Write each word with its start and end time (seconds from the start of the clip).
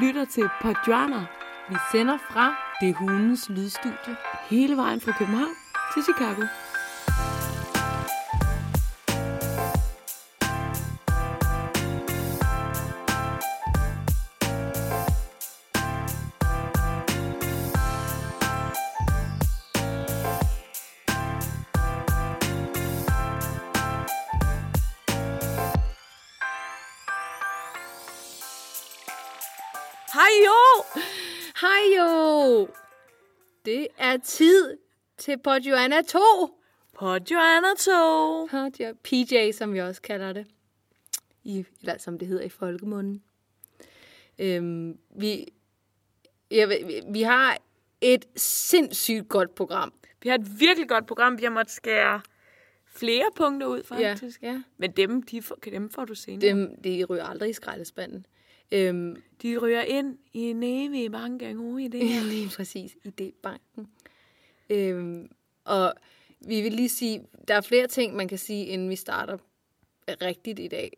lytter 0.00 0.24
til 0.24 0.48
Podjourner. 0.62 1.24
Vi 1.68 1.76
sender 1.92 2.18
fra 2.30 2.54
Det 2.80 2.94
Hundens 2.96 3.48
Lydstudie. 3.48 4.16
Hele 4.50 4.76
vejen 4.76 5.00
fra 5.00 5.12
København 5.18 5.54
til 5.94 6.02
Chicago. 6.02 6.42
Er 34.12 34.16
tid 34.24 34.76
til 35.18 35.38
Podjoanna 35.38 36.02
2. 36.02 36.18
Podjourner 36.98 37.74
2. 37.78 38.46
Podjo- 38.46 38.94
PJ, 39.04 39.52
som 39.52 39.72
vi 39.74 39.80
også 39.80 40.02
kalder 40.02 40.32
det. 40.32 40.46
I, 41.44 41.64
eller 41.80 41.98
som 41.98 42.18
det 42.18 42.28
hedder 42.28 42.44
i 42.44 42.48
folkemunden. 42.48 43.22
Øhm, 44.38 44.98
vi, 45.16 45.46
ved- 46.50 46.86
vi, 46.86 47.00
vi 47.12 47.22
har 47.22 47.58
et 48.00 48.24
sindssygt 48.36 49.28
godt 49.28 49.54
program. 49.54 49.92
Vi 50.22 50.28
har 50.28 50.36
et 50.38 50.60
virkelig 50.60 50.88
godt 50.88 51.06
program. 51.06 51.38
Vi 51.38 51.44
har 51.44 51.50
måttet 51.50 51.74
skære 51.74 52.20
flere 52.86 53.30
punkter 53.36 53.66
ud, 53.66 53.82
faktisk. 53.82 54.42
ja. 54.42 54.62
Men 54.76 54.90
dem, 54.92 55.22
de 55.22 55.42
får, 55.42 55.54
dem 55.54 55.90
får 55.90 56.04
du 56.04 56.14
senere. 56.14 56.40
Dem, 56.48 56.82
det 56.84 57.10
ryger 57.10 57.24
aldrig 57.24 57.50
i 57.50 57.52
skraldespanden. 57.52 58.26
Øhm, 58.72 59.22
De 59.42 59.58
ryger 59.58 59.82
ind 59.82 60.18
i 60.32 60.40
en 60.40 60.62
evig 60.62 61.10
mange 61.10 61.58
uge 61.58 61.84
i 61.84 61.88
det 61.88 62.08
her. 62.08 62.22
Lige 62.24 62.48
præcis, 62.56 62.96
idébanken. 63.06 63.86
Øhm, 64.72 65.30
og 65.64 65.94
vi 66.40 66.60
vil 66.60 66.72
lige 66.72 66.88
sige, 66.88 67.26
der 67.48 67.54
er 67.54 67.60
flere 67.60 67.86
ting, 67.86 68.16
man 68.16 68.28
kan 68.28 68.38
sige, 68.38 68.66
inden 68.66 68.90
vi 68.90 68.96
starter 68.96 69.38
rigtigt 70.08 70.58
i 70.58 70.68
dag. 70.68 70.96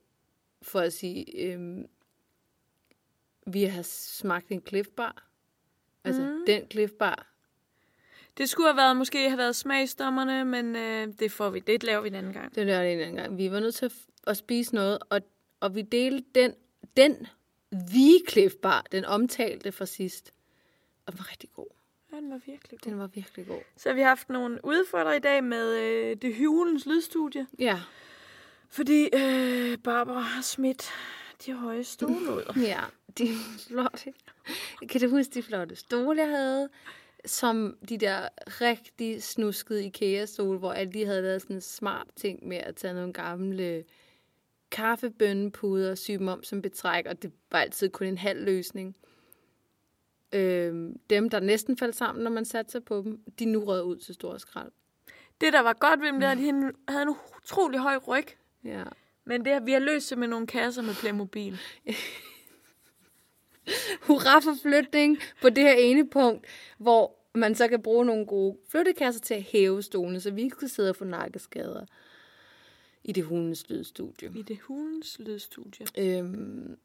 For 0.62 0.80
at 0.80 0.92
sige, 0.92 1.42
øhm, 1.42 1.86
vi 3.46 3.64
har 3.64 3.82
smagt 3.82 4.48
en 4.48 4.62
Cliff 4.68 4.88
Bar. 4.88 5.28
Altså, 6.04 6.22
mm. 6.22 6.44
den 6.46 6.70
Cliff 6.70 6.92
Bar. 6.92 7.30
Det 8.38 8.48
skulle 8.48 8.68
have 8.68 8.76
været, 8.76 8.96
måske 8.96 9.28
have 9.28 9.38
været 9.38 9.56
smagsdommerne, 9.56 10.44
men 10.44 10.76
øh, 10.76 11.08
det 11.18 11.32
får 11.32 11.50
vi. 11.50 11.60
Det 11.60 11.82
laver 11.82 12.00
vi 12.00 12.08
en 12.08 12.14
anden 12.14 12.32
gang. 12.32 12.54
Det 12.54 12.70
er 12.70 12.82
det 12.82 12.92
en 12.92 13.00
anden 13.00 13.16
gang. 13.16 13.38
Vi 13.38 13.50
var 13.50 13.60
nødt 13.60 13.74
til 13.74 13.84
at, 13.84 13.92
at 14.26 14.36
spise 14.36 14.74
noget, 14.74 14.98
og, 15.10 15.20
og 15.60 15.74
vi 15.74 15.82
delte 15.82 16.24
den, 16.34 16.54
den 16.96 17.26
the 17.72 18.20
Cliff 18.28 18.54
Bar, 18.54 18.84
den 18.92 19.04
omtalte 19.04 19.72
fra 19.72 19.86
sidst. 19.86 20.32
Og 21.06 21.12
den 21.12 21.18
var 21.18 21.30
rigtig 21.30 21.50
god. 21.52 21.73
Den 22.14 22.30
var 22.30 22.40
virkelig 22.46 22.80
god. 22.80 22.90
Den 22.90 22.98
var 22.98 23.06
virkelig 23.06 23.46
god. 23.46 23.60
Så 23.76 23.88
har 23.88 23.94
vi 23.94 24.00
haft 24.02 24.28
nogle 24.28 24.64
udfordrere 24.64 25.16
i 25.16 25.20
dag 25.20 25.44
med 25.44 25.78
øh, 25.78 26.16
det 26.16 26.34
hyvlens 26.34 26.86
lydstudie. 26.86 27.46
Ja. 27.58 27.80
Fordi 28.68 29.08
øh, 29.14 29.78
Barbara 29.78 30.20
har 30.20 30.42
smidt 30.42 30.90
de 31.46 31.52
høje 31.52 31.84
stole 31.84 32.34
ud. 32.36 32.52
Ja, 32.62 32.80
de 33.18 33.28
flotte. 33.68 34.12
Kan 34.88 35.00
du 35.00 35.08
huske 35.08 35.34
de 35.34 35.42
flotte 35.42 35.76
stole, 35.76 36.20
jeg 36.20 36.28
havde? 36.28 36.68
Som 37.26 37.76
de 37.88 37.98
der 37.98 38.28
rigtig 38.46 39.22
snuskede 39.22 39.84
IKEA-stole, 39.84 40.58
hvor 40.58 40.72
alle 40.72 40.92
de 40.92 41.06
havde 41.06 41.22
lavet 41.22 41.42
sådan 41.42 41.56
en 41.56 41.60
smart 41.60 42.06
ting 42.16 42.48
med 42.48 42.56
at 42.56 42.76
tage 42.76 42.94
nogle 42.94 43.12
gamle 43.12 43.84
kaffebønnepuder 44.70 45.90
og 45.90 45.98
sy 45.98 46.10
dem 46.10 46.28
om 46.28 46.42
som 46.42 46.62
betræk, 46.62 47.06
og 47.06 47.22
det 47.22 47.32
var 47.52 47.58
altid 47.58 47.88
kun 47.88 48.06
en 48.06 48.18
halv 48.18 48.44
løsning. 48.44 48.96
Øhm, 50.34 50.98
dem, 51.10 51.30
der 51.30 51.40
næsten 51.40 51.76
faldt 51.78 51.96
sammen, 51.96 52.24
når 52.24 52.30
man 52.30 52.44
satte 52.44 52.72
sig 52.72 52.84
på 52.84 53.02
dem, 53.04 53.20
de 53.38 53.44
nu 53.44 53.64
rød 53.64 53.82
ud 53.82 53.96
til 53.96 54.14
store 54.14 54.38
skrald. 54.40 54.70
Det, 55.40 55.52
der 55.52 55.60
var 55.60 55.72
godt 55.72 56.00
ved 56.00 56.06
dem, 56.06 56.20
det 56.20 56.26
er, 56.26 56.30
at 56.30 56.38
de 56.38 56.72
havde 56.88 57.02
en 57.02 57.14
utrolig 57.42 57.80
høj 57.80 57.96
ryg. 57.96 58.26
Ja. 58.64 58.84
Men 59.24 59.44
det, 59.44 59.52
har- 59.52 59.60
vi 59.60 59.72
har 59.72 59.78
løst 59.78 60.10
det 60.10 60.18
med 60.18 60.28
nogle 60.28 60.46
kasser 60.46 60.82
med 60.82 60.94
Playmobil. 60.94 61.58
hurra 64.06 64.38
for 64.40 64.54
flytning 64.62 65.18
på 65.42 65.48
det 65.50 65.64
her 65.64 65.72
ene 65.74 66.08
punkt, 66.08 66.46
hvor 66.78 67.16
man 67.34 67.54
så 67.54 67.68
kan 67.68 67.82
bruge 67.82 68.04
nogle 68.04 68.26
gode 68.26 68.58
flyttekasser 68.68 69.20
til 69.20 69.34
at 69.34 69.42
hæve 69.42 69.82
stolene, 69.82 70.20
så 70.20 70.30
vi 70.30 70.42
ikke 70.42 70.56
skal 70.56 70.68
sidde 70.68 70.90
og 70.90 70.96
få 70.96 71.04
nakkeskader 71.04 71.86
i 73.04 73.12
det 73.12 73.24
hundens 73.24 73.68
lydstudie. 73.68 74.32
I 74.36 74.42
det 74.42 74.58
hulens 74.60 75.18
lydstudie. 75.18 75.86
Øhm, 75.98 76.76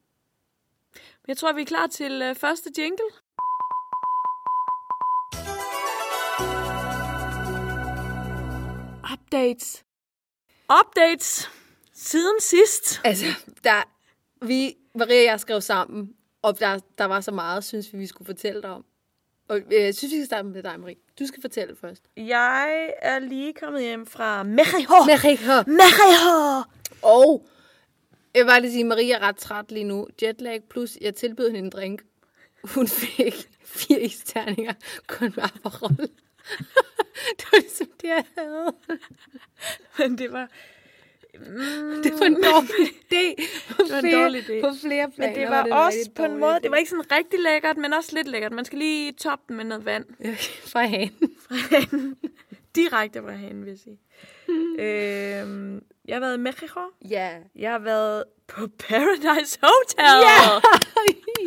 Jeg 1.28 1.38
tror, 1.38 1.54
vi 1.54 1.62
er 1.62 1.66
klar 1.66 1.88
til 1.88 2.22
øh, 2.22 2.36
første 2.36 2.70
jingle. 2.78 3.06
Updates. 9.29 9.84
Updates. 10.79 11.50
Siden 11.94 12.35
sidst. 12.41 13.01
altså, 13.03 13.25
der, 13.63 13.84
vi, 14.45 14.75
Maria 14.95 15.19
og 15.19 15.25
jeg 15.25 15.40
skrev 15.40 15.62
sammen, 15.62 16.13
og 16.41 16.59
der, 16.59 16.79
der 16.97 17.06
var 17.06 17.22
så 17.22 17.31
meget, 17.31 17.63
synes 17.63 17.94
vi, 17.94 17.97
vi 17.97 18.07
skulle 18.07 18.25
fortælle 18.25 18.62
dig 18.62 18.69
om. 18.69 18.85
Og 19.47 19.57
øh, 19.57 19.84
jeg 19.84 19.95
synes, 19.95 20.12
vi 20.13 20.17
skal 20.17 20.25
starte 20.25 20.47
med 20.47 20.63
dig, 20.63 20.79
Marie. 20.79 20.95
Du 21.19 21.25
skal 21.25 21.41
fortælle 21.41 21.75
først. 21.75 22.03
Jeg 22.17 22.94
er 23.01 23.19
lige 23.19 23.53
kommet 23.53 23.81
hjem 23.81 24.06
fra 24.06 24.44
Mexico. 24.44 24.94
Maria, 25.06 25.63
Mexico! 25.67 26.63
Og 27.01 27.47
jeg 28.34 28.44
vil 28.44 28.50
bare 28.50 28.61
lige 28.61 28.72
sige, 28.72 28.84
Maria 28.84 29.16
er 29.16 29.19
ret 29.19 29.38
træt 29.38 29.72
lige 29.72 29.84
nu. 29.84 30.07
Jetlag 30.22 30.63
plus, 30.69 30.97
jeg 31.01 31.16
tilbød 31.16 31.50
hende 31.50 31.59
en 31.59 31.69
drink. 31.69 32.01
Hun 32.63 32.88
fik 32.88 33.50
fire 33.63 34.01
isterninger, 34.01 34.73
kun 35.07 35.34
med 35.35 35.44
Aperol. 35.44 36.09
det 37.38 37.46
var 37.52 37.60
ligesom 37.60 37.88
det, 38.02 38.08
jeg 38.08 38.24
havde. 38.38 38.74
Men 39.98 40.18
det 40.18 40.32
var... 40.32 40.48
Mm, 41.40 42.04
Det 42.04 42.12
var 42.20 42.26
en 42.26 42.34
dårlig 42.44 42.88
idé. 42.88 43.48
På 43.76 43.84
var 43.90 44.00
en 44.00 44.14
dårlig 44.14 44.42
idé. 44.50 44.62
På 44.62 44.74
flere 44.82 45.12
planer 45.12 45.32
men 45.34 45.40
det 45.42 45.50
var 45.50 45.64
en 45.64 45.72
også 45.72 45.98
rigtig 45.98 46.14
på 46.14 46.24
en 46.24 46.38
måde... 46.38 46.56
idé. 46.56 46.59
Det 46.59 46.72
var 46.72 46.78
ikke 46.78 46.90
sådan 46.90 47.12
rigtig 47.12 47.40
lækkert, 47.40 47.78
men 47.78 47.94
også 47.94 48.16
lidt 48.16 48.28
lækkert. 48.28 48.52
Man 48.52 48.66
skal 48.66 48.80
lige 48.80 49.12
toppe 49.12 49.44
den 49.48 49.56
med 49.58 49.66
noget 49.66 49.86
vand. 49.86 50.06
Fra 50.72 50.86
hanen. 50.86 52.18
Direkte 52.76 53.22
fra 53.22 53.32
hanen, 53.32 53.66
vil 53.66 53.70
jeg 53.70 53.80
sige. 53.80 54.00
øhm, 54.86 55.82
jeg 56.06 56.16
har 56.16 56.20
været 56.20 56.38
i 56.38 56.40
Mexico. 56.40 56.80
Ja. 57.09 57.30
Jeg 57.56 57.72
har 57.72 57.80
været 57.80 58.24
på 58.48 58.68
Paradise 58.80 59.59
Hotel. 59.62 60.06
Ja! 60.28 60.59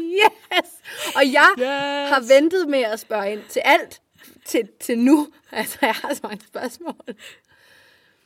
yes! 0.02 0.70
Og 1.16 1.32
jeg 1.32 1.48
Yes. 1.58 2.10
har 2.12 2.34
ventet 2.34 2.68
med 2.68 2.82
at 2.82 3.00
spørge 3.00 3.32
ind 3.32 3.42
til 3.48 3.62
alt 3.64 4.00
til, 4.44 4.68
til 4.80 4.98
nu. 4.98 5.28
Altså, 5.52 5.78
jeg 5.82 5.94
har 5.94 6.14
så 6.14 6.20
mange 6.22 6.44
spørgsmål. 6.46 6.94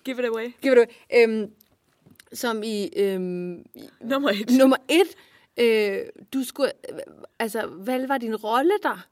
Give 0.04 0.18
it 0.18 0.24
away. 0.24 0.52
Giv 0.62 0.74
det 0.76 0.88
øhm, 1.14 1.50
Som 2.32 2.62
i 2.62 2.90
øhm, 2.96 3.66
Nummer 4.00 4.30
et. 4.30 4.50
nummer 4.58 4.76
et. 4.88 5.16
Øh, 5.56 6.06
du 6.32 6.44
skulle, 6.44 6.72
øh, 6.92 6.98
altså, 7.38 7.66
hvad 7.66 8.06
var 8.06 8.18
din 8.18 8.36
rolle 8.36 8.72
der? 8.82 9.06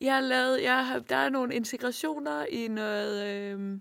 Jeg 0.00 0.14
har 0.14 0.20
lavet, 0.20 0.62
jeg 0.62 0.86
har, 0.86 0.98
der 0.98 1.16
er 1.16 1.28
nogle 1.28 1.54
integrationer 1.54 2.44
i 2.44 2.68
noget 2.68 3.26
øh, 3.26 3.78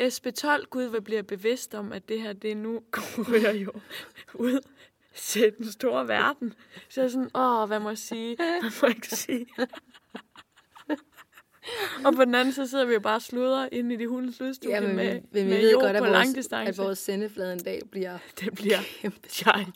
SP12. 0.00 0.64
Gud, 0.70 0.88
hvad 0.88 1.00
bliver 1.00 1.22
bevidst 1.22 1.74
om, 1.74 1.92
at 1.92 2.08
det 2.08 2.20
her, 2.22 2.32
det 2.32 2.56
nu 2.56 2.80
går 2.90 3.40
jeg 3.42 3.56
jo 3.56 3.72
ud 4.34 4.60
til 5.14 5.52
den 5.58 5.72
store 5.72 6.08
verden. 6.08 6.54
Så 6.88 7.00
jeg 7.00 7.06
er 7.06 7.10
sådan, 7.10 7.30
åh, 7.34 7.66
hvad 7.68 7.80
må 7.80 7.88
jeg 7.88 7.98
sige? 7.98 8.36
Hvad 8.36 8.62
må 8.82 8.88
jeg 8.88 8.96
ikke 8.96 9.08
sige? 9.08 9.46
Og 12.04 12.14
på 12.14 12.24
den 12.24 12.34
anden 12.34 12.54
side 12.54 12.68
sidder 12.68 12.84
vi 12.84 12.92
jo 12.94 13.00
bare 13.00 13.16
og 13.16 13.22
sludrer 13.22 13.68
inde 13.72 13.94
i 13.94 13.98
de 13.98 14.06
hundes 14.06 14.40
lydstudie 14.40 14.80
men, 14.80 14.96
med, 14.96 15.12
men 15.14 15.22
vi 15.32 15.42
med 15.50 15.60
ved 15.60 15.70
jord 15.70 15.82
godt, 15.82 15.96
at 15.96 16.02
på 16.02 16.08
vores, 16.08 16.12
langdistance. 16.26 16.68
at 16.68 16.78
vores 16.78 16.98
sendeflade 16.98 17.52
en 17.52 17.58
dag 17.58 17.80
bliver 17.90 18.18
Det 18.40 18.54
bliver 18.54 18.78
kæmpe. 19.00 19.28
gigantic. 19.28 19.74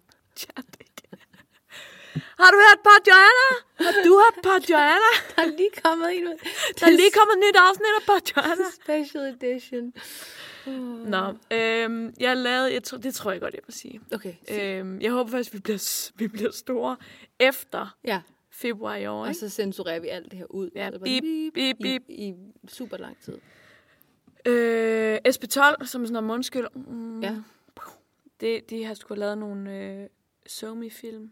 Har 2.40 2.50
du 2.50 2.56
hørt 2.56 2.78
på 2.84 2.90
Joanna? 3.08 3.48
Har 3.80 4.02
du 4.04 4.22
hørt 4.22 4.42
på 4.42 4.72
Joanna? 4.72 5.10
Der 5.36 5.42
er 5.42 5.56
lige 5.56 5.70
kommet 5.84 6.16
en. 6.16 6.26
Der 6.80 6.86
er 6.86 6.90
lige 6.90 7.10
kommet 7.18 7.34
et 7.34 7.38
nyt 7.48 7.56
afsnit 7.56 7.86
af 8.00 8.06
på 8.06 8.12
Joanna. 8.36 8.64
Special 8.82 9.24
edition. 9.42 9.92
Nå, 11.06 11.34
øhm, 11.56 12.14
jeg 12.20 12.36
lavede, 12.36 12.72
jeg 12.72 12.82
tror, 12.82 12.98
det 12.98 13.14
tror 13.14 13.32
jeg 13.32 13.40
godt, 13.40 13.54
jeg 13.54 13.60
vil 13.66 13.74
sige. 13.74 14.00
Okay, 14.14 14.34
Øhm, 14.50 15.00
jeg 15.00 15.12
håber 15.12 15.30
faktisk, 15.30 15.52
vi 15.54 15.58
bliver, 15.58 16.10
vi 16.16 16.28
bliver 16.28 16.50
store 16.50 16.96
efter 17.40 17.96
ja. 18.04 18.20
Februar 18.58 18.96
i 18.96 19.06
år. 19.06 19.20
Og 19.22 19.28
Ikke? 19.28 19.40
så 19.40 19.48
censurerer 19.48 20.00
vi 20.00 20.08
alt 20.08 20.30
det 20.30 20.38
her 20.38 20.46
ud. 20.46 20.70
Ja, 20.74 20.90
Så 20.92 20.98
bare 20.98 21.04
bip, 21.20 21.54
bip, 21.54 21.76
bip. 21.82 22.02
I, 22.08 22.28
I 22.28 22.34
super 22.68 22.96
lang 22.96 23.16
tid. 23.20 23.38
Øh, 24.46 25.18
SP12, 25.28 25.86
som 25.86 26.06
sådan 26.06 26.16
en 26.16 26.24
mundskyld. 26.26 26.66
Mm, 26.74 27.20
Ja. 27.22 27.42
Det, 28.40 28.70
de 28.70 28.84
har 28.84 28.94
sgu 28.94 29.14
lavet 29.14 29.38
nogle 29.38 29.76
øh, 29.82 30.08
somi-film. 30.46 31.30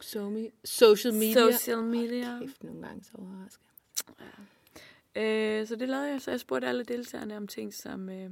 SoMe. 0.00 0.50
Social 0.64 1.14
media. 1.14 1.52
Social 1.52 1.82
media. 1.82 2.24
Ej, 2.32 2.40
kæft, 2.40 2.64
nogle 2.64 2.82
gange 2.86 3.04
så 3.04 3.10
overrasker. 3.18 3.64
Øh, 5.16 5.66
så 5.66 5.76
det 5.76 5.88
lavede 5.88 6.08
jeg. 6.10 6.20
Så 6.20 6.30
jeg 6.30 6.40
spurgte 6.40 6.66
alle 6.68 6.84
deltagerne 6.84 7.36
om 7.36 7.46
ting 7.46 7.74
som... 7.74 8.08
Øh, 8.08 8.30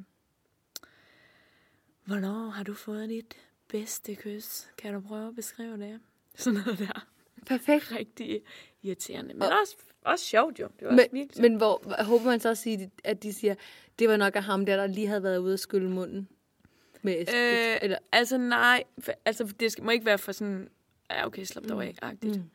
Hvornår 2.05 2.49
har 2.49 2.65
du 2.65 2.75
fået 2.75 3.09
dit 3.09 3.37
bedste 3.69 4.15
kys? 4.15 4.67
Kan 4.79 4.95
du 4.95 5.01
prøve 5.01 5.29
at 5.29 5.35
beskrive 5.35 5.77
det? 5.77 6.01
Sådan 6.37 6.61
noget 6.67 6.79
der. 6.79 7.07
Perfekt. 7.47 7.93
rigtig 7.93 8.41
irriterende. 8.83 9.35
Men 9.35 9.43
Og- 9.43 9.49
også, 9.61 9.77
også 10.05 10.25
sjovt 10.25 10.61
jo. 10.61 10.69
Det 10.79 10.87
var 10.87 10.93
også 10.93 11.09
Men, 11.13 11.19
virkelig 11.21 11.43
men 11.43 11.55
hvor, 11.55 12.03
håber 12.05 12.25
man 12.25 12.41
så 12.41 12.49
at, 12.49 12.59
sige, 12.59 12.91
at 13.05 13.23
de 13.23 13.33
siger, 13.33 13.55
det 13.99 14.09
var 14.09 14.17
nok 14.17 14.37
af 14.37 14.43
ham 14.45 14.67
der, 14.67 14.77
der 14.77 14.87
lige 14.87 15.07
havde 15.07 15.23
været 15.23 15.39
ude 15.39 15.53
og 15.55 15.59
skylle 15.59 15.91
munden? 15.91 16.29
Med 17.03 17.19
Øh, 17.19 17.79
eller, 17.83 17.99
Altså 18.13 18.39
nej, 18.39 18.85
for, 18.99 19.13
altså 19.25 19.45
det 19.61 19.73
skal, 19.73 19.85
må 19.85 19.91
ikke 19.91 20.07
være 20.07 20.19
for 20.19 20.33
sådan, 20.33 20.69
ja 21.11 21.27
okay, 21.27 21.45
slap 21.45 21.65
dig 21.69 21.83
af-agtigt. 21.83 22.37
Mm. 22.37 22.51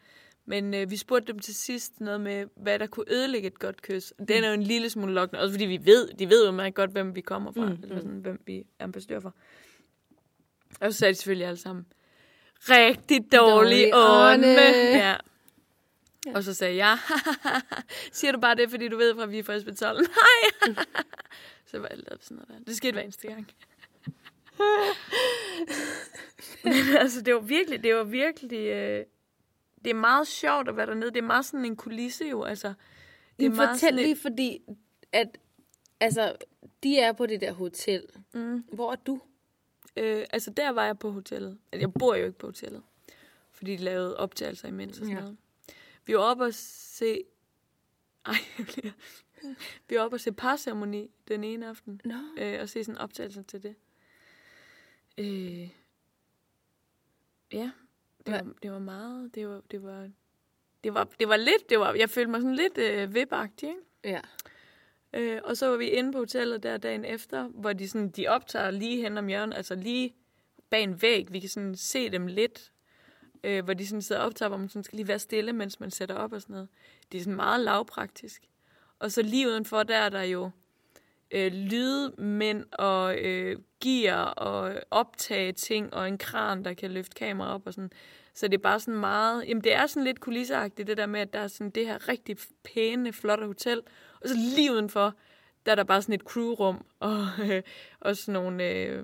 Men 0.46 0.74
øh, 0.74 0.92
vi 0.92 0.98
spurgte 0.98 1.32
dem 1.34 1.40
til 1.40 1.56
sidst 1.56 2.02
noget 2.02 2.22
med, 2.22 2.46
hvad 2.56 2.80
der 2.80 2.88
kunne 2.88 3.06
ødelægge 3.12 3.48
et 3.48 3.60
godt 3.60 3.82
kys. 3.82 4.14
Den 4.28 4.44
er 4.44 4.48
jo 4.48 4.54
en 4.54 4.64
lille 4.64 4.90
smule 4.90 5.14
lokkende, 5.14 5.42
også 5.42 5.54
fordi 5.54 5.66
vi 5.66 5.80
ved, 5.86 6.08
de 6.14 6.30
ved 6.30 6.46
jo 6.46 6.52
meget 6.52 6.74
godt, 6.76 6.92
hvem 6.92 7.16
vi 7.16 7.22
kommer 7.22 7.52
fra, 7.52 7.66
Mm, 7.66 7.72
mm, 7.76 7.84
eller 7.84 8.00
sådan, 8.00 8.20
hvem 8.20 8.42
vi 8.46 8.58
er 8.80 8.84
ambassadør 8.84 9.20
for. 9.20 9.36
Og 10.82 10.94
så 10.94 11.00
sagde 11.00 11.14
de 11.14 11.18
selvfølgelig 11.18 11.48
alle 11.48 11.58
sammen, 11.60 11.86
rigtig 12.62 13.32
dårlig 13.32 13.34
Dårlig 13.92 13.92
ånde. 13.94 14.58
ånde. 14.58 14.98
Ja. 14.98 15.16
Og 16.36 16.44
så 16.44 16.54
sagde 16.54 16.76
jeg, 16.86 16.98
siger 18.12 18.32
du 18.32 18.40
bare 18.40 18.56
det, 18.56 18.70
fordi 18.70 18.88
du 18.88 18.98
ved, 18.98 19.16
fra 19.16 19.26
vi 19.26 19.40
er 19.40 19.44
fra 19.44 19.54
Esbetol? 19.54 19.96
Nej! 19.96 20.76
så 21.66 21.80
var 21.80 21.88
jeg 21.88 21.98
lavet 21.98 22.24
sådan 22.24 22.38
noget 22.38 22.48
der. 22.60 22.66
Det 22.66 22.78
skete 22.78 22.92
hver 22.94 23.02
eneste 23.02 23.28
gang. 23.28 23.48
Men 26.64 26.74
altså, 27.00 27.22
det 27.22 27.34
var 27.34 27.40
virkelig, 27.40 27.84
det 27.84 27.96
var 27.96 28.04
virkelig, 28.04 28.60
øh, 28.68 29.06
det 29.84 29.90
er 29.90 29.94
meget 29.96 30.28
sjovt 30.28 30.70
at 30.70 30.78
være 30.78 30.86
dernede. 30.86 31.12
Det 31.12 31.18
er 31.18 31.22
meget 31.28 31.46
sådan 31.46 31.66
en 31.66 31.76
kulisse 31.76 32.26
jo, 32.26 32.44
altså. 32.44 32.74
Det 33.40 33.46
er 33.46 33.50
meget 33.50 33.70
fortæl 33.70 33.94
lige, 33.94 34.12
et- 34.12 34.18
fordi 34.18 34.60
at, 35.12 35.38
altså, 36.00 36.36
de 36.84 37.00
er 37.00 37.12
på 37.12 37.26
det 37.26 37.42
der 37.42 37.52
hotel. 37.52 38.04
Mm. 38.34 38.64
Hvor 38.74 38.92
er 38.92 38.96
du? 38.96 39.22
Øh, 40.00 40.26
altså, 40.30 40.52
der 40.52 40.70
var 40.70 40.86
jeg 40.86 41.00
på 41.00 41.12
hotellet. 41.12 41.58
Altså, 41.72 41.88
Jeg 41.88 41.94
bor 41.94 42.16
jo 42.16 42.26
ikke 42.26 42.38
på 42.40 42.48
hotellet, 42.48 42.84
fordi 43.52 43.72
de 43.76 43.84
lavede 43.84 44.18
optagelser 44.18 44.68
imens 44.68 45.00
og 45.00 45.06
sådan 45.06 45.14
Ja. 45.16 45.22
noget. 45.22 45.38
Vi 46.06 46.14
var 46.14 46.20
oppe 46.22 46.44
og 46.44 46.54
se... 46.54 47.24
Ej, 48.26 48.34
jeg 48.58 48.66
bliver... 48.68 48.92
Vi 49.90 49.96
var 49.96 50.02
oppe 50.02 50.16
og 50.16 50.20
se 50.22 50.32
parceremoni 50.32 51.12
den 51.28 51.44
ene 51.44 51.68
aften. 51.70 52.02
Nå. 52.06 52.16
øh, 52.38 52.62
og 52.62 52.70
se 52.70 52.84
sådan 52.84 52.98
optagelser 53.02 53.42
til 53.42 53.64
det. 53.64 53.76
Øh, 55.18 55.70
ja, 57.54 57.72
det 58.26 58.34
var, 58.34 58.48
det 58.64 58.72
var 58.72 58.80
meget, 58.80 59.36
det 59.36 59.48
var, 59.50 59.62
det 59.72 59.84
var, 59.84 60.10
det 60.84 60.94
var, 60.94 61.04
det 61.20 61.30
var 61.30 61.38
lidt, 61.38 61.70
det 61.70 61.80
var, 61.80 61.94
jeg 61.94 62.10
følte 62.10 62.32
mig 62.32 62.42
sådan 62.42 62.56
lidt 62.56 62.78
øh, 62.78 63.16
vipagtig, 63.16 63.70
ikke? 63.70 63.82
Ja. 64.04 64.22
Øh, 65.14 65.42
og 65.44 65.58
så 65.58 65.68
var 65.68 65.78
vi 65.78 65.88
inde 65.90 66.12
på 66.12 66.18
hotellet 66.18 66.64
der 66.64 66.78
dagen 66.78 67.06
efter, 67.06 67.48
hvor 67.48 67.74
de, 67.74 67.90
sådan, 67.90 68.10
de 68.10 68.28
optager 68.28 68.72
lige 68.72 69.02
hen 69.02 69.18
om 69.18 69.28
hjørnet, 69.28 69.56
altså 69.56 69.76
lige 69.76 70.16
bag 70.70 70.84
en 70.84 71.02
væg. 71.02 71.34
Vi 71.34 71.40
kan 71.40 71.50
sådan 71.50 71.76
se 71.76 72.10
dem 72.10 72.28
lidt, 72.28 72.72
øh, 73.44 73.64
hvor 73.64 73.74
de 73.74 73.88
sådan 73.88 74.02
sidder 74.02 74.22
og 74.22 74.28
optager, 74.28 74.50
hvor 74.50 74.58
man 74.58 74.70
sådan 74.70 74.84
skal 74.84 74.96
lige 74.96 75.08
være 75.08 75.20
stille, 75.20 75.54
mens 75.54 75.80
man 75.80 75.92
sætter 75.92 76.16
op 76.16 76.34
og 76.34 76.42
sådan 76.42 76.54
noget. 76.54 76.70
Det 77.12 77.18
er 77.18 77.22
sådan 77.22 77.36
meget 77.36 77.60
lavpraktisk. 77.60 78.42
Og 79.00 79.12
så 79.12 79.22
lige 79.22 79.48
udenfor, 79.48 79.84
der 79.84 79.96
er 79.96 80.10
der 80.10 80.22
jo 80.24 80.50
øh, 81.32 81.52
lydmænd 81.52 82.66
og 82.72 83.18
øh, 83.18 83.58
gear 83.84 84.26
og 84.26 84.74
optage 84.92 85.52
ting 85.52 85.94
og 85.94 86.08
en 86.08 86.18
kran, 86.18 86.66
der 86.66 86.74
kan 86.74 86.92
løfte 86.92 87.16
kamera 87.16 87.54
op 87.54 87.68
og 87.68 87.74
sådan. 87.74 87.92
Så 88.34 88.48
det 88.48 88.54
er 88.54 88.62
bare 88.62 88.80
sådan 88.80 89.00
meget... 89.00 89.48
Jamen, 89.48 89.64
det 89.64 89.74
er 89.74 89.88
sådan 89.88 90.04
lidt 90.04 90.20
kulisseagtigt, 90.20 90.88
det 90.88 90.98
der 90.98 91.06
med, 91.06 91.20
at 91.20 91.34
der 91.34 91.40
er 91.40 91.48
sådan 91.48 91.70
det 91.70 91.86
her 91.86 92.08
rigtig 92.08 92.38
pæne, 92.64 93.14
flotte 93.14 93.46
hotel. 93.46 93.82
Og 94.22 94.30
så 94.30 94.36
lige 94.56 94.72
udenfor, 94.72 95.14
der 95.66 95.72
er 95.72 95.76
der 95.76 95.84
bare 95.84 96.02
sådan 96.02 96.16
et 96.16 96.22
crewrum, 96.22 96.86
og 97.00 97.26
øh, 97.50 97.62
og 98.00 98.18
sådan 98.18 98.34
nogle, 98.34 98.70
øh, 98.72 99.04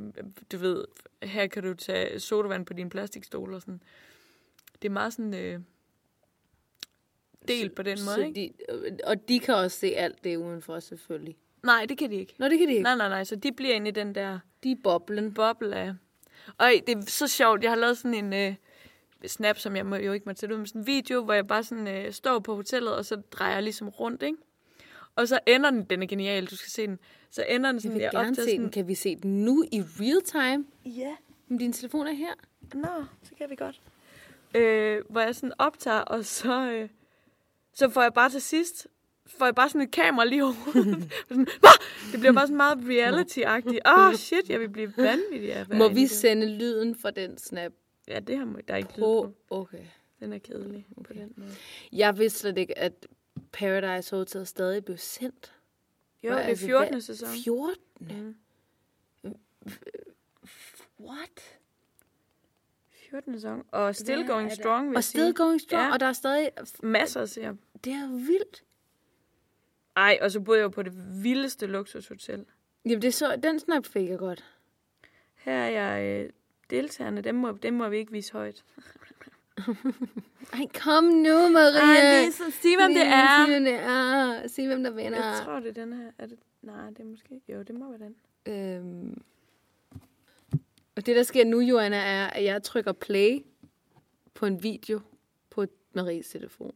du 0.52 0.58
ved, 0.58 0.86
her 1.24 1.48
kan 1.48 1.64
du 1.64 1.74
tage 1.74 2.20
sodavand 2.20 2.66
på 2.66 2.74
din 2.74 2.90
plastikstol 2.90 3.54
og 3.54 3.62
sådan. 3.62 3.82
Det 4.82 4.88
er 4.88 4.94
meget 4.94 5.14
sådan 5.14 5.34
øh, 5.34 5.60
delt 7.48 7.76
på 7.76 7.82
den 7.84 7.98
måde, 8.06 8.16
Så 8.16 8.22
ikke? 8.22 8.54
de, 8.70 8.98
og 9.04 9.28
de 9.28 9.40
kan 9.40 9.56
også 9.56 9.80
se 9.80 9.88
alt 9.88 10.24
det 10.24 10.36
udenfor, 10.38 10.80
selvfølgelig. 10.80 11.36
Nej, 11.64 11.86
det 11.90 11.98
kan 11.98 12.10
de 12.12 12.16
ikke. 12.16 12.36
Nå, 12.40 12.46
det 12.50 12.60
kan 12.60 12.68
de 12.68 12.74
ikke. 12.74 12.84
Nej, 12.84 12.96
nej, 12.96 13.10
nej, 13.10 13.24
så 13.24 13.36
de 13.36 13.52
bliver 13.52 13.74
inde 13.74 13.88
i 13.88 13.92
den 13.92 14.16
der 14.16 14.40
De 14.64 14.72
er 14.72 14.76
boblen. 14.84 15.34
boble 15.34 15.76
af... 15.76 15.94
Og 16.58 16.72
det 16.88 16.98
er 16.98 17.02
så 17.02 17.28
sjovt, 17.28 17.64
jeg 17.64 17.72
har 17.72 17.76
lavet 17.78 17.98
sådan 17.98 18.14
en 18.14 18.34
øh, 18.34 18.56
snap, 19.28 19.58
som 19.58 19.76
jeg 19.76 19.86
må, 19.86 19.96
jo 19.96 20.14
ikke 20.14 20.26
må 20.26 20.34
sætte 20.36 20.56
ud, 20.56 20.60
med 20.60 20.68
sådan 20.68 20.82
en 20.82 20.88
video, 20.88 21.24
hvor 21.24 21.34
jeg 21.34 21.48
bare 21.48 21.64
sådan 21.64 21.88
øh, 21.88 22.14
står 22.14 22.40
på 22.40 22.56
hotellet, 22.56 22.96
og 22.96 23.06
så 23.06 23.16
drejer 23.16 23.54
jeg 23.54 23.64
ligesom 23.64 23.90
rundt, 23.90 24.24
ikke? 24.24 24.38
Og 25.16 25.28
så 25.28 25.40
ender 25.48 25.70
den, 25.70 25.84
den 25.84 26.04
er 26.04 26.08
genial, 26.08 26.46
du 26.46 26.56
skal 26.56 26.72
se 26.72 26.88
den, 26.88 27.00
så 27.32 27.46
ender 27.50 27.70
den 27.70 27.76
Jeg 27.76 27.82
sådan, 27.82 27.96
vil 27.96 28.02
jeg 28.02 28.12
gerne 28.12 28.30
optager 28.30 28.46
se 28.46 28.52
sådan, 28.52 28.62
den. 28.64 28.72
Kan 28.72 28.88
vi 28.88 28.96
se 28.96 29.16
den 29.16 29.46
nu 29.46 29.64
i 29.72 29.82
real 29.82 30.22
time? 30.22 30.66
Ja, 30.86 31.16
Men 31.48 31.58
din 31.58 31.74
telefon 31.74 32.08
er 32.08 32.14
her. 32.14 32.34
nå, 32.74 33.06
så 33.24 33.32
kan 33.38 33.50
vi 33.50 33.56
godt. 33.56 33.82
Øh, 34.56 35.02
hvor 35.10 35.22
jeg 35.22 35.36
sådan 35.36 35.54
optager, 35.58 36.00
og 36.00 36.26
så, 36.26 36.72
øh, 36.72 36.90
så 37.74 37.90
får 37.90 38.02
jeg 38.02 38.14
bare 38.14 38.30
til 38.30 38.42
sidst, 38.42 38.88
får 39.28 39.46
jeg 39.46 39.56
bare 39.56 39.70
sådan 39.70 39.82
et 39.82 39.92
kamera 39.92 40.26
lige 40.26 40.44
over 40.44 40.54
hovedet. 40.54 41.14
sådan, 41.30 41.48
det 42.12 42.20
bliver 42.20 42.34
bare 42.34 42.48
sådan 42.48 42.58
meget 42.58 42.78
reality-agtigt. 42.78 43.80
Åh, 43.86 44.08
oh, 44.08 44.14
shit, 44.14 44.50
jeg 44.50 44.60
vil 44.60 44.70
blive 44.70 44.94
vanvittig 44.98 45.54
af 45.54 45.66
Må 45.70 45.90
vi 45.90 46.02
det. 46.02 46.10
sende 46.10 46.58
lyden 46.58 46.96
fra 46.96 47.12
den 47.12 47.38
snap 47.38 47.72
Ja, 48.08 48.20
det 48.20 48.38
har 48.38 48.46
der 48.68 48.74
er 48.74 48.78
ikke 48.78 48.90
lyd 48.96 49.00
på? 49.04 49.34
på. 49.50 49.56
Okay. 49.56 49.84
Den 50.20 50.34
er 50.34 50.38
kedelig 50.38 50.88
okay. 50.98 51.08
på 51.08 51.14
den 51.14 51.34
måde. 51.38 51.52
Jeg 51.94 52.18
vidste 52.18 52.40
slet 52.40 52.58
ikke, 52.58 52.78
at 52.78 53.08
Paradise 53.60 54.16
Hotel 54.16 54.46
stadig 54.48 54.86
blev 54.86 54.98
sendt. 54.98 55.54
Jo, 56.24 56.30
Hvad 56.30 56.38
det 56.38 56.46
er 56.46 56.50
er 56.50 56.56
det? 56.56 56.60
14. 56.60 56.94
Hvad- 56.94 57.02
sæson. 57.02 57.30
14. 57.44 57.76
Mm. 59.24 59.36
What? 61.00 61.60
14. 63.10 63.34
sæson. 63.34 63.64
Og 63.72 63.96
Still 63.96 64.24
Hvad 64.24 64.28
Going? 64.36 64.52
Strong, 64.52 64.90
vil 64.90 64.98
Og 64.98 65.04
still 65.04 65.24
sige. 65.26 65.34
going 65.34 65.62
strong, 65.62 65.88
Ja. 65.88 65.94
og 65.94 66.00
der 66.00 66.06
er 66.06 66.14
stadig... 66.14 66.52
Masser 66.84 67.22
at 67.22 67.30
se. 67.30 67.42
Det 67.84 67.94
er 67.94 68.08
vildt. 68.12 68.64
Ej, 69.96 70.20
og 70.22 70.32
så 70.32 70.40
boede 70.40 70.60
jeg 70.60 70.64
jo 70.64 70.70
på 70.70 70.84
det 70.84 71.24
vildeste 71.24 71.66
luksushotel. 71.68 72.46
Jamen, 72.86 73.02
det 73.02 73.14
så, 73.14 73.36
den 73.36 73.60
snap 73.60 73.86
fik 73.86 74.10
jeg 74.10 74.20
godt. 74.20 74.46
Her 75.36 75.54
er 75.54 75.70
jeg 75.70 76.24
øh, 76.26 76.30
deltagerne. 76.70 77.22
Dem 77.22 77.36
må, 77.36 77.52
dem 77.52 77.74
må 77.74 77.90
vi 77.90 77.98
ikke 77.98 78.12
vise 78.12 78.32
højt. 78.34 78.64
Ej, 80.54 80.68
kom 80.84 81.04
nu, 81.04 81.50
Maria. 81.50 81.80
Ej, 81.80 82.26
vis, 82.26 82.36
sig, 82.36 82.76
hvem 82.78 82.94
det 82.94 83.06
er. 83.06 83.46
Sig, 83.46 83.54
hvem 83.54 83.64
det 83.64 83.74
er. 83.74 84.48
Sig, 84.48 84.68
hvem 84.68 84.84
der 84.84 84.92
vinder. 84.92 85.26
Jeg 85.26 85.42
tror, 85.46 85.60
det 85.60 85.70
er 85.70 85.86
den 85.86 85.94
her. 85.94 86.12
Er 86.18 86.26
det? 86.26 86.40
Nej, 86.62 86.90
det 86.90 87.00
er 87.00 87.04
måske... 87.04 87.42
Jo, 87.50 87.62
det 87.62 87.76
må 87.76 87.90
være 87.90 88.00
den. 88.00 88.16
Øhm. 88.54 89.22
Og 90.96 91.06
det, 91.06 91.16
der 91.16 91.24
sker 91.24 91.46
nu, 91.46 91.60
Joanna, 91.60 91.98
er, 91.98 92.28
at 92.28 92.44
jeg 92.44 92.64
trykker 92.64 92.92
play 92.92 93.44
på 94.34 94.46
en 94.46 94.64
video 94.64 95.02
på 95.50 95.66
Maries 95.94 96.30
telefon. 96.30 96.74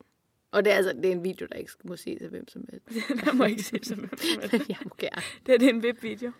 Og 0.51 0.65
det 0.65 0.73
er 0.73 0.77
altså 0.77 0.93
det 0.93 1.05
er 1.05 1.11
en 1.11 1.23
video, 1.23 1.47
der 1.51 1.55
ikke 1.55 1.71
må 1.83 1.95
se 1.95 2.17
til 2.17 2.29
hvem 2.29 2.47
som 2.47 2.65
helst. 2.69 2.87
den 3.25 3.37
må 3.37 3.43
ikke 3.43 3.63
se 3.63 3.79
som 3.83 3.99
hvem 3.99 4.17
som 4.17 4.41
helst. 4.41 4.69
Jeg 4.69 4.77
må 4.83 4.91
gerne. 4.97 5.21
Det 5.45 5.53
er 5.53 5.57
det 5.57 5.65
er 5.65 5.73
en 5.73 5.83
VIP-video. 5.83 6.31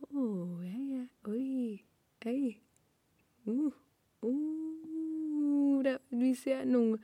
Uh, 0.00 0.66
ja, 0.66 0.96
ja. 0.96 1.30
Ui. 1.30 1.82
Ej. 2.26 2.65
Uh. 3.46 3.72
Uh. 4.22 5.84
Der, 5.84 5.96
vi 6.10 6.34
ser 6.34 6.64
nogle... 6.64 6.98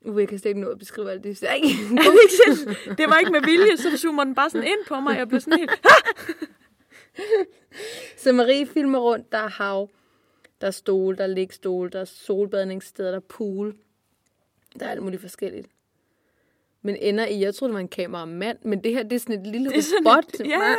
Uh, 0.00 0.20
jeg 0.20 0.28
kan 0.28 0.38
slet 0.38 0.48
ikke 0.48 0.60
nå 0.60 0.68
at 0.68 0.78
beskrive 0.78 1.10
alt 1.10 1.24
det. 1.24 1.42
Ej. 1.42 1.60
Det 2.98 3.06
var 3.08 3.18
ikke 3.18 3.32
med 3.32 3.40
vilje, 3.40 3.76
så 3.76 3.96
zoomer 3.96 4.24
den 4.24 4.34
bare 4.34 4.50
sådan 4.50 4.66
ind 4.66 4.86
på 4.88 5.00
mig. 5.00 5.12
og 5.12 5.18
Jeg 5.18 5.28
blev 5.28 5.40
sådan 5.40 5.58
helt... 5.58 5.70
Så 8.16 8.32
Marie 8.32 8.66
filmer 8.66 8.98
rundt, 8.98 9.32
der 9.32 9.38
er 9.38 9.48
hav, 9.48 9.90
der 10.60 10.66
er 10.66 10.70
stole, 10.70 11.16
der 11.16 11.22
er 11.22 11.28
ligstole, 11.28 11.90
der 11.90 12.00
er 12.00 12.04
solbadningssteder, 12.04 13.10
der 13.10 13.16
er 13.16 13.20
pool. 13.20 13.76
Der 14.78 14.86
er 14.86 14.90
alt 14.90 15.02
muligt 15.02 15.22
forskelligt. 15.22 15.68
Men 16.86 16.96
ender 16.96 17.26
i, 17.26 17.40
jeg 17.40 17.54
troede, 17.54 17.70
det 17.70 17.74
var 17.74 17.80
en 17.80 17.88
kameramand, 17.88 18.58
men 18.64 18.84
det 18.84 18.92
her, 18.92 19.02
det 19.02 19.12
er 19.12 19.18
sådan 19.18 19.40
et 19.40 19.46
lille 19.46 19.68
Det 19.70 19.78
er 19.78 19.82
sådan 19.82 20.06
robot. 20.08 20.34
et- 20.40 20.46
ja, 20.46 20.76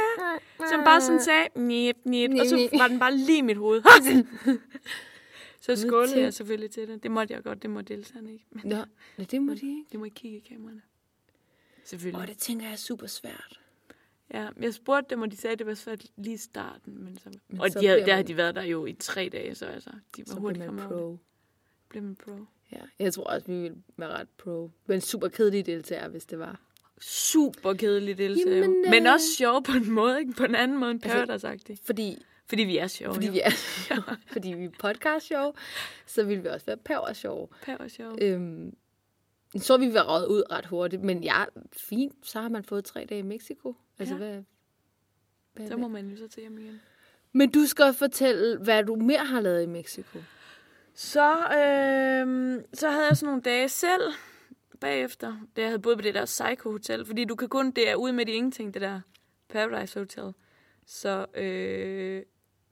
Som 0.70 0.84
bare 0.84 1.02
sådan 1.02 1.22
sagde, 1.22 1.48
nip, 1.56 1.96
nip, 2.06 2.32
og 2.40 2.46
så 2.46 2.70
var 2.78 2.88
den 2.88 3.00
bare 3.00 3.18
lige 3.18 3.38
i 3.38 3.42
mit 3.42 3.58
hoved. 3.58 3.82
så 5.62 5.76
skålede 5.76 6.20
jeg 6.22 6.34
selvfølgelig 6.34 6.72
til 6.72 6.88
det. 6.88 7.04
Det 7.04 7.12
måtte 7.12 7.34
jeg 7.34 7.44
godt, 7.44 7.62
det 7.62 7.70
må 7.70 7.82
deltagerne 7.82 8.32
ikke. 8.34 8.46
Men 8.50 8.62
Nå, 8.66 8.78
Nå, 9.18 9.24
det 9.24 9.42
må 9.42 9.54
de 9.54 9.60
ikke. 9.70 9.86
de 9.92 9.98
må 9.98 10.06
ikke 10.06 10.16
kigge 10.16 10.38
i 10.38 10.40
kameraerne. 10.50 10.82
Og 11.76 11.88
Selvfølgelig. 11.90 12.28
det 12.28 12.38
tænker 12.38 12.66
jeg 12.66 12.74
er 12.74 12.78
super 12.78 13.08
svært. 13.08 13.60
Ja, 14.34 14.48
jeg 14.62 14.74
spurgte 14.74 15.10
dem, 15.10 15.22
og 15.22 15.32
de 15.32 15.38
sagde, 15.38 15.52
at 15.54 15.60
det 15.60 15.68
var 15.68 15.74
svært 15.74 16.06
lige 16.18 16.34
i 16.34 16.38
starten. 16.38 17.04
Men 17.04 17.18
så, 17.18 17.30
Men 17.50 17.62
og 17.62 17.70
så 17.72 17.80
de 17.80 17.88
havde, 17.88 18.02
der 18.06 18.16
har 18.16 18.24
de 18.24 18.38
været 18.38 18.56
der 18.56 18.62
jo 18.64 18.86
i 18.86 18.94
tre 18.94 19.30
dage, 19.32 19.56
så 19.56 19.66
altså, 19.66 19.90
de 20.16 20.24
var 20.28 20.34
Så 20.34 20.40
hurtigt 20.40 20.66
kommet 20.66 20.86
over 20.86 20.94
det. 20.94 21.00
pro. 21.02 21.18
Blev 21.90 22.04
man 22.04 22.16
pro. 22.16 22.32
Ja, 22.76 23.04
jeg 23.06 23.14
tror 23.14 23.24
også, 23.24 23.48
vi 23.48 23.54
ville 23.62 23.78
være 23.98 24.10
ret 24.10 24.28
pro. 24.38 24.72
Men 24.86 25.02
super 25.02 25.28
kedelig 25.28 25.66
deltager, 25.66 26.08
hvis 26.08 26.26
det 26.26 26.40
var. 26.40 26.60
Super 27.02 27.74
kedelig 27.74 28.18
deltagelse. 28.18 28.52
Jamen, 28.62 28.86
øh, 28.86 28.90
Men 28.92 29.08
også 29.08 29.26
sjov 29.38 29.64
på 29.64 29.72
en 29.72 29.92
måde, 29.92 30.20
ikke? 30.20 30.34
På 30.34 30.44
en 30.44 30.56
anden 30.56 30.78
måde 30.78 30.92
end 30.92 31.06
Altså, 31.06 31.18
Paradise-agtigt. 31.48 31.86
Fordi, 31.86 32.18
Fordi 32.48 32.64
vi 32.64 32.78
er 32.78 32.88
sjove. 32.88 33.14
fordi 33.14 33.26
jo. 33.28 33.32
vi 33.34 33.40
er 33.44 33.52
fordi 34.34 34.54
vi 34.54 34.66
er 34.66 34.70
podcast 34.80 35.26
show, 35.26 35.52
så 36.06 36.24
ville 36.24 36.44
vi 36.44 36.48
også 36.50 36.66
være 36.66 36.78
power 36.78 37.14
show. 37.14 37.50
Power 37.66 37.88
sjov. 37.88 38.18
Øhm, 38.22 38.76
så 39.58 39.78
ville 39.78 39.90
vi 39.90 39.94
være 39.94 40.04
røget 40.08 40.28
ud 40.28 40.44
ret 40.52 40.66
hurtigt, 40.66 41.04
men 41.04 41.24
ja, 41.24 41.44
fint, 41.78 42.14
så 42.24 42.42
har 42.42 42.50
man 42.50 42.64
fået 42.64 42.86
tre 42.86 43.06
dage 43.10 43.20
i 43.20 43.24
Mexico. 43.24 43.76
Altså, 44.00 44.16
Ja. 44.16 44.18
hvad, 44.18 44.42
hvad, 45.54 45.68
Så 45.68 45.78
må 45.78 45.88
man 45.88 46.10
jo 46.10 46.18
så 46.18 46.28
til 46.28 46.42
hjem 46.42 46.58
igen. 46.58 46.82
Men 47.32 47.52
du 47.52 47.66
skal 47.66 47.94
fortælle, 47.94 48.58
hvad 48.58 48.84
du 48.84 48.96
mere 48.96 49.26
har 49.26 49.42
lavet 49.42 49.64
i 49.64 49.66
Mexico. 49.66 50.20
Så, 50.96 51.36
øh, 51.38 52.64
så 52.74 52.90
havde 52.90 53.06
jeg 53.08 53.18
sådan 53.18 53.28
nogle 53.28 53.42
dage 53.42 53.70
selv 53.70 54.14
bagefter, 54.80 55.38
da 55.56 55.62
jeg 55.62 55.70
havde 55.70 55.80
boet 55.80 55.98
på 55.98 56.02
det 56.02 56.14
der 56.14 56.26
Psycho 56.26 56.72
Hotel. 56.72 57.06
Fordi 57.06 57.26
du 57.26 57.36
kan 57.36 57.50
kun, 57.50 57.72
det 57.72 57.90
er 57.90 57.96
ude 57.96 58.14
med 58.14 58.26
de 58.26 58.32
ingenting, 58.32 58.74
det 58.74 58.82
der 58.82 59.02
Paradise 59.50 60.00
Hotel. 60.00 60.34
Så 60.86 61.26
øh, 61.34 62.24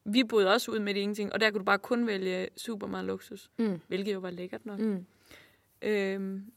vi 0.05 0.23
boede 0.23 0.53
også 0.53 0.71
ude 0.71 0.79
med 0.79 0.93
de 0.93 0.99
ingenting, 0.99 1.33
og 1.33 1.39
der 1.39 1.51
kunne 1.51 1.59
du 1.59 1.63
bare 1.63 1.79
kun 1.79 2.07
vælge 2.07 2.47
super 2.57 2.87
meget 2.87 3.05
luksus. 3.05 3.51
Mm. 3.57 3.81
Hvilket 3.87 4.13
jo 4.13 4.19
var 4.19 4.29
lækkert 4.29 4.65
nok. 4.65 4.79
Mm. 4.79 5.05
Øhm, 5.81 6.51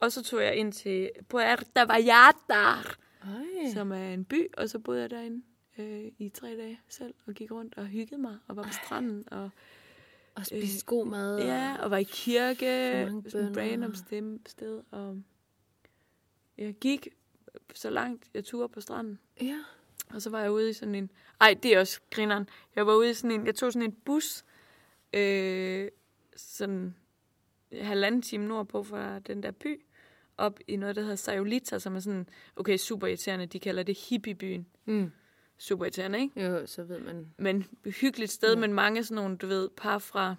og 0.00 0.12
så 0.12 0.22
tog 0.22 0.42
jeg 0.42 0.56
ind 0.56 0.72
til 0.72 1.10
Puerto 1.28 1.84
Vallarta, 1.86 2.62
Ej. 3.22 3.72
som 3.72 3.92
er 3.92 4.14
en 4.14 4.24
by, 4.24 4.46
og 4.56 4.68
så 4.68 4.78
boede 4.78 5.00
jeg 5.00 5.10
derinde 5.10 5.42
øh, 5.78 6.04
i 6.18 6.28
tre 6.28 6.48
dage 6.48 6.80
selv, 6.88 7.14
og 7.26 7.34
gik 7.34 7.50
rundt 7.50 7.74
og 7.78 7.86
hyggede 7.86 8.20
mig, 8.20 8.38
og 8.48 8.56
var 8.56 8.62
på 8.62 8.72
stranden, 8.72 9.24
og, 9.30 9.50
Og 10.34 10.46
spise 10.46 10.84
god 10.84 11.06
mad. 11.06 11.38
ja, 11.38 11.76
og 11.80 11.90
var 11.90 11.96
i 11.96 12.02
kirke, 12.02 13.08
Så 13.28 13.52
random 13.56 13.94
stem, 13.94 14.46
sted, 14.46 14.82
og 14.90 15.22
jeg 16.58 16.74
gik 16.74 17.08
så 17.74 17.90
langt 17.90 18.30
jeg 18.34 18.44
turde 18.44 18.68
på 18.68 18.80
stranden. 18.80 19.18
ja. 19.40 19.58
Og 20.14 20.22
så 20.22 20.30
var 20.30 20.40
jeg 20.40 20.52
ude 20.52 20.70
i 20.70 20.72
sådan 20.72 20.94
en... 20.94 21.10
Ej, 21.40 21.54
det 21.62 21.74
er 21.74 21.80
også 21.80 22.00
grineren. 22.10 22.48
Jeg 22.76 22.86
var 22.86 22.94
ude 22.94 23.10
i 23.10 23.14
sådan 23.14 23.30
en... 23.40 23.46
Jeg 23.46 23.54
tog 23.54 23.72
sådan 23.72 23.88
en 23.88 23.96
bus, 24.04 24.44
øh, 25.12 25.88
sådan 26.36 26.94
halvanden 27.72 28.22
time 28.22 28.46
nordpå 28.46 28.82
fra 28.82 29.18
den 29.18 29.42
der 29.42 29.50
by, 29.50 29.80
op 30.36 30.60
i 30.68 30.76
noget, 30.76 30.96
der 30.96 31.02
hedder 31.02 31.16
Sayulita, 31.16 31.78
som 31.78 31.96
er 31.96 32.00
sådan, 32.00 32.28
okay, 32.56 32.76
super 32.76 33.06
irriterende. 33.06 33.46
De 33.46 33.58
kalder 33.58 33.82
det 33.82 33.98
hippiebyen. 34.08 34.66
Mm. 34.84 35.12
Super 35.58 35.84
irriterende, 35.84 36.20
ikke? 36.20 36.44
Jo, 36.46 36.66
så 36.66 36.82
ved 36.84 36.98
man. 36.98 37.34
Men 37.38 37.64
hyggeligt 38.00 38.30
sted, 38.30 38.54
Ja. 38.54 38.60
men 38.60 38.72
mange 38.74 39.04
sådan 39.04 39.14
nogle, 39.22 39.36
du 39.36 39.46
ved, 39.46 39.68
par 39.76 39.98
fra 39.98 40.34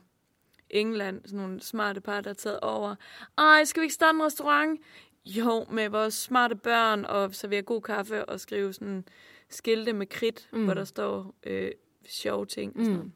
England, 0.69 1.21
sådan 1.25 1.39
nogle 1.39 1.61
smarte 1.61 2.01
par, 2.01 2.21
der 2.21 2.29
er 2.29 2.33
taget 2.33 2.59
over. 2.59 2.95
Ej, 3.37 3.63
skal 3.63 3.81
vi 3.81 3.85
ikke 3.85 3.93
starte 3.93 4.15
en 4.15 4.23
restaurant? 4.23 4.79
Jo, 5.25 5.65
med 5.71 5.89
vores 5.89 6.13
smarte 6.13 6.55
børn, 6.55 7.05
og 7.05 7.35
servere 7.35 7.61
god 7.61 7.81
kaffe, 7.81 8.25
og 8.25 8.39
skrive 8.39 8.73
sådan 8.73 9.05
skilte 9.49 9.93
med 9.93 10.07
kridt, 10.07 10.49
Mm. 10.51 10.57
mm. 10.59 10.65
hvor 10.65 10.73
der 10.73 10.83
står 10.83 11.35
øh, 11.43 11.71
sjove 12.05 12.45
ting. 12.45 12.77
Og 12.77 12.85
sådan 12.85 12.91
Mm. 12.91 12.97
noget. 12.97 13.11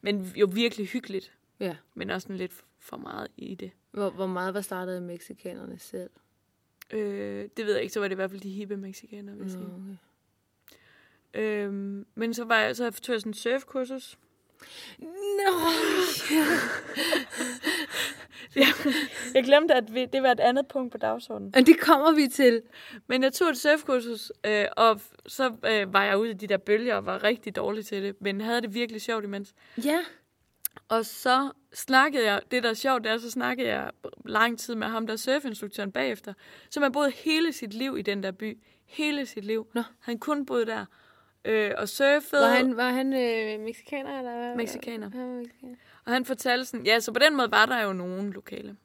Men 0.00 0.32
jo 0.36 0.48
virkelig 0.52 0.86
hyggeligt, 0.86 1.32
Ja. 1.60 1.76
men 1.94 2.10
også 2.10 2.24
sådan 2.24 2.36
lidt 2.36 2.52
for 2.78 2.96
meget 2.96 3.28
i 3.36 3.54
det. 3.54 3.70
Hvor, 3.90 4.10
hvor 4.10 4.26
meget 4.26 4.54
var 4.54 4.60
startet 4.60 4.94
af 4.94 5.02
mexikanerne 5.02 5.78
selv? 5.78 6.10
Øh, 6.90 7.48
det 7.56 7.66
ved 7.66 7.72
jeg 7.72 7.82
ikke, 7.82 7.92
så 7.92 8.00
var 8.00 8.08
det 8.08 8.14
i 8.14 8.16
hvert 8.16 8.30
fald 8.30 8.40
de 8.40 8.50
hippe 8.50 8.76
mexikanere, 8.76 9.36
vil 9.36 9.42
jeg 9.42 9.50
sige. 9.50 9.64
okay. 9.64 9.96
Øhm, 11.36 12.06
men 12.14 12.34
så, 12.34 12.44
var 12.44 12.58
jeg, 12.58 12.76
så 12.76 12.90
tog 12.90 13.12
jeg 13.12 13.20
sådan 13.20 13.30
en 13.30 13.34
surfkursus. 13.34 14.18
Nå! 14.98 15.52
Jeg, 18.56 18.66
jeg 19.34 19.44
glemte, 19.44 19.74
at 19.74 19.94
vi, 19.94 20.04
det 20.04 20.22
var 20.22 20.30
et 20.30 20.40
andet 20.40 20.68
punkt 20.68 20.92
på 20.92 20.98
dagsordenen. 20.98 21.54
Og 21.56 21.66
det 21.66 21.80
kommer 21.80 22.12
vi 22.12 22.28
til. 22.28 22.62
Men 23.06 23.22
jeg 23.22 23.32
tog 23.32 23.48
et 23.48 23.58
surfkursus, 23.58 24.32
øh, 24.46 24.64
og 24.76 25.00
så 25.26 25.56
øh, 25.66 25.92
var 25.92 26.04
jeg 26.04 26.18
ude 26.18 26.30
i 26.30 26.34
de 26.34 26.46
der 26.46 26.56
bølger 26.56 26.96
og 26.96 27.06
var 27.06 27.22
rigtig 27.24 27.56
dårlig 27.56 27.86
til 27.86 28.02
det, 28.02 28.16
men 28.20 28.40
havde 28.40 28.60
det 28.60 28.74
virkelig 28.74 29.02
sjovt 29.02 29.24
imens. 29.24 29.54
Ja. 29.84 29.98
Og 30.88 31.06
så 31.06 31.50
snakkede 31.74 32.24
jeg, 32.24 32.40
det 32.50 32.62
der 32.62 32.70
er 32.70 32.74
sjovt, 32.74 33.04
det 33.04 33.12
er, 33.12 33.18
så 33.18 33.30
snakkede 33.30 33.68
jeg 33.68 33.90
lang 34.24 34.58
tid 34.58 34.74
med 34.74 34.86
ham, 34.86 35.06
der 35.06 35.12
er 35.12 35.18
surfinstruktøren 35.18 35.92
bagefter, 35.92 36.34
som 36.70 36.82
har 36.82 36.90
boet 36.90 37.12
hele 37.12 37.52
sit 37.52 37.74
liv 37.74 37.96
i 37.98 38.02
den 38.02 38.22
der 38.22 38.32
by. 38.32 38.58
Hele 38.84 39.26
sit 39.26 39.44
liv. 39.44 39.66
Nå. 39.74 39.82
Han 40.00 40.18
kun 40.18 40.46
boet 40.46 40.66
der. 40.66 40.84
Øh, 41.46 41.72
og 41.76 41.88
surfede. 41.88 42.42
Var 42.42 42.48
han, 42.48 42.76
var 42.76 42.90
han 42.90 43.06
øh, 43.12 43.60
mexikaner? 43.64 44.18
Eller? 44.18 44.56
Mexikaner. 44.56 45.10
Han 45.10 45.28
var 45.28 45.36
mexikaner. 45.36 45.76
Og 46.04 46.12
han 46.12 46.24
fortalte 46.24 46.64
sådan, 46.64 46.86
ja, 46.86 47.00
så 47.00 47.12
på 47.12 47.18
den 47.18 47.36
måde 47.36 47.50
var 47.50 47.66
der 47.66 47.82
jo 47.82 47.92
nogen 47.92 48.32
lokale. 48.32 48.76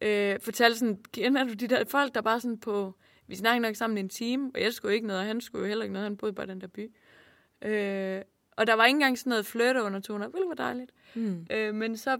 Øh, 0.00 0.40
fortalte 0.40 0.78
sådan, 0.78 0.98
kender 1.12 1.44
du 1.44 1.52
de 1.52 1.66
der 1.66 1.84
folk, 1.84 2.14
der 2.14 2.20
bare 2.20 2.40
sådan 2.40 2.58
på, 2.58 2.94
vi 3.26 3.34
snakkede 3.34 3.62
nok 3.62 3.76
sammen 3.76 3.98
en 3.98 4.08
time, 4.08 4.50
og 4.54 4.60
jeg 4.60 4.72
skulle 4.72 4.94
ikke 4.94 5.06
noget, 5.06 5.20
og 5.20 5.26
han 5.26 5.40
skulle 5.40 5.62
jo 5.62 5.68
heller 5.68 5.82
ikke 5.82 5.92
noget, 5.92 6.04
han 6.04 6.16
boede 6.16 6.32
bare 6.32 6.46
i 6.46 6.50
den 6.50 6.60
der 6.60 6.66
by. 6.66 6.90
Øh, 7.62 8.22
og 8.56 8.66
der 8.66 8.74
var 8.74 8.86
ikke 8.86 8.96
engang 8.96 9.18
sådan 9.18 9.30
noget 9.30 9.46
flirte 9.46 9.82
undertoner, 9.82 10.28
hvilket 10.28 10.48
var 10.48 10.54
dejligt. 10.54 10.90
Mm. 11.14 11.46
Øh, 11.50 11.74
men 11.74 11.96
så, 11.96 12.18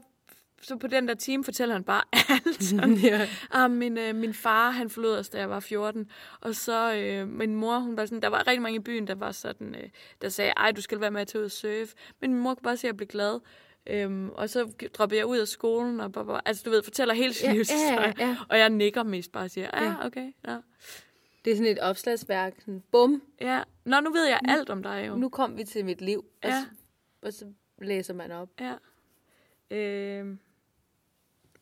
så 0.62 0.76
på 0.76 0.86
den 0.86 1.08
der 1.08 1.14
time 1.14 1.44
fortæller 1.44 1.74
han 1.74 1.84
bare 1.84 2.02
alt 2.34 2.62
sådan. 2.64 2.94
ja. 3.12 3.28
Ah, 3.50 3.70
min, 3.70 3.98
øh, 3.98 4.14
min 4.14 4.34
far, 4.34 4.70
han 4.70 4.90
forlod 4.90 5.16
os, 5.18 5.28
da 5.28 5.38
jeg 5.38 5.50
var 5.50 5.60
14. 5.60 6.10
Og 6.40 6.54
så 6.54 6.94
øh, 6.94 7.28
min 7.28 7.54
mor, 7.54 7.78
hun 7.78 7.96
var 7.96 8.04
sådan, 8.06 8.22
der 8.22 8.28
var 8.28 8.46
rigtig 8.46 8.62
mange 8.62 8.76
i 8.76 8.82
byen, 8.82 9.06
der 9.06 9.14
var 9.14 9.32
sådan, 9.32 9.74
øh, 9.74 9.88
der 10.22 10.28
sagde, 10.28 10.50
ej, 10.56 10.72
du 10.72 10.80
skal 10.80 11.00
være 11.00 11.10
med 11.10 11.26
til 11.26 11.38
at 11.38 11.52
surfe. 11.52 11.94
Men 12.20 12.32
min 12.34 12.42
mor 12.42 12.54
kunne 12.54 12.62
bare 12.64 12.76
se, 12.76 12.86
at 12.86 12.88
jeg 12.88 12.96
blev 12.96 13.08
glad. 13.08 13.40
Øhm, 13.86 14.30
og 14.30 14.50
så 14.50 14.72
droppede 14.94 15.18
jeg 15.18 15.26
ud 15.26 15.38
af 15.38 15.48
skolen, 15.48 16.00
og 16.00 16.12
bare, 16.12 16.24
bare, 16.26 16.40
altså 16.44 16.62
du 16.64 16.70
ved, 16.70 16.82
fortæller 16.82 17.14
hele 17.14 17.32
sin 17.34 17.46
Ja, 17.48 17.52
livshistorie. 17.54 18.14
ja, 18.18 18.26
ja. 18.28 18.36
Og 18.48 18.58
jeg 18.58 18.70
nikker 18.70 19.02
mest 19.02 19.32
bare 19.32 19.44
og 19.44 19.50
siger, 19.50 19.70
Ja. 19.74 19.84
ja, 19.84 20.06
okay, 20.06 20.32
ja. 20.48 20.56
Det 21.44 21.50
er 21.52 21.56
sådan 21.56 21.72
et 21.72 21.78
opslagsværk. 21.78 22.54
Sådan, 22.58 22.82
bum, 22.92 23.22
ja. 23.40 23.62
Nå, 23.84 24.00
nu 24.00 24.12
ved 24.12 24.26
jeg 24.26 24.40
alt 24.48 24.70
om 24.70 24.82
dig 24.82 25.04
jo. 25.08 25.16
nu 25.16 25.28
kom 25.28 25.56
vi 25.58 25.64
til 25.64 25.84
mit 25.84 26.00
liv. 26.00 26.24
Og, 26.42 26.48
Ja. 26.48 26.60
så, 26.60 26.66
og 27.26 27.32
så 27.32 27.44
læser 27.82 28.14
man 28.14 28.32
op. 28.32 28.48
Ja. 28.60 28.74
Øhm. 29.76 30.38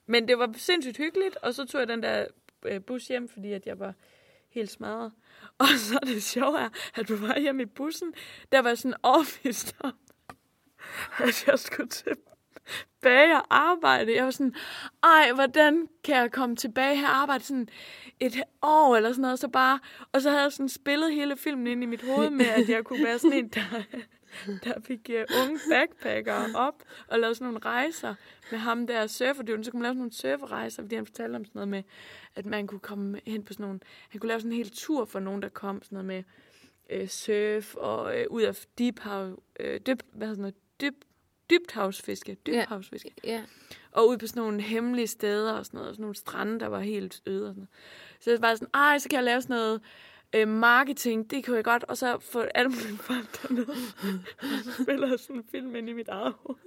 Men 0.08 0.28
det 0.28 0.38
var 0.38 0.50
sindssygt 0.56 0.96
hyggeligt, 0.96 1.36
og 1.36 1.54
så 1.54 1.64
tog 1.64 1.80
jeg 1.80 1.88
den 1.88 2.02
der 2.02 2.26
øh, 2.64 2.80
bus 2.80 3.08
hjem, 3.08 3.28
fordi 3.28 3.52
at 3.52 3.66
jeg 3.66 3.78
var 3.78 3.94
helt 4.50 4.70
smadret. 4.70 5.12
Og 5.58 5.66
så 5.76 5.98
er 6.02 6.06
det 6.06 6.22
sjove 6.22 6.58
er, 6.58 6.68
at 6.94 7.06
på 7.06 7.14
vej 7.14 7.40
hjem 7.40 7.60
i 7.60 7.64
bussen, 7.64 8.14
der 8.52 8.58
var 8.58 8.74
sådan 8.74 8.94
overbevist 9.02 9.76
om, 9.80 9.92
at 11.24 11.46
jeg 11.46 11.58
skulle 11.58 11.88
tilbage 11.88 13.36
og 13.36 13.44
arbejde. 13.50 14.14
Jeg 14.16 14.24
var 14.24 14.30
sådan, 14.30 14.54
ej, 15.02 15.32
hvordan 15.34 15.88
kan 16.04 16.16
jeg 16.16 16.32
komme 16.32 16.56
tilbage 16.56 16.96
her 16.96 17.08
og 17.08 17.16
arbejde 17.16 17.44
sådan 17.44 17.68
et 18.20 18.42
år 18.62 18.96
eller 18.96 19.10
sådan 19.12 19.22
noget, 19.22 19.38
så 19.38 19.48
bare, 19.48 19.78
og 20.12 20.22
så 20.22 20.30
havde 20.30 20.42
jeg 20.42 20.52
sådan 20.52 20.68
spillet 20.68 21.12
hele 21.14 21.36
filmen 21.36 21.66
ind 21.66 21.82
i 21.82 21.86
mit 21.86 22.02
hoved 22.02 22.30
med, 22.30 22.46
at 22.46 22.68
jeg 22.68 22.84
kunne 22.84 23.04
være 23.04 23.18
sådan 23.18 23.38
en, 23.38 23.48
der, 23.48 23.82
der 24.64 24.80
fik 24.80 25.10
uh, 25.12 25.42
unge 25.42 25.60
backpackere 25.70 26.46
op 26.54 26.82
og 27.08 27.18
lavede 27.18 27.34
sådan 27.34 27.44
nogle 27.44 27.58
rejser 27.64 28.14
med 28.50 28.58
ham 28.58 28.86
der 28.86 29.06
surferdyven. 29.06 29.64
Så 29.64 29.70
kunne 29.70 29.78
man 29.78 29.84
lave 29.84 29.92
sådan 29.92 29.98
nogle 29.98 30.12
surferrejser, 30.12 30.82
fordi 30.82 30.94
han 30.94 31.06
fortalte 31.06 31.36
om 31.36 31.44
sådan 31.44 31.58
noget 31.58 31.68
med, 31.68 31.82
at 32.34 32.46
man 32.46 32.66
kunne 32.66 32.80
komme 32.80 33.20
hen 33.26 33.44
på 33.44 33.52
sådan 33.52 33.64
nogle, 33.64 33.80
han 34.08 34.20
kunne 34.20 34.28
lave 34.28 34.40
sådan 34.40 34.52
en 34.52 34.56
hel 34.56 34.70
tur 34.70 35.04
for 35.04 35.20
nogen, 35.20 35.42
der 35.42 35.48
kom 35.48 35.82
sådan 35.82 35.96
noget 35.96 36.06
med 36.06 36.22
øh, 36.90 37.08
surf 37.08 37.74
og 37.74 38.18
øh, 38.18 38.26
ud 38.30 38.42
af 38.42 38.66
deep 38.78 38.98
hav, 38.98 39.42
øh, 39.60 39.80
dyb, 39.80 40.00
hvad 40.12 40.28
hedder 40.28 40.40
noget, 40.40 40.54
dyb, 40.80 40.94
dybthavsfiske, 41.50 42.34
dybhavsfiske. 42.34 43.14
Ja. 43.24 43.42
Og 43.92 44.08
ud 44.08 44.18
på 44.18 44.26
sådan 44.26 44.42
nogle 44.42 44.60
hemmelige 44.60 45.06
steder 45.06 45.52
og 45.52 45.66
sådan 45.66 45.78
noget. 45.78 45.94
Sådan 45.94 46.02
nogle 46.02 46.14
strande, 46.14 46.60
der 46.60 46.66
var 46.66 46.80
helt 46.80 47.22
øde 47.26 47.48
og 47.48 47.54
sådan 47.54 47.60
noget. 47.60 47.68
Så 48.20 48.30
jeg 48.30 48.42
var 48.42 48.54
sådan, 48.54 48.68
ej, 48.74 48.98
så 48.98 49.08
kan 49.08 49.16
jeg 49.16 49.24
lave 49.24 49.42
sådan 49.42 49.56
noget 49.56 49.80
øh, 50.34 50.48
marketing. 50.48 51.30
Det 51.30 51.44
kunne 51.44 51.56
jeg 51.56 51.64
godt. 51.64 51.84
Og 51.84 51.96
så 51.98 52.18
få 52.18 52.40
alle 52.40 52.68
mulige 52.68 52.98
folk 53.10 53.42
dernede. 53.42 53.76
og 54.38 54.64
så 54.64 54.82
spiller 54.82 55.08
jeg 55.08 55.18
sådan 55.18 55.36
en 55.36 55.48
film 55.50 55.76
ind 55.76 55.88
i 55.88 55.92
mit 55.92 56.08
eget 56.08 56.34
hoved. 56.42 56.58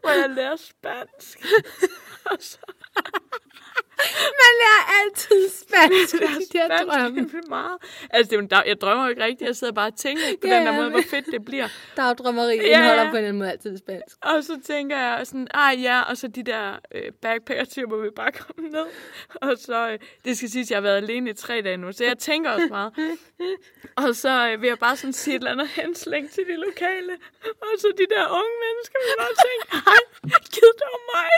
Hvor 0.00 0.10
jeg 0.10 0.30
lærer 0.30 0.56
spansk. 0.56 1.38
og 2.30 2.36
så 2.40 2.58
Man 4.40 4.52
lærer 4.62 4.84
altid 5.06 5.48
spansk 5.48 6.14
i 6.14 6.18
lærer 6.18 6.68
de 6.68 6.74
der 6.74 6.84
drømme. 6.84 7.18
spansk 7.18 7.34
vildt 7.34 7.48
meget. 7.48 7.76
Altså, 8.10 8.30
det 8.40 8.52
er 8.52 8.62
jeg 8.66 8.80
drømmer 8.80 9.04
jo 9.04 9.10
ikke 9.10 9.24
rigtigt. 9.24 9.48
Jeg 9.48 9.56
sidder 9.56 9.72
bare 9.72 9.86
og 9.86 9.96
tænker 9.96 10.22
på 10.40 10.46
Ja, 10.46 10.56
den 10.56 10.66
der 10.66 10.72
ja, 10.72 10.78
måde, 10.80 10.90
hvor 10.90 11.00
fedt 11.10 11.26
det 11.26 11.44
bliver. 11.44 11.68
Dagdrømmeri 11.96 12.56
Ja, 12.56 12.62
indeholder 12.62 13.02
ja. 13.04 13.10
på 13.10 13.16
en 13.16 13.16
eller 13.16 13.28
anden 13.28 13.38
måde 13.38 13.50
altid 13.50 13.78
spansk. 13.78 14.16
Og 14.22 14.44
så 14.44 14.60
tænker 14.64 14.96
jeg 14.98 15.26
sådan, 15.26 15.48
ej 15.54 15.76
ja, 15.82 16.00
og 16.02 16.16
så 16.16 16.28
de 16.28 16.42
der 16.42 16.78
øh, 16.94 17.12
backpacker-typer 17.22 17.96
vil 17.96 18.12
bare 18.16 18.32
komme 18.42 18.68
ned. 18.68 18.86
Og 19.34 19.52
så, 19.58 19.88
øh, 19.90 19.98
det 20.24 20.36
skal 20.36 20.48
siges, 20.50 20.66
at 20.66 20.70
jeg 20.70 20.76
har 20.76 20.82
været 20.82 20.96
alene 20.96 21.30
i 21.30 21.32
tre 21.34 21.62
dage 21.62 21.76
nu, 21.76 21.92
så 21.92 22.04
jeg 22.04 22.18
tænker 22.18 22.50
også 22.50 22.66
meget. 22.70 22.92
Og 24.06 24.14
så 24.16 24.50
øh, 24.50 24.62
vil 24.62 24.68
jeg 24.68 24.78
bare 24.78 24.96
sådan 24.96 25.12
sige 25.12 25.34
et 25.34 25.38
eller 25.40 25.50
andet 25.52 25.68
henslæng 25.68 26.30
til 26.30 26.44
de 26.50 26.56
lokale. 26.66 27.12
Og 27.44 27.72
så 27.78 27.88
de 27.98 28.06
der 28.14 28.24
unge 28.40 28.54
mennesker 28.64 28.96
vil 29.04 29.14
bare 29.22 29.34
tænke, 29.46 29.86
ej, 29.92 30.00
gid 30.54 30.72
det 30.80 30.86
var 30.94 31.02
mig. 31.16 31.32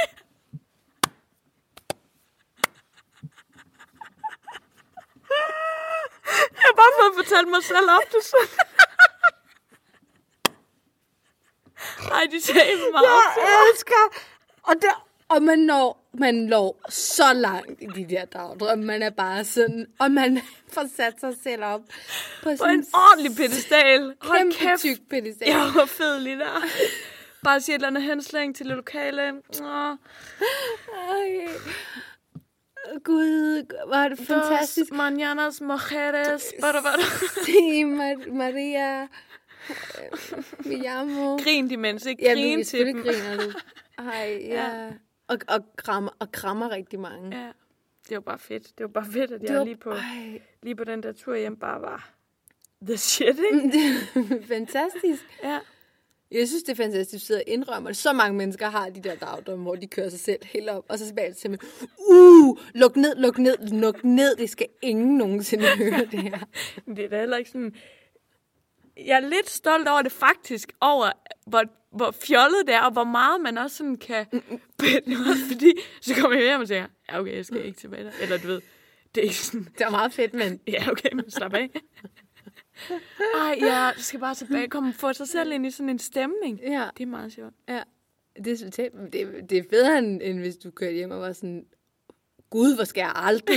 Jeg 6.57 6.65
har 6.69 6.75
bare 6.83 6.93
fået 7.01 7.13
fortalt 7.25 7.49
mig 7.49 7.65
selv 7.65 7.91
op 7.91 8.07
det 8.13 8.23
sådan. 8.33 8.67
Ej, 12.13 12.25
de 12.33 12.41
sagde 12.41 12.77
meget. 12.93 13.07
Jeg 13.37 13.71
elsker! 13.73 14.05
Og, 14.63 14.75
der, 14.83 15.07
og 15.29 15.43
man 15.43 15.59
når, 15.59 16.09
man 16.13 16.35
når 16.35 16.81
så 16.89 17.33
langt 17.33 17.83
i 17.83 17.87
de 17.87 18.15
der 18.15 18.25
dagdrømme. 18.25 18.85
Man 18.85 19.03
er 19.03 19.11
bare 19.11 19.45
sådan, 19.45 19.87
og 19.99 20.11
man 20.11 20.41
får 20.75 20.85
sat 20.97 21.15
sig 21.21 21.35
selv 21.43 21.65
op 21.65 21.81
på 22.43 22.51
på 22.59 22.65
en 22.65 22.87
ordentlig 22.95 23.37
pedestal. 23.37 24.15
Hold 24.21 24.39
kæmpe 24.39 24.55
kæft. 24.55 24.81
tyk 24.81 24.99
pedestal. 25.11 25.49
Jeg 25.49 25.73
var 25.75 25.87
fed 25.87 26.21
lige 26.21 26.39
der. 26.39 26.63
Bare 27.45 27.61
sige 27.61 27.75
et 27.75 27.79
eller 27.79 27.89
andet 27.89 28.03
henslæng 28.03 28.57
til 28.57 28.67
det 28.67 28.77
lokale. 28.77 29.33
Åh, 29.63 29.97
Ej. 31.11 31.49
Gud, 33.05 33.67
var 33.89 34.09
det 34.09 34.19
fantastisk. 34.19 34.91
Dos 34.91 34.99
mañanas 34.99 35.61
mujeres. 35.65 36.55
Bada, 36.61 36.81
bada. 36.83 37.03
Se 37.45 37.85
Mar- 37.85 38.33
Maria. 38.33 39.09
Mi 40.65 40.85
amo. 40.87 41.37
Grin 41.37 41.71
imens, 41.71 42.07
ikke? 42.07 42.23
Ja, 42.25 42.33
Grin 42.35 42.59
vi 42.59 42.65
til 42.65 42.87
dem. 42.87 43.03
griner 43.03 43.37
du. 43.37 43.53
Ej, 43.99 44.39
ja. 44.41 44.85
Ja. 44.85 44.91
Og, 45.29 45.39
og, 45.49 45.61
krammer, 45.77 46.11
og 46.19 46.33
krammer 46.33 46.71
rigtig 46.71 47.01
mange. 47.01 47.37
Ja, 47.39 47.47
det 48.09 48.15
var 48.15 48.21
bare 48.21 48.39
fedt. 48.39 48.79
Det 48.79 48.85
var 48.85 48.89
bare 48.89 49.07
fedt, 49.13 49.31
at 49.31 49.41
Det 49.41 49.49
jeg 49.51 49.59
var- 49.59 49.65
lige 49.65 49.77
på, 49.77 49.91
Ej, 49.91 50.41
lige 50.63 50.75
på 50.77 50.85
den 50.85 51.03
der 51.03 51.13
tur 51.13 51.37
hjem 51.37 51.57
bare 51.57 51.81
var 51.83 52.11
the 52.83 52.97
shit, 52.97 53.39
ikke? 53.53 53.95
fantastisk. 54.55 55.25
Ja. 55.43 55.59
Jeg 56.31 56.49
synes, 56.49 56.63
det 56.63 56.73
er 56.73 56.77
fantastisk, 56.77 57.23
at 57.23 57.27
sidder 57.27 57.41
og 57.41 57.53
indrømmer 57.53 57.91
det. 57.91 57.97
Så 57.97 58.13
mange 58.13 58.37
mennesker 58.37 58.71
har 58.71 58.91
de 58.91 59.03
der 59.03 59.15
dagdrømme, 59.15 59.63
hvor 59.63 59.75
de 59.75 59.87
kører 59.87 60.09
sig 60.09 60.21
selv 60.21 60.45
helt 60.45 60.69
op, 60.69 60.85
og 60.89 60.99
så 60.99 61.07
tilbage 61.07 61.33
til 61.33 61.51
mig, 61.51 61.59
uh, 62.11 62.59
luk 62.75 62.97
ned, 62.97 63.17
luk 63.17 63.39
ned, 63.39 63.57
luk 63.59 64.05
ned, 64.05 64.37
det 64.37 64.51
skal 64.51 64.67
ingen 64.83 65.19
nogensinde 65.19 65.65
høre 65.79 66.05
det 66.11 66.23
her. 66.23 66.39
Det 66.87 67.05
er 67.05 67.09
da 67.09 67.21
heller 67.21 67.37
ikke 67.37 67.51
sådan... 67.51 67.75
Jeg 68.97 69.17
er 69.17 69.29
lidt 69.29 69.51
stolt 69.51 69.89
over 69.89 70.03
det 70.03 70.13
faktisk, 70.13 70.73
over 70.81 71.11
hvor, 71.47 71.63
hvor 71.91 72.11
fjollet 72.11 72.67
det 72.67 72.75
er, 72.75 72.81
og 72.81 72.93
hvor 72.93 73.05
meget 73.05 73.41
man 73.41 73.59
også 73.59 73.77
sådan 73.77 73.97
kan... 73.97 74.27
fordi 75.49 75.73
så 76.01 76.15
kommer 76.15 76.39
jeg 76.39 76.47
hjem 76.47 76.61
og 76.61 76.69
siger, 76.69 76.87
ja 77.09 77.21
okay, 77.21 77.37
jeg 77.37 77.47
skal 77.47 77.65
ikke 77.65 77.79
tilbage 77.79 78.05
der. 78.05 78.11
Eller 78.23 78.39
du 78.39 78.47
ved, 78.47 78.61
det 79.15 79.21
er 79.21 79.25
ikke 79.25 79.37
sådan, 79.37 79.69
Det 79.79 79.85
var 79.85 79.91
meget 79.91 80.13
fedt, 80.13 80.35
men 80.35 80.61
ja 80.75 80.91
okay, 80.91 81.09
men 81.15 81.31
slap 81.31 81.55
af. 81.55 81.71
Ej, 83.35 83.59
ja, 83.61 83.91
du 83.97 84.03
skal 84.03 84.21
bare 84.21 84.35
tilbage, 84.35 84.69
komme 84.69 84.93
få 84.93 85.13
sig 85.13 85.29
selv 85.29 85.53
ind 85.53 85.67
i 85.67 85.71
sådan 85.71 85.89
en 85.89 85.99
stemning. 85.99 86.61
ja, 86.61 86.89
Det 86.97 87.03
er 87.03 87.07
meget 87.07 87.33
sjovt. 87.33 87.55
ja. 87.69 87.83
Det, 88.45 88.63
er, 88.63 88.71
det, 88.71 89.13
det, 89.13 89.51
det 89.51 89.59
er 89.59 89.63
federe, 89.71 89.99
end, 89.99 90.39
hvis 90.41 90.57
du 90.57 90.71
kørte 90.71 90.93
hjem 90.95 91.11
og 91.11 91.21
var 91.21 91.33
sådan, 91.33 91.67
Gud, 92.51 92.75
hvor 92.75 92.85
skal 92.85 93.01
jeg 93.01 93.13
aldrig? 93.15 93.57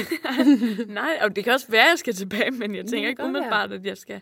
Nej, 0.88 1.20
og 1.22 1.36
det 1.36 1.44
kan 1.44 1.54
også 1.54 1.68
være, 1.68 1.84
at 1.84 1.90
jeg 1.90 2.00
skal 2.00 2.14
tilbage, 2.14 2.52
men 2.52 2.76
jeg 2.76 2.86
tænker 2.86 3.10
ikke 3.10 3.22
godt 3.22 3.34
være. 3.34 3.40
umiddelbart, 3.42 3.72
at 3.72 3.86
jeg 3.86 3.98
skal 3.98 4.22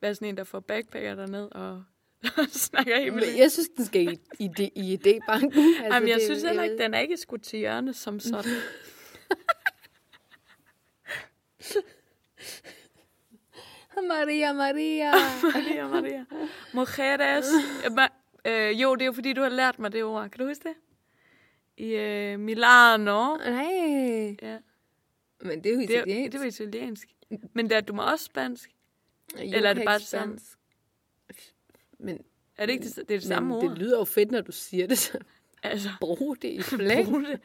være 0.00 0.14
sådan 0.14 0.28
en, 0.28 0.36
der 0.36 0.44
får 0.44 0.60
backpacker 0.60 1.14
derned 1.14 1.48
og 1.52 1.82
snakker 2.52 2.98
helt 3.00 3.14
vildt. 3.14 3.36
jeg 3.38 3.50
synes, 3.50 3.68
den 3.76 3.84
skal 3.84 4.02
i, 4.12 4.18
i, 4.44 4.48
det- 4.56 4.70
i 4.76 4.94
idébanken. 4.96 5.58
Altså, 5.58 5.84
Jamen, 5.94 6.08
jeg 6.08 6.16
det- 6.16 6.24
synes 6.24 6.42
heller 6.42 6.62
ikke, 6.62 6.78
den 6.78 6.94
er 6.94 6.98
ikke 6.98 7.16
skudt 7.16 7.42
til 7.42 7.58
hjørne 7.58 7.94
som 7.94 8.20
sådan. 8.20 8.52
Maria, 14.14 14.52
Maria. 14.52 15.12
Maria, 15.42 15.88
Maria. 15.88 16.24
Mujeres. 16.72 17.46
Øh, 18.44 18.80
jo, 18.82 18.94
det 18.94 19.02
er 19.02 19.06
jo 19.06 19.12
fordi, 19.12 19.32
du 19.32 19.42
har 19.42 19.48
lært 19.48 19.78
mig 19.78 19.92
det 19.92 20.04
ord. 20.04 20.30
Kan 20.30 20.38
du 20.40 20.46
huske 20.46 20.68
det? 20.68 20.74
I 21.76 21.94
øh, 21.94 22.38
Milano. 22.40 23.36
Nej. 23.36 24.36
Ja, 24.42 24.58
Men 25.40 25.64
det 25.64 25.70
er 25.70 25.74
jo 25.74 25.80
det, 25.80 25.90
er, 25.96 26.02
italiensk. 26.02 26.32
det 26.32 26.40
var 26.40 26.46
italiensk. 26.46 27.08
Men 27.52 27.70
der, 27.70 27.80
du 27.80 27.92
må 27.92 28.02
også 28.02 28.24
spansk. 28.24 28.70
Jo, 29.38 29.42
eller 29.56 29.70
er 29.70 29.74
det 29.74 29.84
bare 29.84 29.98
det 29.98 30.06
samme? 30.06 30.38
spansk. 30.38 30.58
Men, 31.98 32.18
Er 32.56 32.66
det 32.66 32.72
ikke 32.72 32.84
det, 32.84 32.96
det, 32.96 33.02
er 33.02 33.18
det 33.18 33.22
samme 33.22 33.48
men 33.48 33.58
ord? 33.58 33.70
det 33.70 33.78
lyder 33.78 33.98
jo 33.98 34.04
fedt, 34.04 34.30
når 34.30 34.40
du 34.40 34.52
siger 34.52 34.86
det. 34.86 34.98
Så 34.98 35.18
altså, 35.62 35.88
brug 36.00 36.36
det 36.42 36.48
i 36.48 36.62
flæng. 36.76 37.08
brug 37.08 37.20
det. 37.22 37.40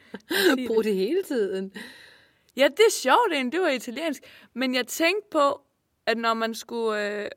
Brug 0.66 0.84
det 0.84 0.94
hele 0.94 1.22
tiden. 1.22 1.72
Ja, 2.56 2.64
det 2.68 2.80
er 2.86 2.90
sjovt. 2.92 3.52
Det 3.52 3.60
var 3.60 3.68
italiensk. 3.68 4.22
Men 4.54 4.74
jeg 4.74 4.86
tænkte 4.86 5.28
på, 5.30 5.60
at 6.06 6.18
når 6.18 6.34
man 6.34 6.54
skulle... 6.54 7.22
Øh, 7.24 7.30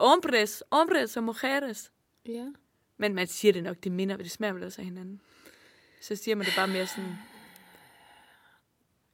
hombres, 0.00 0.62
hombres 0.72 1.16
og 1.16 1.24
mujeres. 1.24 1.92
Ja. 2.26 2.46
Men 2.96 3.14
man 3.14 3.26
siger 3.26 3.52
det 3.52 3.62
nok, 3.62 3.76
det 3.84 3.92
minder, 3.92 4.16
det 4.16 4.30
smager 4.30 4.52
vel 4.52 4.64
også 4.64 4.80
af 4.80 4.84
hinanden. 4.84 5.20
Så 6.00 6.16
siger 6.16 6.34
man 6.34 6.46
det 6.46 6.54
bare 6.56 6.68
mere 6.68 6.86
sådan... 6.86 7.16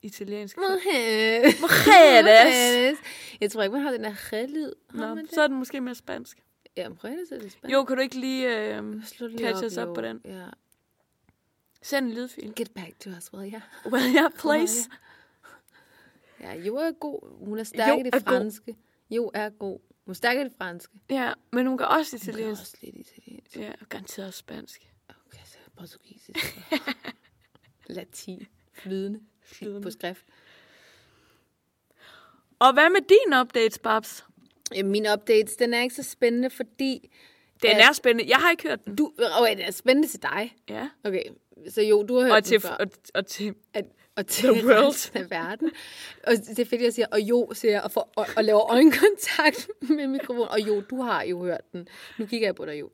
Italiensk. 0.03 0.57
Mujeres. 0.57 1.61
Mujeres. 1.61 2.99
Jeg 3.41 3.51
tror 3.51 3.63
ikke, 3.63 3.73
man 3.73 3.83
har 3.83 3.91
den 3.91 4.05
der 4.05 4.13
re-lyd. 4.13 4.73
Har 4.91 5.15
Nå, 5.15 5.21
det? 5.21 5.31
så 5.35 5.43
er 5.43 5.47
det 5.47 5.57
måske 5.57 5.81
mere 5.81 5.95
spansk. 5.95 6.39
Ja, 6.77 6.89
mujeres 6.89 7.33
er 7.33 7.39
det 7.39 7.53
spændende. 7.53 7.75
Jo, 7.75 7.85
kan 7.85 7.97
du 7.97 8.03
ikke 8.03 8.21
lige 8.21 8.77
øh, 8.77 8.93
lige 9.21 9.39
catch 9.39 9.65
os 9.65 9.77
op 9.77 9.89
jo. 9.89 9.95
på 9.95 10.01
den? 10.01 10.21
Ja. 10.25 10.47
sende 11.83 12.09
en 12.09 12.15
lydfil? 12.15 12.53
Get 12.57 12.71
back 12.71 13.01
to 13.01 13.11
us, 13.11 13.33
will 13.33 13.53
ya? 13.53 13.61
Well, 13.87 14.15
yeah, 14.15 14.31
please. 14.39 14.91
Ja, 16.41 16.55
Jo 16.55 16.77
er 16.77 16.93
god. 16.93 17.47
Hun 17.47 17.59
er 17.59 17.65
stærk 17.65 17.89
Jo 17.89 18.01
i 18.01 18.03
det 18.03 18.15
er 18.15 18.19
god. 18.19 18.25
franske. 18.27 18.77
Jo 19.11 19.31
er 19.35 19.51
god. 19.51 19.79
Hun 20.05 20.11
er 20.13 20.15
stærk 20.15 20.37
i 20.37 20.41
det 20.45 20.53
franske. 20.59 20.95
Ja, 21.11 21.33
men 21.53 21.67
hun 21.67 21.79
kan 21.79 21.87
også 21.87 22.17
Hun 22.17 22.21
kan 22.21 22.29
italiensk. 22.35 22.61
også 22.61 22.77
lidt 22.83 22.97
italiensk. 22.97 23.57
Ja, 23.57 23.73
og 23.81 23.89
garanteret 23.89 24.29
også 24.29 24.39
spansk. 24.39 24.91
Okay, 25.27 25.43
så 25.45 25.57
portugisisk. 25.77 26.59
Latin. 27.87 28.47
Flydende. 28.73 29.21
Flydende. 29.43 29.81
På 29.83 29.91
skrift. 29.91 30.25
Og 32.59 32.73
hvad 32.73 32.91
med 32.91 33.01
din 33.01 33.41
updates, 33.41 33.79
Babs? 33.79 34.25
Ja, 34.75 34.83
min 34.83 35.07
updates, 35.13 35.57
den 35.57 35.75
er 35.75 35.83
ikke 35.83 35.95
så 35.95 36.03
spændende, 36.03 36.51
fordi... 36.51 37.11
Den 37.63 37.71
at 37.71 37.89
er 37.89 37.93
spændende. 37.93 38.31
Jeg 38.31 38.37
har 38.39 38.51
ikke 38.51 38.63
hørt 38.69 38.85
den. 38.85 38.97
Du, 38.97 39.13
okay, 39.41 39.51
den 39.57 39.61
er 39.61 39.71
spændende 39.71 40.09
til 40.09 40.23
dig. 40.23 40.57
Ja. 40.69 40.89
Okay, 41.05 41.23
så 41.69 41.83
jo, 41.83 42.03
du 42.03 42.15
har 42.17 42.23
hørt 42.23 42.33
Og 42.33 42.45
til, 42.45 42.61
før. 42.61 42.69
og, 42.71 42.87
og 43.15 43.27
til 43.27 43.55
at, 43.75 43.85
og 44.17 44.27
til 44.27 44.49
The 44.55 44.67
world. 44.67 45.17
af 45.17 45.31
verden. 45.31 45.71
Og 46.27 46.33
det 46.37 46.59
er 46.59 46.65
fedt, 46.65 46.83
jeg 46.83 46.93
siger, 46.93 47.07
og 47.13 47.21
jo, 47.21 47.51
siger 47.53 47.73
jeg, 47.73 47.83
og, 47.83 47.91
for, 47.91 48.09
og, 48.17 48.27
og 48.37 48.45
laver 48.45 48.71
øjenkontakt 48.71 49.69
med 49.97 50.07
mikrofonen. 50.07 50.49
Og 50.49 50.61
jo, 50.61 50.81
du 50.81 51.01
har 51.03 51.23
jo 51.23 51.43
hørt 51.45 51.73
den. 51.73 51.89
Nu 52.19 52.27
kigger 52.27 52.47
jeg 52.47 52.55
på 52.55 52.65
dig 52.67 52.81
jo. 52.81 52.91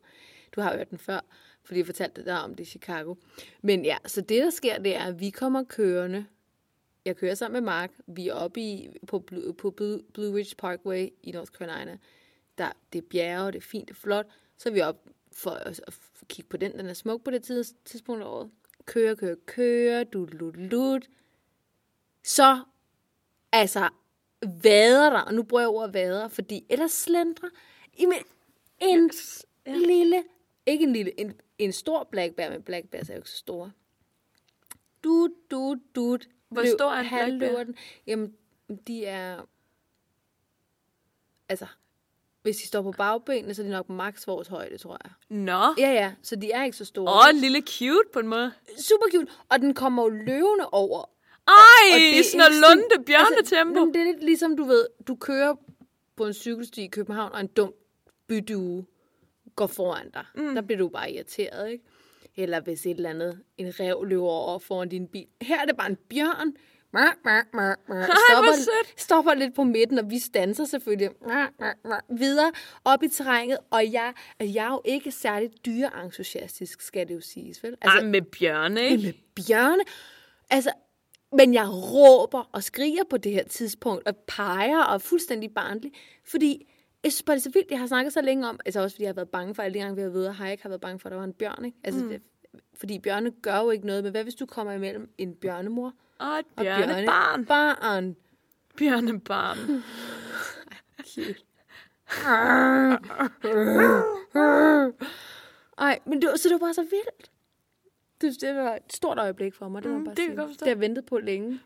Du 0.57 0.61
har 0.61 0.77
hørt 0.77 0.91
den 0.91 0.99
før, 0.99 1.21
fordi 1.65 1.79
jeg 1.79 1.87
fortalte 1.87 2.25
dig 2.25 2.41
om 2.41 2.55
det 2.55 2.67
i 2.67 2.71
Chicago. 2.71 3.15
Men 3.63 3.85
ja, 3.85 3.97
så 4.07 4.21
det, 4.21 4.43
der 4.43 4.51
sker, 4.51 4.79
det 4.79 4.97
er, 4.97 5.05
at 5.05 5.21
vi 5.21 5.31
kommer 5.31 5.65
kørende. 5.65 6.27
Jeg 7.05 7.17
kører 7.17 7.35
sammen 7.35 7.63
med 7.63 7.71
Mark. 7.73 7.91
Vi 8.07 8.29
er 8.29 8.35
oppe 8.35 8.61
i, 8.61 8.89
på, 9.07 9.19
Blue, 9.19 9.55
på 9.55 9.71
Blue, 9.71 10.01
Blue 10.15 10.35
Ridge 10.35 10.55
Parkway 10.57 11.09
i 11.23 11.31
North 11.33 11.51
Carolina. 11.53 11.99
Der, 12.59 12.69
det 12.93 12.99
er 12.99 13.03
bjerge, 13.11 13.53
det 13.53 13.59
er 13.59 13.63
fint, 13.67 13.89
det 13.89 13.95
er 13.95 14.01
flot. 14.01 14.27
Så 14.59 14.69
er 14.69 14.73
vi 14.73 14.81
op 14.81 14.97
for 15.33 15.59
kigge 16.29 16.49
på 16.49 16.57
den. 16.57 16.73
Den 16.73 16.87
er 16.87 16.95
smuk 16.95 17.25
på 17.25 17.31
det 17.31 17.43
tids, 17.43 17.75
tidspunkt 17.85 18.23
af 18.23 18.27
året. 18.27 18.51
Kører, 18.87 19.15
kører, 19.15 19.37
kører, 19.47 20.05
du 20.05 20.25
lut, 20.25 20.57
lut. 20.57 21.09
Så, 22.25 22.65
altså, 23.53 23.89
vader 24.63 25.11
der, 25.11 25.21
og 25.21 25.35
nu 25.35 25.43
bruger 25.43 25.61
jeg 25.63 25.69
ordet 25.69 25.95
vader, 25.95 26.29
fordi 26.29 26.67
ellers 26.69 26.93
slendrer 26.93 27.49
i 27.95 28.07
min, 28.07 28.19
en 28.81 29.11
Ja. 29.67 29.75
lille, 29.77 30.25
ikke 30.67 30.85
en 30.85 30.93
lille, 30.93 31.21
en, 31.21 31.41
en 31.59 31.73
stor 31.73 32.05
black 32.05 32.35
bear, 32.35 32.51
men 32.51 32.63
black 32.63 32.89
bears 32.89 33.09
er 33.09 33.15
jo 33.15 33.19
ikke 33.19 33.31
så 33.31 33.37
store. 33.37 33.73
Dut, 35.05 35.31
dut, 35.51 35.79
dut. 35.95 36.29
Hvor 36.49 36.63
Løb- 36.63 36.77
stor 36.79 36.91
er 36.91 37.01
en 37.01 37.03
black 37.03 37.11
bear? 37.11 37.25
halvløber 37.25 37.65
den. 37.65 37.77
Jamen, 38.07 38.35
de 38.87 39.07
er, 39.07 39.45
altså, 41.49 41.67
hvis 42.45 42.57
de 42.57 42.67
står 42.67 42.83
på 42.83 42.93
bagbenene, 42.93 43.55
så 43.55 43.63
er 43.63 43.67
de 43.67 43.71
nok 43.73 43.89
maks 43.89 44.27
vores 44.27 44.49
højde, 44.49 44.79
tror 44.79 44.99
jeg. 45.05 45.13
Nå. 45.39 45.75
Ja, 45.79 45.93
ja, 45.93 46.13
så 46.23 46.37
de 46.37 46.53
er 46.53 46.65
ikke 46.65 46.77
så 46.77 46.85
store. 46.85 47.13
Åh, 47.13 47.35
en 47.35 47.41
lille 47.41 47.61
cute 47.61 48.09
på 48.13 48.19
en 48.19 48.29
måde. 48.29 48.53
Super 48.79 49.07
cute, 49.15 49.33
og 49.49 49.61
den 49.61 49.75
kommer 49.75 50.03
jo 50.03 50.09
løvende 50.09 50.69
over. 50.73 51.05
Ej, 51.49 51.55
Og 51.95 51.99
det 51.99 52.19
er 52.19 52.23
sådan 52.25 52.39
noget 52.39 52.53
lunde 52.69 53.05
bjørnetempo. 53.07 53.81
Altså, 53.81 53.91
det 53.95 54.01
er 54.01 54.13
lidt 54.13 54.25
ligesom, 54.25 54.57
du 54.57 54.65
ved, 54.65 54.87
du 55.09 55.15
kører 55.15 55.55
på 56.17 56.27
en 56.27 56.35
cykelsti 56.35 56.85
i 56.85 56.89
København, 56.89 57.33
og 57.33 57.41
en 57.41 57.47
dum 57.47 57.73
bydue 58.29 58.85
går 59.57 59.67
foran 59.67 60.11
dig. 60.11 60.25
Mm. 60.35 60.55
Der 60.55 60.63
bliver 60.63 60.79
du 60.79 60.89
bare 60.89 61.13
irriteret, 61.13 61.71
ikke? 61.71 61.85
Eller 62.37 62.61
hvis 62.61 62.87
et 62.87 62.91
eller 62.97 63.11
andet, 63.11 63.41
en 63.59 63.81
rev 63.81 64.05
løber 64.05 64.23
over 64.29 64.59
foran 64.59 64.89
din 64.89 65.09
bil. 65.09 65.27
Her 65.43 65.61
er 65.61 65.65
det 65.65 65.77
bare 65.77 65.91
en 65.91 65.97
bjørn. 65.97 66.57
Stopper, 68.29 68.53
stopper 68.97 69.35
lidt 69.35 69.55
på 69.55 69.65
midten, 69.65 69.99
og 69.99 70.11
vi 70.11 70.19
standser 70.19 70.65
selvfølgelig 70.65 71.11
videre 72.11 72.53
op 72.85 73.03
i 73.03 73.09
terrænet. 73.09 73.59
Og 73.71 73.93
jeg, 73.93 74.13
jeg 74.41 74.67
er 74.67 74.71
jo 74.71 74.83
ikke 74.85 75.11
særlig 75.11 75.51
dyreentusiastisk, 75.67 76.81
skal 76.81 77.09
det 77.09 77.15
jo 77.15 77.21
siges, 77.21 77.63
vel? 77.63 77.77
Altså, 77.81 77.99
Ej, 77.99 78.05
med 78.05 78.23
bjørne, 78.23 78.83
ikke? 78.83 79.03
med 79.03 79.13
bjørne. 79.35 79.83
Altså, 80.51 80.71
men 81.33 81.55
jeg 81.55 81.69
råber 81.69 82.51
og 82.53 82.63
skriger 82.63 83.03
på 83.11 83.17
det 83.17 83.33
her 83.33 83.45
tidspunkt, 83.45 84.09
og 84.09 84.17
peger 84.17 84.79
og 84.79 84.95
er 84.95 84.99
fuldstændig 84.99 85.51
barnlig, 85.55 85.93
fordi 86.25 86.67
jeg 87.05 87.13
synes 87.13 87.23
bare, 87.23 87.37
det 87.37 87.41
er 87.41 87.43
så 87.43 87.51
vildt, 87.51 87.71
jeg 87.71 87.79
har 87.79 87.87
snakket 87.87 88.13
så 88.13 88.23
længe 88.23 88.49
om, 88.49 88.61
altså 88.67 88.81
også 88.81 88.97
fordi 88.97 89.03
jeg 89.03 89.09
har 89.09 89.15
været 89.15 89.29
bange 89.29 89.55
for, 89.55 89.63
alle 89.63 89.75
de 89.75 89.79
gange, 89.79 89.97
vi 89.97 90.03
har 90.03 90.09
været 90.09 90.21
ude, 90.21 90.33
har 90.33 90.45
jeg 90.45 90.53
ikke 90.53 90.63
har 90.63 90.69
været 90.69 90.81
bange 90.81 90.99
for, 90.99 91.09
at 91.09 91.11
der 91.11 91.17
var 91.17 91.25
en 91.25 91.33
bjørn, 91.33 91.65
ikke? 91.65 91.79
Altså, 91.85 92.03
mm. 92.03 92.09
det, 92.09 92.23
fordi 92.75 92.99
bjørne 92.99 93.31
gør 93.31 93.59
jo 93.59 93.71
ikke 93.71 93.87
noget, 93.87 94.05
men 94.05 94.11
hvad 94.11 94.23
hvis 94.23 94.35
du 94.35 94.47
kommer 94.47 94.73
imellem 94.73 95.15
en 95.19 95.35
bjørnemor 95.35 95.93
Åh, 96.21 96.39
et 96.39 96.47
og 96.57 96.65
bjørnebarn. 96.65 97.45
barn? 97.45 98.17
Bjørnebarn. 98.77 99.85
Cute. 101.05 101.35
Ej, 105.79 105.99
men 106.07 106.23
det, 106.23 106.29
var- 106.31 106.37
så 106.37 106.49
det 106.49 106.55
var 106.55 106.59
bare 106.67 106.75
så 106.75 106.83
vildt. 106.83 107.31
Det, 108.21 108.41
det 108.41 108.55
var 108.55 108.75
et 108.77 108.93
stort 108.93 109.19
øjeblik 109.19 109.55
for 109.55 109.69
mig, 109.69 109.83
det 109.83 109.91
må 109.91 109.99
Mm, 109.99 110.05
bare 110.05 110.15
det 110.15 110.35
forstå. 110.37 110.49
Det 110.53 110.61
har 110.61 110.67
jeg 110.67 110.81
ventet 110.81 111.07
på 111.07 111.19
længe. 111.19 111.61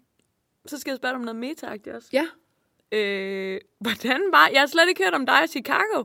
Så 0.66 0.78
skal 0.78 0.90
jeg 0.90 0.96
spørge 0.96 1.12
dig 1.12 1.18
om 1.18 1.24
noget 1.24 1.36
meta 1.36 1.66
også. 1.96 2.08
Ja. 2.12 2.26
Øh, 2.92 3.60
hvordan 3.80 4.20
var... 4.32 4.48
Jeg 4.52 4.60
har 4.60 4.66
slet 4.66 4.88
ikke 4.88 5.04
hørt 5.04 5.14
om 5.14 5.26
dig 5.26 5.44
i 5.44 5.48
Chicago. 5.48 6.04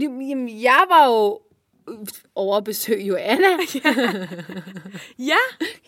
Jamen, 0.00 0.62
jeg 0.62 0.84
var 0.88 1.06
jo 1.06 1.40
øh, 1.88 1.98
over 2.34 2.56
at 2.56 2.64
besøge 2.64 3.04
Joanna. 3.04 3.48
Ja, 5.18 5.36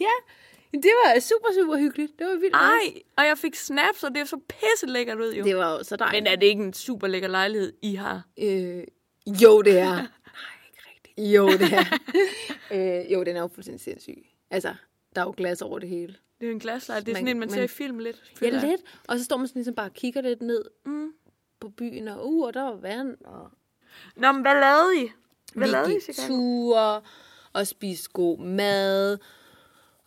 ja, 0.01 0.15
det 0.83 0.91
var 1.05 1.21
super, 1.21 1.49
super 1.61 1.77
hyggeligt. 1.77 2.19
Det 2.19 2.27
var 2.27 2.35
vildt. 2.35 2.55
ej. 2.55 3.03
Og 3.17 3.25
jeg 3.25 3.39
fik 3.39 3.55
snaps, 3.55 4.03
og 4.05 4.11
det 4.15 4.21
er 4.21 4.25
så 4.25 4.39
pisse 4.49 4.87
lækkert 4.87 5.19
ud, 5.21 5.33
jo. 5.35 5.45
Det 5.45 5.57
var 5.57 5.73
jo 5.73 5.83
så 5.83 5.97
dejligt. 5.97 6.23
Men 6.25 6.33
er 6.33 6.37
det 6.37 6.47
ikke 6.47 6.63
en 6.65 6.73
super 6.73 7.07
lækker 7.07 7.29
lejlighed, 7.29 7.73
I 7.83 7.95
har? 7.95 8.23
Øh, 8.39 8.85
Jo, 9.43 9.63
det 9.63 9.79
er. 9.79 9.95
Nej, 9.95 10.07
ikke 10.69 10.83
rigtigt. 10.95 11.35
Jo, 11.35 11.49
det 11.49 11.73
er. 11.73 11.99
øh, 13.05 13.13
jo, 13.13 13.23
den 13.25 13.37
er 13.37 13.41
jo 13.41 13.49
fuldstændig 13.55 13.81
sindssyg. 13.85 14.27
Altså, 14.51 14.75
der 15.15 15.21
er 15.21 15.25
jo 15.27 15.35
glas 15.37 15.63
over 15.63 15.79
det 15.79 15.89
hele. 15.89 16.15
Det 16.41 16.47
er 16.47 16.47
jo 16.47 16.53
en 16.53 16.61
glaslejr. 16.61 17.01
Det 17.01 17.09
er 17.09 17.15
sådan 17.15 17.29
en, 17.29 17.39
man 17.39 17.49
man- 17.49 17.55
ser 17.57 17.63
i 17.63 17.67
film 17.67 17.99
lidt. 17.99 18.23
Ja, 18.43 18.47
jeg. 18.53 18.61
lidt. 18.69 18.81
Og 19.09 19.19
så 19.19 19.25
står 19.25 19.37
man 19.37 19.49
sådan 19.49 19.59
ligesom 19.61 19.75
bare 19.75 19.87
og 19.87 19.95
kigger 19.95 20.21
lidt 20.21 20.43
ned 20.43 20.65
Mm. 20.87 21.13
på 21.61 21.69
byen, 21.69 22.09
og 22.09 22.33
uh, 22.33 22.47
og 22.47 22.55
der 22.55 22.63
var 22.63 22.77
vand, 22.77 23.17
og 23.25 23.51
Nå, 24.17 24.33
men 24.33 24.43
hvad 24.43 24.55
lavede 24.55 25.03
I? 25.05 25.09
Hvad 25.55 25.67
vi 25.69 25.73
lavede 25.73 25.97
I, 25.97 26.01
gik 26.07 26.15
ture, 26.29 27.01
og 27.53 27.67
spiste 27.67 28.11
god 28.13 28.39
mad, 28.39 29.19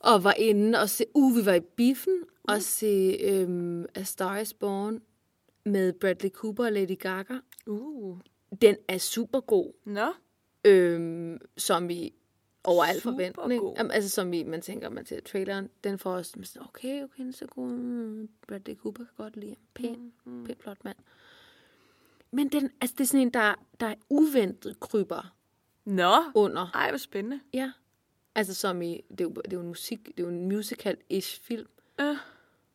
og 0.07 0.23
var 0.23 0.33
inde 0.33 0.79
og 0.79 0.89
se, 0.89 1.05
uh, 1.13 1.35
vi 1.35 1.45
var 1.45 1.53
i 1.53 1.59
biffen, 1.59 2.23
og 2.43 2.61
se 2.61 3.17
øhm, 3.21 3.85
A 3.95 4.03
Star 4.03 4.37
is 4.37 4.53
Born 4.53 5.01
med 5.65 5.93
Bradley 5.93 6.29
Cooper 6.29 6.65
og 6.65 6.71
Lady 6.71 6.99
Gaga. 6.99 7.37
Uh. 7.65 8.17
Den 8.61 8.75
er 8.87 8.97
super 8.97 9.39
god, 9.39 9.73
Nå. 9.85 10.07
øhm, 10.65 11.37
som 11.57 11.87
vi 11.87 12.13
over 12.63 12.83
al 12.83 13.01
forventning. 13.01 13.63
Jamen, 13.77 13.91
altså 13.91 14.09
som 14.09 14.31
vi, 14.31 14.43
man 14.43 14.61
tænker, 14.61 14.89
man 14.89 15.05
ser 15.05 15.19
traileren, 15.21 15.69
den 15.83 15.99
får 15.99 16.11
os 16.11 16.27
sådan, 16.27 16.67
okay, 16.69 17.03
okay, 17.03 17.23
den 17.23 17.27
er 17.27 17.33
så 17.33 17.45
god. 17.45 17.69
Mm, 17.69 18.29
Bradley 18.47 18.75
Cooper 18.75 19.03
kan 19.03 19.13
godt 19.17 19.37
lide. 19.37 19.55
Pæn, 19.73 20.11
mm. 20.25 20.45
pæn 20.45 20.55
flot 20.59 20.83
mand. 20.83 20.97
Men 22.31 22.47
den, 22.47 22.71
altså, 22.81 22.95
det 22.97 23.03
er 23.03 23.07
sådan 23.07 23.21
en, 23.21 23.33
der, 23.33 23.53
der 23.79 23.87
er 23.87 23.95
uventet 24.09 24.79
kryber 24.79 25.35
Nå. 25.85 26.13
under. 26.35 26.71
Ej, 26.73 26.89
hvor 26.89 26.97
spændende. 26.97 27.39
Ja. 27.53 27.71
Altså 28.37 28.53
som 28.53 28.81
i, 28.81 29.01
det 29.09 29.21
er 29.21 29.23
jo, 29.25 29.29
det 29.29 29.53
er 29.53 29.57
jo 29.57 29.61
en 29.61 29.67
musik, 29.67 29.99
det 30.05 30.19
er 30.19 30.23
jo 30.23 30.29
en 30.29 30.47
musical-ish 30.51 31.41
film. 31.43 31.67
Øh. 32.01 32.15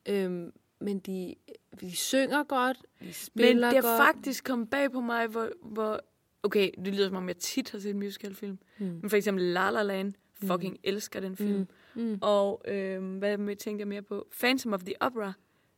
Øhm, 0.09 0.53
men 0.81 0.98
de, 0.98 1.35
de 1.81 1.96
synger 1.96 2.42
godt, 2.44 2.79
de 3.01 3.05
Men 3.05 3.12
spiller 3.12 3.68
det 3.70 3.77
er 3.79 3.83
godt. 3.83 4.14
faktisk 4.14 4.44
kommet 4.44 4.70
bag 4.70 4.92
på 4.92 5.01
mig, 5.01 5.27
hvor, 5.27 5.48
hvor... 5.62 6.01
Okay, 6.42 6.70
det 6.85 6.94
lyder 6.94 7.07
som 7.09 7.16
om, 7.16 7.29
jeg 7.29 7.37
tit 7.37 7.70
har 7.70 7.79
set 7.79 7.90
en 7.90 7.98
musicalfilm. 7.98 8.59
Mm. 8.79 8.87
Men 8.87 9.11
for 9.11 9.16
eksempel 9.16 9.44
La 9.44 9.70
La 9.70 9.83
Land. 9.83 10.12
Fucking 10.35 10.72
mm. 10.75 10.81
elsker 10.85 11.20
den 11.20 11.37
film. 11.37 11.66
Mm. 11.94 12.18
Og 12.22 12.62
øhm, 12.68 13.18
hvad 13.18 13.38
med- 13.38 13.57
tænkte 13.57 13.81
jeg 13.81 13.88
mere 13.88 14.03
på? 14.03 14.29
Phantom 14.40 14.72
of 14.72 14.81
the 14.83 14.94
Opera. 15.03 15.33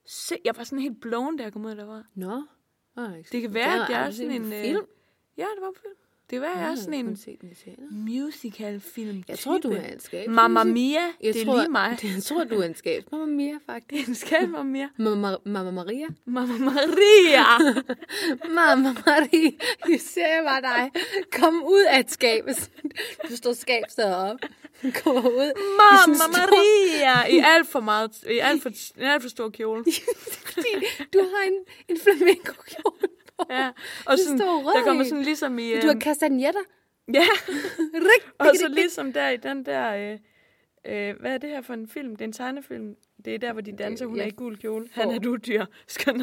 Se, 0.06 0.36
jeg 0.44 0.56
var 0.56 0.64
sådan 0.64 0.78
helt 0.78 1.00
blown, 1.00 1.36
da 1.36 1.42
jeg 1.42 1.52
kom 1.52 1.64
ud 1.64 1.74
derfra. 1.74 2.02
Nå. 2.14 2.42
Oh, 2.96 3.12
Det 3.32 3.40
kan 3.42 3.54
være, 3.54 3.82
at 3.82 3.88
det 3.88 3.96
er 3.96 4.10
sådan 4.10 4.30
en... 4.30 4.42
øh, 4.52 4.62
film. 4.64 4.84
Ja, 5.36 5.42
det 5.54 5.60
var 5.62 5.68
en 5.68 5.74
film. 5.82 5.94
Det 6.30 6.40
at 6.48 6.60
jeg 6.60 6.70
er 6.70 6.74
sådan 6.74 6.94
en 6.94 7.16
i 7.16 7.76
musical-film. 7.90 9.22
Jeg 9.28 9.38
tror, 9.38 9.58
du 9.58 9.70
er 9.72 9.80
en 9.92 10.00
skab. 10.00 10.28
Mamma 10.28 10.64
Mia, 10.64 11.00
Jeg 11.00 11.34
det 11.34 11.40
er 11.40 11.44
tror, 11.44 11.56
lige 11.60 11.68
mig. 11.70 11.98
Jeg 12.02 12.22
tror, 12.22 12.44
du 12.44 12.54
er 12.60 12.64
en 12.66 12.74
skab. 12.74 13.04
Mamma 13.12 13.26
Mia, 13.26 13.52
Det 13.52 13.60
faktisk. 13.66 14.08
en 14.08 14.14
skab, 14.14 14.48
Mamma 14.48 14.62
Mia. 14.72 14.88
Mamma, 14.98 15.36
Mamma 15.44 15.70
Maria. 15.70 16.06
Mamma 16.24 16.58
Maria. 16.58 17.72
Mamma 18.54 18.94
Maria. 19.06 19.50
Jeg 19.88 20.00
ser 20.00 20.42
bare 20.42 20.60
dig. 20.62 20.90
Kom 21.32 21.62
ud 21.64 21.84
af 21.88 22.00
et 22.00 22.10
skab. 22.10 22.44
Du 23.30 23.36
står 23.36 23.52
skab 23.52 23.82
deroppe. 23.96 24.48
Kommer 25.04 25.30
ud. 25.30 25.52
i 25.56 25.60
Mamma 25.78 26.14
stor- 26.16 26.30
Maria. 26.32 27.26
I 27.36 27.42
alt 27.44 27.68
for 27.68 27.80
meget, 27.80 28.22
i 28.30 28.38
alt 28.38 28.62
for, 28.62 28.68
en 28.98 29.02
alt 29.04 29.22
for 29.22 29.28
stor 29.28 29.48
kjole. 29.50 29.84
Du 31.14 31.18
har 31.18 31.46
en, 31.46 31.52
en 31.88 31.98
flamenco-kjole. 32.00 33.08
Ja. 33.50 33.70
Og 34.06 34.18
sådan, 34.18 34.38
står 34.38 34.72
der 34.76 34.82
kommer 34.84 35.04
sådan 35.04 35.24
ligesom 35.24 35.58
i... 35.58 35.70
Du 35.80 35.86
har 35.86 35.90
øhm, 35.90 36.00
kastagnetter. 36.00 36.60
Ja, 37.14 37.22
Rik, 38.08 38.28
og 38.38 38.46
så 38.60 38.68
ligesom 38.68 39.12
der 39.12 39.28
i 39.28 39.36
den 39.36 39.66
der... 39.66 39.94
Øh, 39.94 40.18
øh, 41.08 41.20
hvad 41.20 41.32
er 41.34 41.38
det 41.38 41.50
her 41.50 41.62
for 41.62 41.74
en 41.74 41.88
film? 41.88 42.10
Det 42.10 42.20
er 42.20 42.24
en 42.24 42.32
tegnefilm. 42.32 42.94
Det 43.24 43.34
er 43.34 43.38
der, 43.38 43.52
hvor 43.52 43.60
de 43.62 43.72
danser. 43.76 44.06
Hun 44.06 44.16
Ja. 44.16 44.22
er 44.22 44.26
i 44.26 44.30
gul 44.36 44.56
kjole. 44.56 44.88
Han 44.92 45.10
er 45.10 45.18
du 45.18 45.36
dyr. 45.36 45.64
Skøn. 45.88 46.20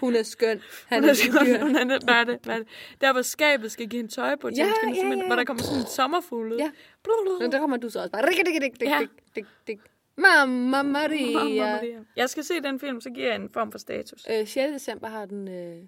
Hun 0.00 0.14
er 0.16 0.22
skøn. 0.22 0.60
Han 0.86 1.00
Hun 1.00 1.04
er 1.04 1.10
er 1.10 1.14
skøn. 1.14 1.46
dyr. 1.46 1.60
Hun 1.64 1.76
er 1.76 1.84
hvad 2.04 2.14
er 2.14 2.24
det? 2.24 2.38
Hvad 2.44 2.54
er 2.54 2.58
det? 2.58 2.68
Der, 3.00 3.12
hvor 3.12 3.22
skabet 3.22 3.72
skal 3.72 3.86
give 3.88 3.98
hende 3.98 4.12
tøj 4.14 4.36
på. 4.36 4.48
Ja, 4.48 4.64
ja, 4.64 4.72
simpelthen- 4.82 5.18
ja. 5.18 5.26
Hvor 5.26 5.36
der 5.36 5.44
kommer 5.44 5.62
sådan 5.62 5.80
en 5.80 5.86
sommerfugl 5.86 6.52
ud. 6.52 6.58
Ja. 6.58 6.70
Blablabla. 7.04 7.44
Men 7.44 7.52
der 7.52 7.58
kommer 7.58 7.76
du 7.76 7.90
så 7.90 7.98
også 7.98 8.10
bare. 8.12 8.22
Rik, 8.28 8.38
rik, 8.38 8.62
rik, 8.62 8.72
rik, 8.82 8.88
Ja. 8.88 8.98
rik, 9.00 9.08
rik, 9.36 9.44
rik. 9.68 9.78
Mamma 10.16 10.82
Maria. 10.82 11.38
Mamma 11.38 11.72
Maria. 11.72 12.04
Jeg 12.16 12.30
skal 12.30 12.44
se 12.44 12.60
den 12.60 12.80
film, 12.80 13.00
så 13.00 13.10
giver 13.10 13.26
jeg 13.26 13.36
en 13.36 13.50
form 13.50 13.72
for 13.72 13.78
status. 13.78 14.26
Øh, 14.30 14.46
6. 14.46 14.72
december 14.72 15.08
har 15.08 15.26
den 15.26 15.48
øh, 15.48 15.84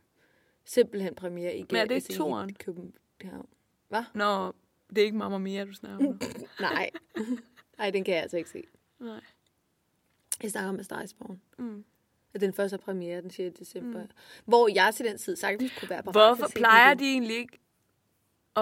simpelthen 0.64 1.14
premiere 1.14 1.56
i 1.56 1.64
Men 1.70 1.80
er 1.80 1.84
det 1.84 1.94
ikke 1.94 2.12
toeren? 2.12 2.54
København. 2.54 3.48
Hvad? 3.88 4.02
Nå, 4.14 4.52
det 4.90 4.98
er 4.98 5.04
ikke 5.04 5.16
Mamma 5.16 5.38
Mia, 5.38 5.64
du 5.64 5.72
snakker 5.72 6.08
om. 6.08 6.20
Nej. 6.60 6.90
Nej, 7.78 7.90
den 7.90 8.04
kan 8.04 8.14
jeg 8.14 8.22
altså 8.22 8.36
ikke 8.36 8.50
se. 8.50 8.64
Nej. 9.00 9.20
Jeg 10.42 10.50
snakker 10.50 10.68
om 10.68 10.82
Starsborn. 10.82 11.40
Mm. 11.58 11.84
Den 12.40 12.52
første 12.52 12.74
er 12.74 12.78
premiere 12.78 13.22
den 13.22 13.30
6. 13.30 13.58
december. 13.58 14.02
Mm. 14.02 14.08
Hvor 14.44 14.68
jeg 14.74 14.94
til 14.94 15.06
den 15.06 15.18
tid 15.18 15.36
sagtens 15.36 15.72
kunne 15.80 15.90
være 15.90 16.02
på 16.02 16.10
Hvorfor 16.10 16.48
plejer 16.56 16.94
de 16.94 17.04
egentlig 17.04 17.36
ikke 17.36 17.58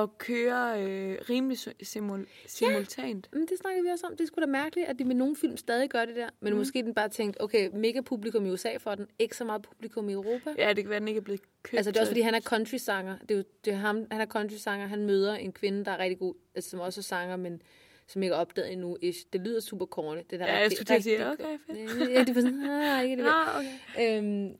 at 0.03 0.19
køre 0.19 0.83
øh, 0.85 1.19
rimelig 1.31 1.59
si- 1.59 1.71
simul- 1.85 2.27
simultant? 2.47 3.29
Men 3.33 3.43
det 3.47 3.59
snakker 3.61 3.83
vi 3.83 3.89
også 3.89 4.07
om. 4.07 4.13
Det 4.17 4.21
er 4.21 4.27
sgu 4.27 4.41
da 4.41 4.47
mærkeligt, 4.47 4.89
at 4.89 4.99
de 4.99 5.05
med 5.05 5.15
nogle 5.15 5.37
film 5.37 5.57
stadig 5.57 5.89
gør 5.91 6.05
det 6.05 6.17
der. 6.17 6.29
Men 6.41 6.53
mm. 6.53 6.59
måske 6.59 6.83
den 6.83 6.95
bare 6.95 7.09
tænkt, 7.09 7.37
okay, 7.41 7.71
mega 7.75 8.01
publikum 8.01 8.47
i 8.47 8.51
USA 8.51 8.77
for 8.77 8.95
den, 8.95 9.07
ikke 9.19 9.37
så 9.37 9.45
meget 9.45 9.63
publikum 9.63 10.09
i 10.09 10.13
Europa. 10.13 10.55
Ja, 10.59 10.69
det 10.73 10.85
kan 10.85 10.91
være, 10.91 11.01
den 11.01 11.09
ikke 11.09 11.19
er 11.19 11.23
blevet 11.23 11.41
købt. 11.63 11.77
Altså, 11.79 11.91
det 11.91 11.97
er 11.97 12.01
også, 12.01 12.09
så- 12.09 12.13
fordi 12.13 12.21
han 12.21 12.35
er 12.35 12.41
country-sanger. 12.41 13.19
Det 13.19 13.31
er 13.31 13.37
jo, 13.39 13.45
det 13.65 13.73
er 13.73 13.77
ham, 13.77 14.07
han 14.11 14.21
er 14.21 14.27
country-sanger. 14.27 14.87
Han 14.87 15.07
møder 15.07 15.35
en 15.35 15.53
kvinde, 15.53 15.85
der 15.85 15.91
er 15.91 15.99
rigtig 15.99 16.19
god, 16.19 16.35
altså, 16.55 16.71
som 16.71 16.81
også 16.81 17.01
er 17.01 17.03
sanger, 17.03 17.37
men 17.37 17.63
som 18.09 18.23
ikke 18.23 18.35
er 18.35 18.39
opdaget 18.39 18.73
endnu. 18.73 18.97
Ish. 19.03 19.27
Det 19.33 19.41
lyder 19.41 19.61
super 19.61 19.87
corny. 19.87 20.21
Det 20.31 20.41
der 20.41 20.47
Ja, 20.47 20.59
jeg 20.59 20.73
skulle 20.73 20.85
til 20.85 20.95
at 20.95 21.03
sige, 21.03 21.31
okay, 21.31 21.59
fedt. 21.67 22.11
Ja, 22.11 22.25
det 22.25 22.35
var 22.35 22.41
sådan, 22.41 22.63
ah, 22.63 23.05
ikke 23.05 23.17
det. 23.17 23.25
Nå, 23.25 23.31
okay. 23.31 24.19
Øhm, 24.19 24.57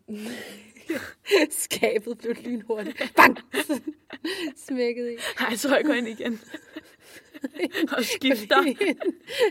skabet 1.65 2.19
blev 2.19 2.35
lynhurtigt. 2.35 3.13
Bang! 3.17 3.39
Smækket 4.67 5.13
i. 5.13 5.15
Ej, 5.15 5.47
jeg 5.51 5.59
tror, 5.59 5.77
jeg 5.77 5.85
går 5.85 5.93
ind 5.93 6.09
igen. 6.09 6.41
og 7.97 8.05
skifter. 8.05 8.63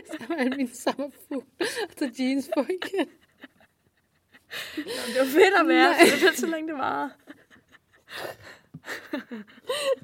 Så 0.06 0.26
var 0.28 0.36
han 0.36 0.52
min 0.56 0.74
sommerfugl. 0.74 1.44
Og 1.60 1.66
så 1.96 2.10
jeans 2.18 2.50
på 2.54 2.60
igen. 2.60 3.08
Det 5.06 5.18
var 5.18 5.24
fedt 5.24 5.60
at 5.60 5.68
være, 5.68 6.06
så 6.06 6.26
det 6.26 6.38
så 6.38 6.46
længe 6.46 6.68
det 6.72 6.78
var. 6.78 7.16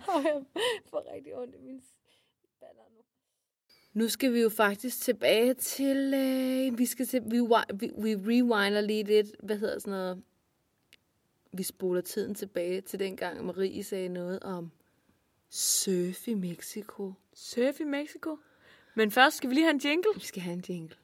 Og 0.09 0.23
jeg 0.25 0.45
får 0.91 1.15
rigtig 1.15 1.37
ondt 1.37 1.55
i 1.55 1.59
min 1.59 1.83
baller 2.61 2.92
nu. 3.93 4.09
Skal 4.09 4.33
vi 4.33 4.41
jo 4.41 4.49
faktisk 4.49 5.01
tilbage 5.01 5.55
til, 5.55 6.15
øh, 6.15 6.79
vi 6.79 6.87
skal 6.87 7.07
til, 7.07 7.23
vi, 7.27 7.41
vi, 7.75 7.91
vi 7.99 8.15
rewinder 8.15 8.81
lige 8.81 9.05
lidt, 9.05 9.27
hvad 9.43 9.59
hedder 9.59 9.79
sådan 9.79 9.91
noget, 9.91 10.23
vi 11.53 11.63
spoler 11.63 12.01
tiden 12.01 12.35
tilbage 12.35 12.81
til 12.81 12.99
dengang 12.99 13.45
Marie 13.47 13.85
sagde 13.85 14.09
noget 14.09 14.41
om 14.43 14.71
surf 15.51 16.29
i 16.29 16.35
Mexico. 16.35 17.13
Surf 17.35 17.81
i 17.81 17.85
Mexico. 17.85 18.39
Men 18.95 19.11
først 19.11 19.37
skal 19.37 19.51
vi 19.51 19.55
lige 19.55 19.65
have 19.65 19.75
en 19.75 19.81
jingle. 19.85 20.11
Vi 20.15 20.21
skal 20.21 20.43
have 20.43 20.55
en 20.55 20.65
jingle. 20.69 20.97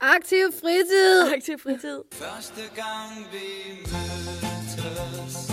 Aktiv 0.00 0.52
fritid! 0.60 1.32
Aktiv 1.34 1.58
fritid. 1.58 2.02
Første 2.12 2.60
gang 2.74 3.26
vi 3.32 3.46
mødtes 3.92 5.50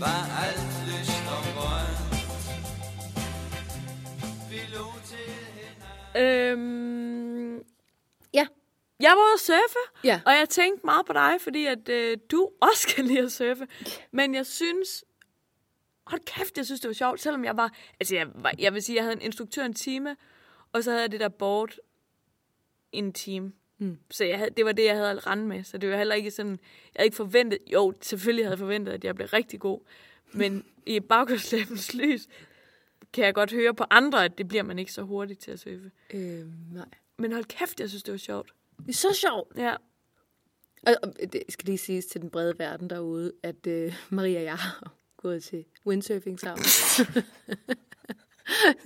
Var 0.00 0.22
alt 0.44 0.68
lyst 0.88 1.22
og 1.36 1.42
grønt 1.56 1.98
Vi 4.50 4.60
lå 4.74 4.86
til 5.06 5.32
hinanden 6.16 6.58
Øhm, 6.58 7.62
Ja. 8.34 8.46
jeg 9.00 9.10
var 9.10 9.16
ude 9.24 9.32
at 9.34 9.40
surfe, 9.40 9.78
Ja. 10.04 10.20
og 10.26 10.32
jeg 10.32 10.48
tænkte 10.48 10.86
meget 10.86 11.06
på 11.06 11.12
dig, 11.12 11.36
fordi 11.40 11.66
at 11.66 11.88
øh, 11.88 12.16
du 12.30 12.50
også 12.60 12.88
kan 12.94 13.04
lide 13.04 13.18
at 13.22 13.32
surfe. 13.32 13.66
Men 14.12 14.34
jeg 14.34 14.46
synes... 14.46 15.04
Hold 16.06 16.20
kæft, 16.26 16.56
jeg 16.56 16.64
synes, 16.66 16.80
det 16.80 16.88
var 16.88 16.94
sjovt, 16.94 17.20
selvom 17.20 17.44
jeg 17.44 17.56
var... 17.56 17.72
Altså, 18.00 18.14
jeg, 18.14 18.26
var, 18.34 18.52
jeg 18.58 18.74
vil 18.74 18.82
sige, 18.82 18.96
jeg 18.96 19.04
havde 19.04 19.16
en 19.16 19.22
instruktør 19.22 19.64
en 19.64 19.74
time, 19.74 20.16
og 20.72 20.84
så 20.84 20.90
havde 20.90 21.02
jeg 21.02 21.12
det 21.12 21.20
der 21.20 21.28
board 21.28 21.70
en 22.92 23.12
time. 23.12 23.52
Mm. 23.78 23.98
Så 24.10 24.24
jeg 24.24 24.38
havde, 24.38 24.50
det 24.56 24.64
var 24.64 24.72
det, 24.72 24.84
jeg 24.84 24.96
havde 24.96 25.10
at 25.10 25.26
rende 25.26 25.46
med. 25.46 25.64
Så 25.64 25.78
det 25.78 25.90
var 25.90 25.96
heller 25.96 26.14
ikke 26.14 26.30
sådan... 26.30 26.52
Jeg 26.52 26.58
havde 26.96 27.06
ikke 27.06 27.16
forventet... 27.16 27.58
Jo, 27.72 27.92
selvfølgelig 28.00 28.44
havde 28.44 28.52
jeg 28.52 28.58
forventet, 28.58 28.92
at 28.92 29.04
jeg 29.04 29.14
blev 29.14 29.28
rigtig 29.28 29.60
god. 29.60 29.80
Men 30.32 30.64
i 30.86 31.00
baggrundslæbens 31.00 31.94
lys 31.94 32.28
kan 33.12 33.24
jeg 33.24 33.34
godt 33.34 33.52
høre 33.52 33.74
på 33.74 33.84
andre, 33.90 34.24
at 34.24 34.38
det 34.38 34.48
bliver 34.48 34.62
man 34.62 34.78
ikke 34.78 34.92
så 34.92 35.02
hurtigt 35.02 35.40
til 35.40 35.50
at 35.50 35.60
surfe. 35.60 35.90
Øh, 36.14 36.72
nej. 36.72 36.88
Men 37.16 37.32
hold 37.32 37.44
kæft, 37.44 37.80
jeg 37.80 37.88
synes, 37.88 38.02
det 38.02 38.12
var 38.12 38.18
sjovt. 38.18 38.52
Det 38.78 38.88
er 38.88 38.92
så 38.92 39.18
sjovt. 39.20 39.52
Ja. 39.56 39.74
Og, 40.86 40.94
og 41.02 41.32
det 41.32 41.42
skal 41.48 41.66
lige 41.66 41.78
siges 41.78 42.06
til 42.06 42.20
den 42.20 42.30
brede 42.30 42.58
verden 42.58 42.90
derude, 42.90 43.32
at 43.42 43.66
øh, 43.66 43.94
Maria 44.10 44.38
og 44.38 44.44
jeg 44.44 44.56
har 44.56 44.92
gået 45.16 45.44
til 45.44 45.64
windsurfing 45.86 46.40
sammen. 46.40 46.64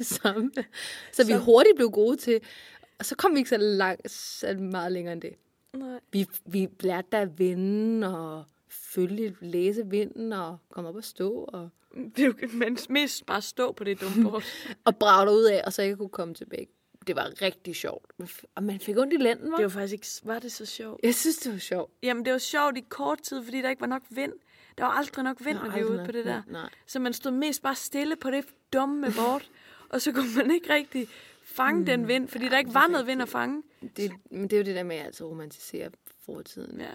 sammen. 0.00 0.52
Så 1.12 1.26
vi 1.26 1.32
hurtigt 1.32 1.76
blev 1.76 1.90
gode 1.90 2.16
til. 2.16 2.40
Og 3.02 3.06
så 3.06 3.16
kom 3.16 3.34
vi 3.34 3.38
ikke 3.38 3.50
så 3.50 3.56
langt, 3.56 4.10
så 4.10 4.54
meget 4.54 4.92
længere 4.92 5.12
end 5.12 5.22
det. 5.22 5.34
Nej. 5.72 6.00
Vi, 6.12 6.26
vi 6.46 6.68
lærte 6.80 7.08
da 7.12 7.20
at 7.20 7.38
vinde 7.38 8.18
og 8.18 8.44
følge, 8.68 9.36
læse 9.40 9.86
vinden 9.86 10.32
og 10.32 10.58
komme 10.70 10.88
op 10.88 10.96
og 10.96 11.04
stå 11.04 11.30
og, 11.32 11.68
Det 12.16 12.18
er 12.18 12.26
jo 12.26 12.34
men 12.52 12.78
mest 12.88 13.26
bare 13.26 13.42
stå 13.42 13.72
på 13.72 13.84
det 13.84 14.00
dumme 14.00 14.30
bord. 14.30 14.42
og 14.84 14.96
brage 14.96 15.30
ud 15.30 15.44
af, 15.44 15.62
og 15.66 15.72
så 15.72 15.82
ikke 15.82 15.96
kunne 15.96 16.08
komme 16.08 16.34
tilbage 16.34 16.68
det 17.06 17.16
var 17.16 17.42
rigtig 17.42 17.76
sjovt. 17.76 18.12
Og 18.54 18.62
man 18.62 18.80
fik 18.80 18.98
ondt 18.98 19.12
i 19.12 19.16
lænden, 19.16 19.50
var? 19.50 19.56
Det 19.56 19.64
var 19.64 19.70
faktisk 19.70 19.92
ikke... 19.92 20.06
Var 20.24 20.38
det 20.38 20.52
så 20.52 20.66
sjovt? 20.66 21.00
Jeg 21.02 21.14
synes, 21.14 21.36
det 21.36 21.52
var 21.52 21.58
sjovt. 21.58 21.92
Jamen, 22.02 22.24
det 22.24 22.32
var 22.32 22.38
sjovt 22.38 22.76
i 22.76 22.84
kort 22.88 23.22
tid, 23.22 23.44
fordi 23.44 23.62
der 23.62 23.70
ikke 23.70 23.80
var 23.80 23.86
nok 23.86 24.02
vind. 24.10 24.32
Der 24.78 24.84
var 24.84 24.90
aldrig 24.90 25.24
nok 25.24 25.44
vind, 25.44 25.58
når 25.58 25.70
vi 25.70 25.84
var 25.84 25.90
ude 25.90 26.02
på 26.06 26.12
det 26.12 26.24
der. 26.24 26.42
nej. 26.46 26.68
Så 26.86 26.98
man 26.98 27.12
stod 27.12 27.30
mest 27.30 27.62
bare 27.62 27.74
stille 27.74 28.16
på 28.16 28.30
det 28.30 28.44
dumme 28.72 29.06
bord. 29.16 29.48
og 29.88 30.00
så 30.00 30.12
kunne 30.12 30.34
man 30.36 30.50
ikke 30.50 30.74
rigtig 30.74 31.08
fange 31.52 31.80
mm. 31.80 31.86
den 31.86 32.08
vind, 32.08 32.28
fordi 32.28 32.44
ja, 32.44 32.50
der 32.50 32.58
ikke 32.58 32.74
var 32.74 32.86
noget 32.86 33.06
vind 33.06 33.22
at 33.22 33.28
fange. 33.28 33.62
Det, 33.96 34.12
men 34.30 34.42
det 34.42 34.52
er 34.52 34.56
jo 34.56 34.64
det 34.64 34.74
der 34.74 34.82
med, 34.82 34.96
at 34.96 34.98
jeg 34.98 35.06
altid 35.06 35.26
romantiserer 35.26 35.90
fortiden. 36.24 36.80
Ja. 36.80 36.90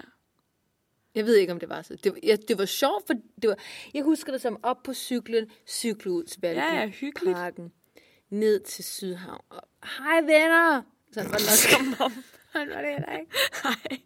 Jeg 1.16 1.26
ved 1.26 1.36
ikke, 1.36 1.54
om 1.54 1.60
det 1.60 1.70
var 1.70 1.82
så. 1.82 1.96
Det 1.96 2.12
var, 2.12 2.20
ja, 2.24 2.36
det 2.48 2.58
var 2.58 2.66
sjovt, 2.66 3.08
for 3.08 3.14
det 3.42 3.50
var, 3.50 3.58
jeg 3.94 4.04
husker 4.04 4.32
det 4.32 4.42
som 4.42 4.60
op 4.64 4.84
på 4.84 4.94
cyklen, 4.94 5.52
cykle 5.68 6.12
ud 6.12 6.24
til 6.24 6.42
Valby, 6.42 6.58
Ja, 6.58 6.76
ja, 6.76 6.88
hyggeligt. 6.88 7.36
Parken, 7.36 7.72
ned 8.30 8.60
til 8.60 8.84
Sydhavn. 8.84 9.42
Og, 9.50 9.62
Hej 9.84 10.22
venner! 10.22 10.82
Sådan 11.14 11.32
var 11.32 11.38
det 11.38 11.90
nok. 11.90 12.02
Om... 12.06 12.24
Sådan 12.54 12.70
var 12.70 12.82
det 12.82 12.92
heller 12.92 13.20
ikke. 13.20 13.32
Nej, 13.64 14.00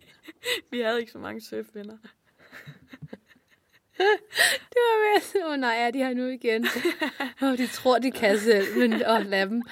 vi 0.72 0.80
havde 0.80 1.00
ikke 1.00 1.12
så 1.12 1.20
mange 1.20 1.42
surfvenner. 1.42 1.98
Det 4.72 4.78
var 4.78 5.12
mere 5.12 5.22
sådan, 5.22 5.48
åh 5.48 5.52
oh, 5.52 5.60
nej, 5.60 5.76
er 5.76 5.92
de 5.92 5.98
her 5.98 6.14
nu 6.14 6.28
igen? 6.28 6.68
oh, 7.42 7.58
de 7.58 7.68
tror, 7.68 8.00
de 8.00 8.12
kan 8.12 8.40
selv, 8.40 8.78
men 8.78 8.94
åh, 8.94 9.16
oh, 9.16 9.26
lad 9.26 9.48
dem. 9.48 9.64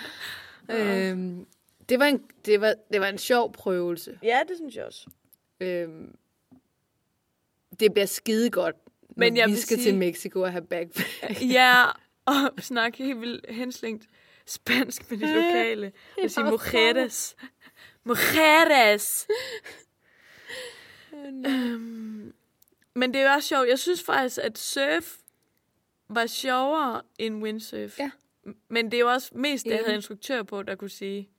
Øhm, 0.70 1.46
det, 1.90 2.00
var 2.00 2.06
en, 2.06 2.24
det, 2.46 2.62
var, 2.62 2.76
det 2.94 3.02
var 3.02 3.08
en 3.08 3.18
sjov 3.18 3.54
prøvelse. 3.54 4.20
Ja, 4.24 4.40
det 4.48 4.58
synes 4.58 4.76
jeg 4.76 4.86
også. 4.86 5.10
Øhm, 5.60 6.16
det 7.80 7.94
bliver 7.94 8.06
skide 8.06 8.50
godt, 8.50 8.76
Men 9.10 9.38
jeg 9.38 9.50
vi 9.50 9.56
skal 9.56 9.78
sige- 9.78 9.92
til 9.92 9.98
Mexico 9.98 10.42
og 10.42 10.52
have 10.52 10.66
backpack. 10.66 11.42
Ja, 11.58 11.86
og 12.26 12.36
snakke 12.60 12.98
helt 13.04 13.22
vildt 13.22 13.46
henslængt 13.50 14.08
spansk 14.46 15.12
med 15.12 15.18
de 15.20 15.34
lokale. 15.34 15.92
Og 16.24 16.32
sige 16.32 16.44
mujeres. 16.44 17.36
Mujeres! 18.04 19.28
Øhm, 21.46 22.34
men 22.96 23.14
det 23.14 23.22
er 23.22 23.24
jo 23.24 23.32
også 23.34 23.48
sjovt. 23.48 23.68
Jeg 23.70 23.80
synes 23.80 24.04
faktisk, 24.04 24.38
at 24.44 24.58
surf 24.58 25.18
var 26.10 26.26
sjovere 26.26 27.02
end 27.20 27.44
windsurf. 27.44 28.00
Ja. 28.00 28.12
Men 28.68 28.86
det 28.86 28.94
er 28.94 29.00
jo 29.00 29.10
også 29.10 29.32
mest, 29.36 29.66
det 29.66 29.72
jeg 29.72 29.80
havde 29.80 29.96
instruktør 29.96 30.44
på, 30.44 30.64
der 30.64 30.76
kunne 30.76 30.90
sige, 30.90 31.30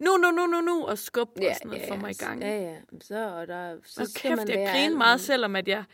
nu, 0.00 0.16
nu, 0.16 0.30
nu, 0.30 0.46
nu, 0.46 0.60
nu, 0.60 0.86
og 0.86 0.98
skubbe 0.98 1.48
og 1.48 1.54
sådan 1.56 1.70
noget 1.70 1.88
for 1.88 1.96
mig 1.96 2.10
i 2.10 2.14
gang. 2.14 2.40
Ja, 2.40 2.62
ja. 2.62 2.76
Så, 3.00 3.36
og 3.36 3.46
der, 3.46 3.78
så 3.84 4.00
Og 4.00 4.06
skal 4.06 4.30
kæft, 4.30 4.36
man 4.36 4.48
jeg 4.48 4.70
grinede 4.72 4.98
meget, 4.98 5.20
selvom 5.20 5.56
at 5.56 5.68
jeg 5.68 5.84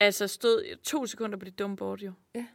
altså 0.00 0.26
stod 0.26 0.76
to 0.82 1.06
sekunder 1.06 1.38
på 1.38 1.44
det 1.44 1.58
dumme 1.58 1.76
bord, 1.76 2.00
jo. 2.00 2.12
Ja. 2.34 2.46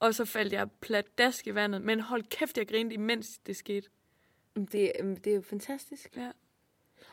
Og 0.00 0.14
så 0.14 0.24
faldt 0.24 0.52
jeg 0.52 0.70
pladask 0.80 1.46
i 1.46 1.54
vandet. 1.54 1.82
Men 1.82 2.00
hold 2.00 2.22
kæft, 2.22 2.58
jeg 2.58 2.68
grinede, 2.68 2.94
imens 2.94 3.38
det 3.38 3.56
skete. 3.56 3.88
Det, 4.56 4.92
det 5.24 5.26
er 5.26 5.34
jo 5.34 5.42
fantastisk. 5.42 6.16
Ja. 6.16 6.30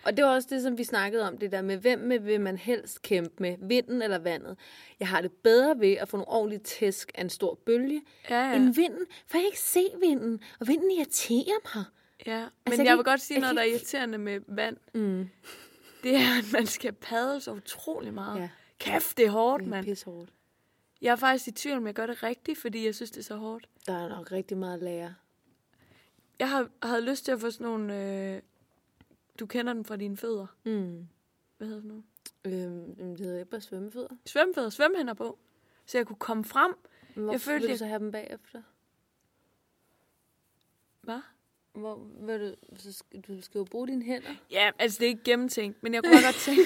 Og 0.04 0.18
det 0.18 0.26
var 0.26 0.32
også 0.36 0.48
det, 0.52 0.62
som 0.62 0.78
vi 0.78 0.84
snakkede 0.84 1.28
om, 1.28 1.38
det 1.38 1.52
der 1.52 1.62
med, 1.62 1.78
hvem 1.78 2.00
med 2.00 2.20
vil 2.20 2.42
man 2.42 2.58
helst 2.58 3.02
kæmpe 3.02 3.34
med, 3.40 3.56
vinden 3.60 4.02
eller 4.02 4.18
vandet. 4.18 4.58
Jeg 5.00 5.08
har 5.08 5.22
det 5.22 5.32
bedre 5.32 5.80
ved 5.80 5.94
at 5.94 6.10
få 6.10 6.18
nogle 6.18 6.32
ordentlige 6.32 6.60
tæsk 6.60 7.12
af 7.16 7.22
en 7.22 7.30
stor 7.30 7.56
bølge, 7.66 8.02
Ja, 8.30 8.50
ja. 8.50 8.56
end 8.56 8.76
vinden, 8.76 9.06
for 9.28 9.38
jeg 9.38 9.42
kan 9.42 9.46
ikke 9.46 9.60
se 9.60 9.86
vinden, 10.02 10.40
og 10.60 10.68
vinden 10.68 10.92
irriterer 10.92 11.76
mig. 11.78 11.84
ja. 12.26 12.40
Men 12.40 12.50
jeg 12.72 12.78
jeg, 12.78 12.86
kan 12.88 12.98
vil 12.98 13.04
godt 13.06 13.22
sige 13.22 13.36
jeg 13.36 13.42
noget, 13.42 13.56
der 13.56 13.62
er 13.62 13.66
irriterende 13.66 14.18
med 14.18 14.40
vand. 14.48 14.78
Mm. 14.94 15.30
Det 16.04 16.16
er, 16.16 16.38
at 16.40 16.46
man 16.54 16.66
skal 16.66 16.94
padle 16.94 17.42
så 17.42 17.52
utrolig 17.52 18.14
meget. 18.14 18.40
Ja. 18.42 18.50
Kæft, 18.80 19.18
det 19.18 19.26
er 19.26 19.30
hårdt, 19.30 19.60
Det 19.62 19.68
er 19.68 19.70
mand. 19.70 19.86
pissehårdt. 19.86 20.30
Jeg 21.02 21.12
er 21.12 21.16
faktisk 21.16 21.48
i 21.48 21.52
tvivl, 21.52 21.78
om 21.78 21.86
jeg 21.88 21.94
gør 21.94 22.06
det 22.06 22.24
rigtigt, 22.24 22.58
fordi 22.60 22.86
jeg 22.86 22.96
synes, 22.96 23.12
det 23.12 23.20
er 23.20 23.24
så 23.24 23.36
hårdt. 23.36 23.70
Der 23.88 23.94
er 24.06 24.10
nok 24.10 24.32
rigtig 24.32 24.58
meget 24.58 24.74
at 24.78 24.84
lære. 24.84 25.14
Jeg 26.40 26.50
har, 26.50 26.68
havde 26.84 27.02
lyst 27.02 27.26
til 27.26 27.32
at 27.32 27.40
få 27.42 27.52
sådan 27.52 27.66
nogle... 27.68 28.02
Øh, 28.36 28.42
du 29.40 29.46
kender 29.46 29.74
dem 29.74 29.86
fra 29.86 29.96
dine 29.96 30.18
fødder. 30.18 30.48
Mm. 30.64 31.08
Hvad 31.58 31.68
hedder 31.68 31.82
sådan 31.82 31.88
nogle? 31.88 32.04
Øhm, 32.46 32.96
det 33.16 33.26
hedder 33.26 33.40
ikke 33.40 33.52
bare 33.52 33.62
svømmefødder. 33.62 34.16
Svømmefødder, 34.26 34.70
svømmehænder 34.70 35.14
på. 35.14 35.40
Så 35.86 35.98
jeg 35.98 36.08
kunne 36.08 36.16
komme 36.20 36.46
frem. 36.46 36.74
Hvor 37.16 37.32
Jeg 37.32 37.42
følte, 37.42 37.68
vil 37.68 37.74
du 37.74 37.78
så 37.78 37.86
have 37.86 38.00
dem 38.00 38.12
bagefter? 38.12 38.62
Hvad? 41.02 41.20
Hvor, 41.74 42.08
vil 42.26 42.40
du, 42.40 42.56
så 42.78 42.94
skal, 42.94 43.22
du 43.22 43.42
skal 43.42 43.60
jo 43.60 43.66
bruge 43.66 43.88
dine 43.88 44.04
hænder. 44.04 44.36
Ja, 44.52 44.72
altså 44.80 45.00
det 45.00 45.06
er 45.06 45.10
ikke 45.10 45.24
gennemtænkt, 45.24 45.84
men 45.84 45.94
jeg 45.94 46.04
kunne 46.04 46.14
bare 46.14 46.24
godt 46.24 46.36
tænke... 46.36 46.62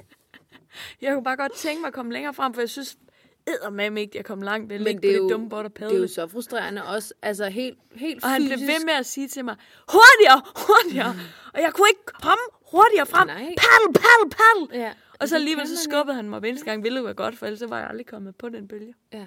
jeg 1.02 1.14
kunne 1.14 1.24
bare 1.24 1.36
godt 1.36 1.52
tænke 1.54 1.80
mig 1.80 1.88
at 1.88 1.94
komme 1.94 2.12
længere 2.12 2.34
frem, 2.34 2.54
for 2.54 2.60
jeg 2.60 2.70
synes 2.70 2.98
eddermame 3.46 4.00
ikke, 4.00 4.16
jeg 4.16 4.24
kom 4.24 4.42
langt 4.42 4.68
ved 4.68 4.76
at 4.76 4.82
ligge 4.82 5.00
det 5.08 5.18
på 5.18 5.22
det 5.22 5.30
dumme 5.30 5.48
bord 5.48 5.64
og 5.64 5.70
Det 5.76 5.82
er 5.82 5.88
padle. 5.88 6.02
jo 6.02 6.08
så 6.08 6.26
frustrerende 6.28 6.84
også. 6.84 7.14
Altså 7.22 7.48
helt, 7.48 7.78
helt 7.94 8.24
Og 8.24 8.30
han 8.30 8.40
blev 8.42 8.52
fysisk. 8.58 8.72
ved 8.72 8.84
med 8.86 8.94
at 8.94 9.06
sige 9.06 9.28
til 9.28 9.44
mig, 9.44 9.56
hurtigere, 9.92 10.42
hurtigere. 10.66 11.14
Og 11.54 11.60
jeg 11.60 11.72
kunne 11.74 11.88
ikke 11.90 12.04
komme 12.22 12.42
hurtigere 12.72 13.06
frem. 13.06 13.26
Nej. 13.26 13.36
Paddle, 13.36 13.92
paddle, 13.94 14.30
paddle. 14.30 14.84
Ja. 14.84 14.92
Og 15.20 15.28
så 15.28 15.34
alligevel 15.34 15.68
så 15.68 15.76
skubbede 15.82 16.14
han 16.16 16.28
mig 16.30 16.38
hver 16.40 16.48
eneste 16.48 16.64
gang, 16.64 16.82
ville 16.82 16.96
det 16.96 17.04
være 17.04 17.14
godt, 17.14 17.38
for 17.38 17.46
ellers 17.46 17.58
så 17.58 17.66
var 17.66 17.78
jeg 17.78 17.88
aldrig 17.88 18.06
kommet 18.06 18.36
på 18.36 18.48
den 18.48 18.68
bølge. 18.68 18.94
Ja. 19.12 19.26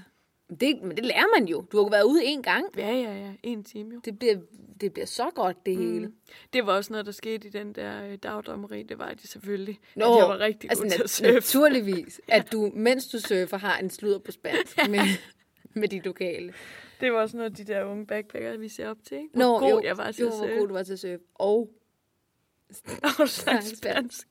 Det, 0.49 0.81
men 0.81 0.97
det 0.97 1.05
lærer 1.05 1.39
man 1.39 1.47
jo. 1.47 1.61
Du 1.71 1.77
har 1.77 1.83
jo 1.83 1.87
været 1.87 2.03
ude 2.03 2.23
en 2.25 2.43
gang. 2.43 2.65
Ja, 2.77 2.91
ja, 2.91 3.13
ja. 3.19 3.33
En 3.43 3.63
time 3.63 3.93
jo. 3.93 4.01
Det 4.05 4.19
bliver, 4.19 4.35
det 4.81 4.93
bliver 4.93 5.05
så 5.05 5.29
godt, 5.35 5.65
det 5.65 5.77
hele. 5.77 6.11
Det 6.53 6.65
var 6.65 6.73
også 6.75 6.93
noget, 6.93 7.05
der 7.05 7.11
skete 7.11 7.47
i 7.47 7.51
den 7.51 7.73
der 7.73 8.05
øh, 8.07 8.17
dagdrømmeri. 8.23 8.83
Det 8.83 8.99
var 8.99 9.09
det 9.13 9.29
selvfølgelig. 9.29 9.79
Nå, 9.95 10.13
at 10.13 10.19
jeg 10.19 10.29
var 10.29 10.39
rigtig 10.39 10.69
god 10.69 10.83
altså, 10.83 10.83
til 10.83 10.93
at 10.93 10.99
nat- 10.99 11.09
surfe. 11.09 11.33
naturligvis, 11.33 12.21
at 12.27 12.51
du, 12.51 12.71
mens 12.75 13.07
du 13.07 13.19
surfer, 13.19 13.57
har 13.57 13.77
en 13.77 13.89
sludder 13.89 14.19
på 14.19 14.31
spansk 14.31 14.77
med, 14.89 14.99
med 15.73 15.87
de 15.87 15.99
lokale. 15.99 16.53
Det 17.01 17.13
var 17.13 17.19
også 17.21 17.37
noget, 17.37 17.49
af 17.49 17.55
de 17.55 17.63
der 17.73 17.83
unge 17.83 18.05
backpackere, 18.07 18.59
vi 18.59 18.69
ser 18.69 18.89
op 18.89 18.97
til. 19.07 19.17
Ikke? 19.17 19.29
Nå, 19.37 19.45
Hvor 19.47 19.59
god 19.59 19.69
jo, 19.69 19.81
jeg 19.83 19.97
var 19.97 20.11
til 20.11 20.21
jo, 20.21 20.27
at 20.27 20.37
hvor 20.37 20.45
surfe. 20.47 20.59
god 20.59 20.67
du 20.67 20.73
var 20.73 20.83
til 20.83 20.93
at 20.93 20.99
surfe. 20.99 21.19
Og 21.35 21.69
Og 23.19 23.29
snakke 23.29 23.65
spansk. 23.65 23.77
spansk. 23.77 24.27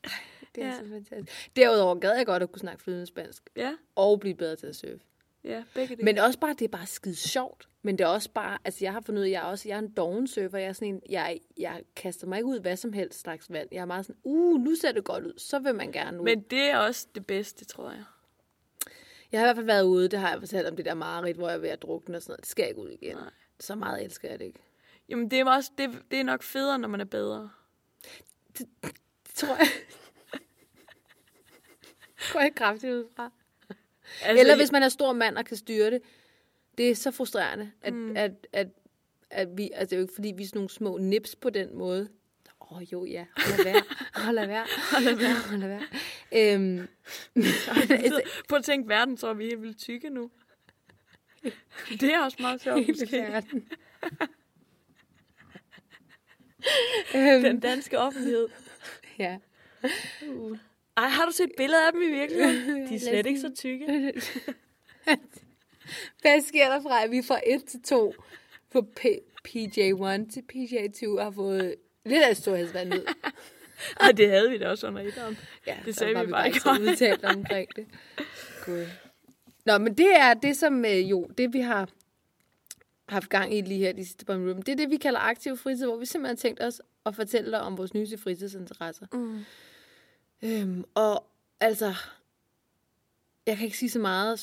det 0.54 0.62
er 0.62 0.66
Ja. 0.66 0.72
så 0.72 0.84
fantastisk. 0.92 1.56
Derudover 1.56 1.94
gad 1.94 2.16
jeg 2.16 2.26
godt 2.26 2.42
at 2.42 2.52
kunne 2.52 2.60
snakke 2.60 2.82
flydende 2.82 3.06
spansk. 3.06 3.42
Ja, 3.56 3.72
Og 3.96 4.20
blive 4.20 4.34
bedre 4.34 4.56
til 4.56 4.66
at 4.66 4.76
surfe. 4.76 4.98
Ja, 5.44 5.64
begge 5.74 5.96
dele. 5.96 6.04
Men 6.04 6.18
også 6.18 6.38
bare, 6.38 6.52
det 6.52 6.64
er 6.64 6.68
bare 6.68 6.86
skide 6.86 7.16
sjovt. 7.16 7.68
Men 7.82 7.98
det 7.98 8.04
er 8.04 8.08
også 8.08 8.30
bare, 8.30 8.58
altså 8.64 8.84
jeg 8.84 8.92
har 8.92 9.00
fundet 9.00 9.20
ud 9.20 9.26
af, 9.26 9.30
jeg 9.30 9.42
er 9.42 9.44
også, 9.44 9.68
jeg 9.68 9.74
er 9.74 9.78
en 9.78 9.92
doven 9.92 10.26
surfer. 10.26 10.58
Jeg 10.58 10.68
er 10.68 10.72
sådan 10.72 10.88
en, 10.88 11.02
jeg, 11.08 11.40
jeg 11.56 11.82
kaster 11.96 12.26
mig 12.26 12.36
ikke 12.36 12.46
ud 12.46 12.58
i 12.58 12.60
hvad 12.60 12.76
som 12.76 12.92
helst 12.92 13.20
slags 13.20 13.52
vand. 13.52 13.68
Jeg 13.72 13.80
er 13.80 13.84
meget 13.84 14.06
sådan, 14.06 14.20
uh, 14.24 14.60
nu 14.60 14.74
ser 14.74 14.92
det 14.92 15.04
godt 15.04 15.24
ud. 15.24 15.38
Så 15.38 15.58
vil 15.58 15.74
man 15.74 15.92
gerne 15.92 16.20
ud. 16.20 16.24
Men 16.24 16.40
det 16.40 16.62
er 16.62 16.76
også 16.76 17.06
det 17.14 17.26
bedste, 17.26 17.64
tror 17.64 17.90
jeg. 17.90 18.04
Jeg 19.32 19.40
har 19.40 19.46
i 19.46 19.48
hvert 19.48 19.56
fald 19.56 19.66
været 19.66 19.82
ude, 19.82 20.08
det 20.08 20.18
har 20.18 20.30
jeg 20.30 20.40
fortalt 20.40 20.66
om 20.66 20.76
det 20.76 20.84
der 20.84 20.94
mareridt, 20.94 21.36
hvor 21.36 21.48
jeg 21.48 21.56
er 21.56 21.60
ved 21.60 21.68
at 21.68 21.82
drukne 21.82 22.16
og 22.16 22.22
sådan 22.22 22.32
noget. 22.32 22.40
Det 22.40 22.48
skal 22.48 22.62
jeg 22.62 22.68
ikke 22.68 22.80
ud 22.80 22.90
igen. 22.90 23.16
Nej. 23.16 23.30
Så 23.60 23.74
meget 23.74 24.04
elsker 24.04 24.28
jeg 24.28 24.38
det 24.38 24.44
ikke. 24.44 24.60
Jamen, 25.08 25.30
det 25.30 25.40
er, 25.40 25.44
også, 25.44 25.70
det, 25.78 26.02
det 26.10 26.20
er 26.20 26.24
nok 26.24 26.42
federe, 26.42 26.78
når 26.78 26.88
man 26.88 27.00
er 27.00 27.04
bedre. 27.04 27.50
Det 28.58 28.68
tror 29.34 29.56
jeg. 29.56 29.68
Går 32.32 32.40
jeg 32.40 32.54
kraftigt 32.54 32.92
ud 32.92 33.04
fra. 33.16 33.30
Altså, 34.22 34.40
Eller 34.40 34.56
hvis 34.56 34.72
man 34.72 34.82
er 34.82 34.88
stor 34.88 35.12
mand 35.12 35.38
og 35.38 35.44
kan 35.44 35.56
styre 35.56 35.90
det. 35.90 36.02
Det 36.78 36.90
er 36.90 36.94
så 36.94 37.10
frustrerende, 37.10 37.70
at, 37.82 37.94
mm. 37.94 38.16
at, 38.16 38.46
at, 38.52 38.66
at 39.30 39.48
vi, 39.56 39.70
altså 39.74 39.90
det 39.90 39.92
er 39.92 39.96
jo 39.96 40.02
ikke 40.02 40.14
fordi, 40.14 40.32
vi 40.36 40.42
er 40.42 40.46
sådan 40.46 40.58
nogle 40.58 40.70
små 40.70 40.98
nips 40.98 41.36
på 41.36 41.50
den 41.50 41.78
måde. 41.78 42.08
Åh 42.60 42.76
oh, 42.76 42.92
jo, 42.92 43.04
ja, 43.04 43.26
hold 43.36 43.64
være, 43.64 43.82
hold 44.14 44.46
være, 44.46 44.66
hold 44.92 45.16
være, 45.16 45.34
hold 45.50 45.60
være. 45.60 45.82
Øhm, 46.32 46.88
altså, 48.04 48.22
Prøv 48.48 48.58
at 48.58 48.64
tænke, 48.64 48.88
verden 48.88 49.16
tror, 49.16 49.32
vi 49.32 49.52
er 49.52 49.56
vildt 49.56 49.78
tykke 49.78 50.10
nu. 50.10 50.30
Det 51.90 52.02
er 52.14 52.20
også 52.20 52.36
meget 52.40 52.60
sjovt, 52.60 52.86
hele 52.86 53.12
verden. 53.12 53.68
øhm, 57.16 57.42
Den 57.42 57.60
danske 57.60 57.98
offentlighed. 57.98 58.48
ja. 59.18 59.38
Ej, 60.96 61.08
har 61.08 61.26
du 61.26 61.32
set 61.32 61.50
billeder 61.56 61.86
af 61.86 61.92
dem 61.92 62.02
i 62.02 62.10
virkeligheden? 62.10 62.80
De 62.88 62.94
er 62.94 62.98
slet 62.98 63.26
ikke 63.26 63.40
så 63.40 63.52
tykke. 63.56 63.86
Hvad 66.20 66.40
sker 66.40 66.68
der 66.68 66.82
fra, 66.82 67.04
at 67.04 67.10
vi 67.10 67.22
fra 67.22 67.40
1 67.46 67.64
til 67.64 67.82
2 67.82 68.14
på 68.72 68.86
P- 69.00 69.40
PJ1 69.48 70.30
til 70.32 70.42
PJ2 70.52 71.20
har 71.20 71.30
fået 71.30 71.74
lidt 72.04 72.22
af 72.22 72.36
storhedsvand 72.36 72.94
ud? 72.94 73.14
Og 73.96 74.06
det 74.16 74.30
havde 74.30 74.50
vi 74.50 74.58
da 74.58 74.68
også 74.68 74.86
under 74.86 75.02
et 75.02 75.18
om. 75.18 75.36
Ja, 75.66 75.76
Det 75.84 75.96
sagde 75.96 76.20
vi 76.26 76.30
bare 76.30 76.46
ikke 76.46 76.60
udtalt 76.80 77.24
omkring 77.24 77.68
det. 77.76 77.86
God. 78.66 78.86
Nå, 79.64 79.78
men 79.78 79.94
det 79.98 80.16
er 80.16 80.34
det, 80.34 80.56
som 80.56 80.84
øh, 80.84 81.10
jo, 81.10 81.24
det 81.38 81.52
vi 81.52 81.60
har 81.60 81.88
haft 83.08 83.28
gang 83.28 83.54
i 83.54 83.60
lige 83.60 83.78
her 83.80 83.92
de 83.92 84.04
sidste 84.04 84.24
par 84.24 84.36
minutter. 84.36 84.62
Det 84.62 84.72
er 84.72 84.76
det, 84.76 84.90
vi 84.90 84.96
kalder 84.96 85.20
aktiv 85.20 85.56
fritid, 85.56 85.86
hvor 85.86 85.96
vi 85.96 86.06
simpelthen 86.06 86.36
har 86.36 86.40
tænkt 86.40 86.62
os 86.62 86.80
at 87.06 87.14
fortælle 87.14 87.50
dig 87.50 87.60
om 87.60 87.78
vores 87.78 87.94
nyeste 87.94 88.18
fritidsinteresser. 88.18 89.06
Mm. 89.12 89.44
Øhm, 90.44 90.84
og 90.94 91.24
altså, 91.60 91.94
jeg 93.46 93.56
kan 93.56 93.64
ikke 93.64 93.78
sige 93.78 93.90
så 93.90 93.98
meget 93.98 94.40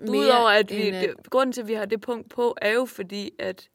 mere. 0.00 0.10
Udover 0.10 0.50
at 0.50 0.70
vi, 0.70 0.88
end, 0.88 0.96
det, 0.96 1.30
grunden 1.30 1.52
til, 1.52 1.60
at 1.60 1.68
vi 1.68 1.74
har 1.74 1.84
det 1.84 2.00
punkt 2.00 2.30
på, 2.30 2.56
er 2.62 2.72
jo 2.72 2.84
fordi, 2.84 3.30
at 3.38 3.68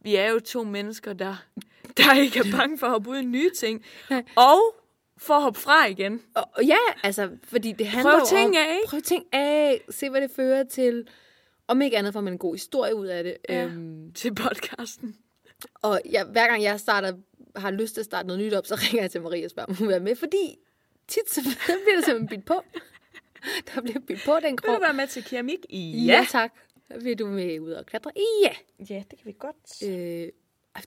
vi 0.00 0.16
er 0.16 0.30
jo 0.30 0.40
to 0.40 0.64
mennesker, 0.64 1.12
der, 1.12 1.44
der 1.96 2.14
ikke 2.14 2.38
er 2.38 2.56
bange 2.56 2.78
for 2.78 2.86
at 2.86 2.92
hoppe 2.92 3.10
ud 3.10 3.16
i 3.16 3.24
nye 3.24 3.50
ting. 3.50 3.84
Og 4.36 4.74
for 5.16 5.34
at 5.34 5.42
hoppe 5.42 5.60
fra 5.60 5.86
igen. 5.86 6.22
Og, 6.34 6.64
ja, 6.64 6.78
altså, 7.02 7.30
fordi 7.44 7.72
det 7.72 7.86
handler 7.86 8.12
Prøv 8.12 8.26
ting 8.26 8.50
om... 8.50 8.56
af? 8.56 8.78
Prøv 8.86 9.00
ting 9.00 9.24
af. 9.32 9.84
Se, 9.90 10.10
hvad 10.10 10.20
det 10.20 10.30
fører 10.30 10.64
til. 10.64 11.08
Om 11.68 11.82
ikke 11.82 11.98
andet 11.98 12.12
får 12.12 12.20
man 12.20 12.32
en 12.32 12.38
god 12.38 12.54
historie 12.54 12.94
ud 12.94 13.06
af 13.06 13.24
det. 13.24 13.36
Ja. 13.48 13.64
Øhm, 13.64 14.12
Til 14.12 14.34
podcasten. 14.34 15.16
Og 15.74 16.00
jeg, 16.10 16.24
hver 16.24 16.48
gang 16.48 16.62
jeg 16.62 16.80
starter 16.80 17.12
har 17.56 17.70
lyst 17.70 17.94
til 17.94 18.00
at 18.00 18.04
starte 18.04 18.26
noget 18.26 18.42
nyt 18.42 18.54
op, 18.54 18.66
så 18.66 18.74
ringer 18.82 19.02
jeg 19.02 19.10
til 19.10 19.22
Marie 19.22 19.44
og 19.44 19.50
spørger, 19.50 19.66
om 19.66 19.74
hun 19.74 19.86
vil 19.86 19.92
være 19.92 20.00
med. 20.00 20.16
Fordi 20.16 20.58
tit 21.12 21.30
så 21.30 21.40
bliver 21.84 21.96
der 21.96 22.02
simpelthen 22.04 22.28
bidt 22.28 22.44
på. 22.46 22.62
Der 23.74 23.80
bliver 23.80 24.00
bidt 24.00 24.20
på 24.24 24.34
den 24.42 24.50
Vil 24.50 24.56
krog. 24.56 24.74
du 24.76 24.80
være 24.80 24.92
med 24.94 25.06
til 25.06 25.24
keramik? 25.24 25.58
Ja, 26.06 26.26
tak. 26.30 26.52
Vil 27.02 27.18
du 27.18 27.26
med 27.26 27.60
ud 27.60 27.70
og 27.72 27.86
klatre? 27.86 28.10
Ja. 28.44 28.52
Ja, 28.94 29.02
det 29.10 29.18
kan 29.18 29.26
vi 29.26 29.34
godt. 29.38 29.82
Øh, 29.88 30.28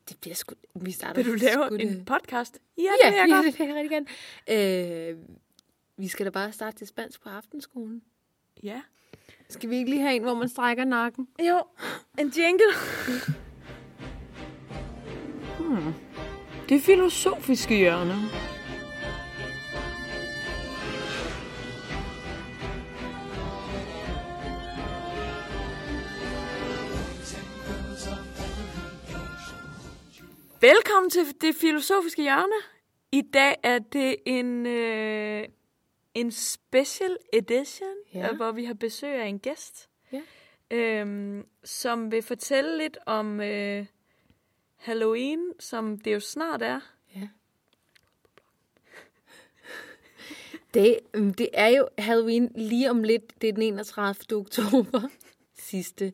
det 0.10 0.18
bliver 0.22 0.36
sgu... 0.36 0.56
Vi 0.76 0.92
starter 0.92 1.24
Vil 1.24 1.32
du 1.32 1.38
lave 1.46 1.70
det- 1.78 1.82
en 1.82 2.06
podcast? 2.06 2.60
Ja, 2.78 2.84
Ja, 2.84 3.08
det 3.10 3.14
vil 3.14 3.18
jeg 3.20 3.28
ja, 3.30 3.36
godt. 3.36 3.46
det 3.46 3.60
vil 3.60 3.68
jeg 3.68 3.76
rigtig 3.76 4.06
gerne. 4.48 5.10
Øh, 5.12 5.18
vi 5.98 6.08
skal 6.08 6.26
da 6.26 6.30
bare 6.32 6.52
starte 6.52 6.78
til 6.78 6.88
spansk 6.88 7.22
på 7.24 7.30
aftenskolen. 7.30 8.02
Ja. 8.64 8.82
Skal 9.50 9.70
vi 9.70 9.76
ikke 9.78 9.90
lige 9.90 10.02
have 10.02 10.16
en, 10.16 10.22
hvor 10.24 10.34
man 10.34 10.50
strækker 10.50 10.86
nakken? 10.86 11.28
Jo, 11.40 11.64
en 12.20 12.28
jingle. 12.38 12.66
Hmm. 15.60 15.94
Det 16.70 16.82
filosofiske 16.82 17.76
hjørne. 17.76 18.16
Velkommen 30.66 31.10
til 31.10 31.22
det 31.42 31.56
filosofiske 31.56 32.22
hjørne. 32.22 32.56
I 33.12 33.22
dag 33.34 33.56
er 33.64 33.80
det 33.80 34.16
en, 34.26 34.66
øh, 34.66 35.48
en 36.14 36.32
special 36.32 37.18
edition, 37.34 37.96
Ja. 38.14 38.20
ja. 38.20 38.34
hvor 38.36 38.52
vi 38.52 38.66
har 38.66 38.74
besøg 38.74 39.10
af 39.22 39.28
en 39.28 39.40
gæst 39.40 39.90
Ja. 40.12 40.22
øhm, 40.72 41.46
som 41.64 42.12
vil 42.12 42.22
fortælle 42.24 42.78
lidt 42.78 42.98
om 43.06 43.42
øh, 43.42 43.86
Halloween, 44.76 45.52
som 45.60 46.00
det 46.00 46.14
jo 46.14 46.20
snart 46.20 46.62
er. 46.62 46.80
Ja. 47.16 47.28
Det, 50.74 51.00
øhm, 51.14 51.34
det 51.34 51.50
er 51.54 51.68
jo 51.68 51.88
Halloween 51.98 52.52
lige 52.56 52.90
om 52.90 53.04
lidt. 53.04 53.42
Det 53.42 53.50
er 53.50 53.54
den 53.54 53.64
31. 53.64 54.38
oktober 54.38 55.02
sidste. 55.54 56.14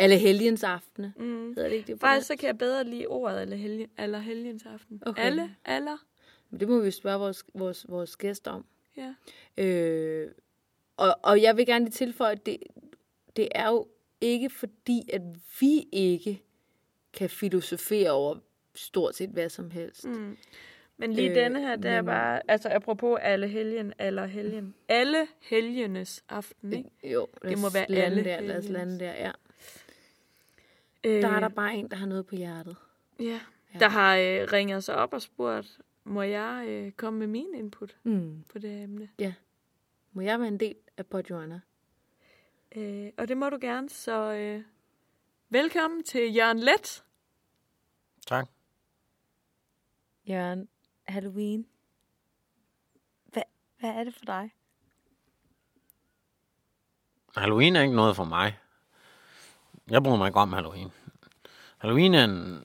Alle 0.00 0.18
helgens 0.18 0.64
aften. 0.64 1.06
Mm. 1.16 1.46
Hedder 1.48 1.68
det 1.68 1.76
ikke 1.76 1.92
det? 1.92 2.00
Faktisk 2.00 2.26
så 2.26 2.36
kan 2.36 2.46
jeg 2.46 2.58
bedre 2.58 2.84
lide 2.84 3.06
ordet 3.06 3.42
eller, 3.42 3.56
helgen, 3.56 3.88
eller 3.98 4.18
helgens 4.18 4.66
aften. 4.66 5.02
Okay. 5.06 5.22
Alle, 5.22 5.54
aller. 5.64 5.96
Men 6.50 6.60
det 6.60 6.68
må 6.68 6.80
vi 6.80 6.90
spørge 6.90 7.18
vores, 7.18 7.44
vores, 7.54 7.86
vores 7.88 8.16
gæst 8.16 8.48
om. 8.48 8.64
Ja. 8.96 9.14
Øh, 9.64 10.30
og, 10.96 11.16
og 11.22 11.42
jeg 11.42 11.56
vil 11.56 11.66
gerne 11.66 11.84
lige 11.84 11.92
tilføje, 11.92 12.32
at 12.32 12.46
det, 12.46 12.56
det 13.36 13.48
er 13.54 13.68
jo 13.68 13.86
ikke 14.20 14.50
fordi, 14.50 15.10
at 15.12 15.22
vi 15.60 15.88
ikke 15.92 16.42
kan 17.12 17.30
filosofere 17.30 18.10
over 18.10 18.36
stort 18.74 19.16
set 19.16 19.30
hvad 19.30 19.48
som 19.48 19.70
helst. 19.70 20.04
Mm. 20.04 20.36
Men 20.96 21.12
lige 21.12 21.30
Øh, 21.30 21.34
denne 21.34 21.60
her, 21.60 21.76
det 21.76 21.90
er 21.90 22.02
bare, 22.02 22.40
altså 22.48 22.68
apropos 22.68 23.18
alle 23.22 23.48
helgen, 23.48 23.92
eller 23.98 24.26
helgen. 24.26 24.74
Alle 24.88 25.26
helgenes 25.40 26.24
aften, 26.28 26.72
ikke? 26.72 26.90
Jo, 27.04 27.26
Det 27.42 27.58
må 27.58 27.70
være 27.70 27.90
alle 27.90 28.24
der, 28.24 28.40
lad 28.40 28.58
os 28.58 28.68
lande 28.68 29.00
der, 29.00 29.12
ja. 29.12 29.30
Øh, 31.04 31.22
Der 31.22 31.28
er 31.28 31.40
der 31.40 31.48
bare 31.48 31.74
en, 31.74 31.90
der 31.90 31.96
har 31.96 32.06
noget 32.06 32.26
på 32.26 32.34
hjertet. 32.34 32.76
ja. 33.20 33.40
Der 33.78 33.88
har 33.88 34.16
øh, 34.16 34.48
ringet 34.52 34.84
sig 34.84 34.94
op 34.96 35.12
og 35.12 35.22
spurgt, 35.22 35.80
må 36.04 36.22
jeg 36.22 36.64
øh, 36.68 36.92
komme 36.92 37.18
med 37.18 37.26
min 37.26 37.54
input 37.54 37.96
Mm. 38.02 38.44
på 38.52 38.58
det 38.58 38.82
emne? 38.82 39.08
Må 40.12 40.22
jeg 40.22 40.38
være 40.40 40.48
en 40.48 40.60
del 40.60 40.76
af 40.96 41.06
Podjoanna? 41.06 41.60
Øh, 42.76 43.10
og 43.18 43.28
det 43.28 43.36
må 43.36 43.48
du 43.50 43.58
gerne, 43.60 43.88
så 43.88 44.32
øh, 44.32 44.62
velkommen 45.48 46.02
til 46.04 46.34
Jørgen 46.34 46.58
Let. 46.58 47.04
Tak. 48.26 48.48
Jørgen, 50.28 50.68
Halloween. 51.08 51.66
Hvad, 53.24 53.42
hvad 53.80 53.90
er 53.90 54.04
det 54.04 54.14
for 54.14 54.24
dig? 54.24 54.54
Halloween 57.36 57.76
er 57.76 57.82
ikke 57.82 57.94
noget 57.96 58.16
for 58.16 58.24
mig. 58.24 58.58
Jeg 59.90 60.02
bryder 60.02 60.16
mig 60.18 60.26
ikke 60.26 60.38
om 60.40 60.52
Halloween. 60.52 60.92
Halloween 61.78 62.14
er 62.14 62.24
en... 62.24 62.62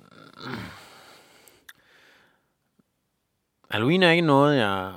Halloween 3.72 4.04
er 4.04 4.10
ikke 4.12 4.28
noget, 4.28 4.58
jeg, 4.58 4.94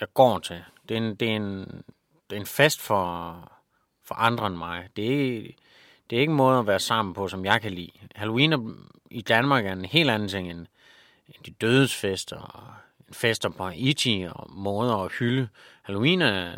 jeg 0.00 0.08
går 0.14 0.38
til. 0.38 0.64
Det 0.88 0.94
er 0.96 0.98
en, 1.00 1.14
det 1.14 1.30
er 1.30 1.36
en, 1.36 1.58
det 2.30 2.36
er 2.36 2.40
en 2.40 2.46
fest 2.46 2.80
for, 2.80 3.34
for 4.04 4.14
andre 4.14 4.46
end 4.46 4.56
mig. 4.56 4.88
Det 4.96 5.04
er, 5.04 5.10
ikke- 5.36 5.56
det 6.10 6.16
er 6.16 6.20
ikke 6.20 6.30
en 6.30 6.36
måde 6.36 6.58
at 6.58 6.66
være 6.66 6.78
sammen 6.80 7.14
på, 7.14 7.28
som 7.28 7.44
jeg 7.44 7.60
kan 7.62 7.72
lide. 7.72 7.90
Halloween 8.14 8.52
er, 8.52 8.74
i 9.10 9.20
Danmark 9.22 9.66
er 9.66 9.72
en 9.72 9.84
helt 9.84 10.10
anden 10.10 10.28
ting 10.28 10.50
end, 10.50 10.66
end 11.28 11.44
de 11.46 11.50
dødes 11.50 11.94
fester 11.94 12.36
og 12.36 12.62
fester 13.12 13.48
på 13.48 13.64
Haiti 13.66 14.26
og 14.30 14.50
måder 14.50 14.96
at 14.96 15.12
hylde. 15.12 15.48
Halloween 15.82 16.22
er, 16.22 16.52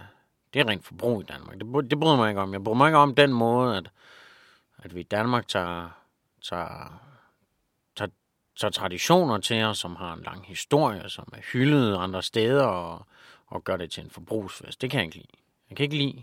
det 0.55 0.61
er 0.61 0.68
rent 0.68 0.85
forbrug 0.85 1.20
i 1.20 1.24
Danmark. 1.24 1.59
Det, 1.61 1.90
det 1.90 2.00
bryder 2.00 2.16
mig 2.16 2.29
ikke 2.29 2.40
om. 2.40 2.53
Jeg 2.53 2.64
bryder 2.64 2.76
mig 2.76 2.88
ikke 2.88 2.98
om 2.98 3.14
den 3.14 3.33
måde, 3.33 3.76
at, 3.76 3.90
at 4.82 4.94
vi 4.94 5.00
i 5.00 5.02
Danmark 5.02 5.48
tager, 5.48 5.90
tager, 6.42 7.02
tager, 7.96 8.10
tager 8.56 8.70
traditioner 8.70 9.38
til 9.38 9.62
os, 9.62 9.78
som 9.78 9.96
har 9.96 10.12
en 10.12 10.22
lang 10.22 10.46
historie, 10.46 11.08
som 11.08 11.28
er 11.32 11.40
hyldet 11.52 11.96
andre 11.96 12.22
steder, 12.22 12.64
og, 12.64 13.06
og 13.46 13.64
gør 13.64 13.76
det 13.76 13.90
til 13.90 14.04
en 14.04 14.10
forbrugsfest. 14.10 14.80
Det 14.80 14.90
kan 14.90 14.98
jeg 14.98 15.06
ikke 15.06 15.16
lide. 15.16 15.28
Jeg 15.70 15.76
kan 15.76 15.84
ikke 15.84 15.96
lide, 15.96 16.22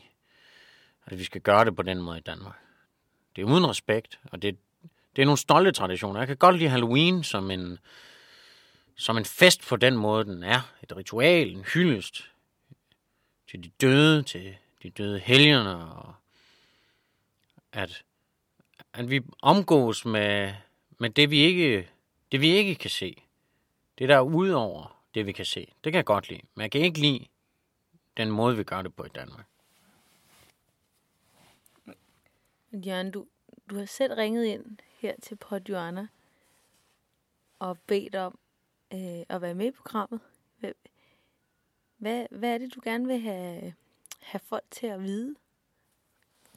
at 1.06 1.20
vi 1.20 1.24
skal 1.24 1.41
gøre 1.41 1.65
det 1.65 1.76
på 1.76 1.82
den 1.82 2.02
måde 2.02 2.17
i 2.17 2.22
Danmark. 2.22 2.56
Det 3.36 3.41
er 3.41 3.46
uden 3.46 3.70
respekt, 3.70 4.20
og 4.32 4.41
det, 4.41 4.58
det 5.15 5.22
er 5.22 5.26
nogle 5.26 5.38
stolte 5.38 5.72
traditioner. 5.72 6.20
Jeg 6.20 6.28
kan 6.28 6.38
godt 6.38 6.58
lide 6.58 6.70
Halloween 6.70 7.24
som 7.24 7.52
en, 7.52 7.80
som 8.96 9.17
en 9.17 9.26
fest 9.26 9.67
på 9.67 9.76
den 9.76 9.98
måde, 9.98 10.26
den 10.26 10.43
er. 10.43 10.62
Et 10.84 10.98
ritual, 10.98 11.52
en 11.52 11.63
hyldest 11.63 12.32
til 13.50 13.63
de 13.63 13.70
døde, 13.70 14.24
til 14.24 14.56
de 14.84 14.89
døde 14.89 15.20
helgerne, 15.20 15.93
og 15.93 16.13
at, 17.72 18.04
at 18.98 19.10
vi 19.10 19.22
omgås 19.42 20.06
med, 20.06 20.54
med 21.00 21.10
det, 21.10 21.30
vi 21.30 21.38
ikke, 21.38 21.90
det, 22.32 22.42
vi 22.42 22.48
ikke 22.48 22.76
kan 22.76 22.90
se. 22.90 23.24
Det, 23.98 24.10
der 24.10 24.16
er 24.16 24.22
ude 24.22 24.56
over 24.56 25.04
det, 25.14 25.26
vi 25.26 25.32
kan 25.32 25.46
se. 25.46 25.74
Det 25.84 25.94
kan 25.94 25.98
jeg 25.98 26.06
godt 26.06 26.30
lide. 26.30 26.42
Men 26.56 26.62
jeg 26.62 26.72
kan 26.72 26.82
ikke 26.82 27.00
lide 27.00 27.28
den 28.18 28.32
måde, 28.32 28.58
vi 28.58 28.64
gør 28.64 28.82
det 28.82 28.96
på 28.96 29.04
i 29.04 29.10
Danmark. 29.10 29.46
Jørgen, 32.72 33.12
du, 33.12 33.28
du 33.70 33.78
har 33.78 33.86
selv 33.86 34.14
ringet 34.14 34.46
ind 34.46 34.78
her 35.00 35.14
til 35.22 35.36
Podjoanna 35.36 36.08
og 37.60 37.78
bedt 37.88 38.16
om 38.16 38.40
øh, 38.94 39.24
at 39.30 39.42
være 39.42 39.54
med 39.54 39.68
i 39.68 39.72
programmet. 39.72 40.20
Hvad, 40.60 40.72
hvad, 41.98 42.26
hvad 42.32 42.54
er 42.54 42.58
det, 42.58 42.76
du 42.76 42.80
gerne 42.84 43.08
vil 43.08 43.20
have, 43.20 43.74
have 44.22 44.40
folk 44.40 44.64
til 44.72 44.88
at 44.88 45.04
vide? 45.04 45.36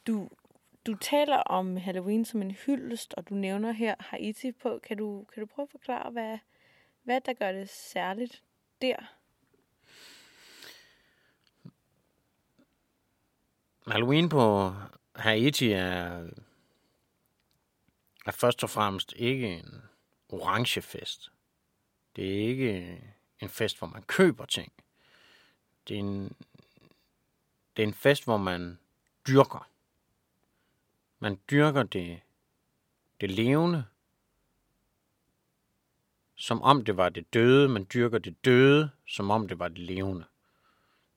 Du, 0.06 0.28
du 0.86 0.94
taler 0.94 1.36
om 1.36 1.76
Halloween 1.76 2.24
som 2.24 2.42
en 2.42 2.50
hyldest, 2.50 3.14
og 3.14 3.28
du 3.28 3.34
nævner 3.34 3.72
her 3.72 3.94
Haiti 3.98 4.52
på. 4.52 4.80
Kan 4.82 4.96
du, 4.96 5.24
kan 5.34 5.40
du 5.40 5.46
prøve 5.46 5.64
at 5.64 5.70
forklare, 5.70 6.10
hvad, 6.10 6.38
hvad 7.02 7.20
der 7.20 7.32
gør 7.32 7.52
det 7.52 7.68
særligt 7.68 8.42
der? 8.82 8.96
Halloween 13.86 14.28
på 14.28 14.72
Haiti 15.16 15.72
er, 15.72 16.28
er 18.26 18.30
først 18.30 18.62
og 18.62 18.70
fremmest 18.70 19.12
ikke 19.16 19.48
en 19.48 19.82
orange 20.28 20.82
fest. 20.82 21.32
Det 22.16 22.24
er 22.24 22.48
ikke 22.48 23.00
en 23.40 23.48
fest, 23.48 23.78
hvor 23.78 23.86
man 23.86 24.02
køber 24.02 24.44
ting. 24.44 24.72
Det 25.88 25.94
er 25.94 26.00
en, 26.00 26.36
det 27.76 27.82
er 27.82 27.86
en 27.86 27.94
fest, 27.94 28.24
hvor 28.24 28.36
man 28.36 28.78
dyrker. 29.28 29.68
Man 31.22 31.38
dyrker 31.50 31.82
det, 31.82 32.20
det 33.20 33.30
levende, 33.30 33.84
som 36.34 36.62
om 36.62 36.84
det 36.84 36.96
var 36.96 37.08
det 37.08 37.34
døde. 37.34 37.68
Man 37.68 37.86
dyrker 37.94 38.18
det 38.18 38.44
døde, 38.44 38.90
som 39.06 39.30
om 39.30 39.48
det 39.48 39.58
var 39.58 39.68
det 39.68 39.78
levende. 39.78 40.24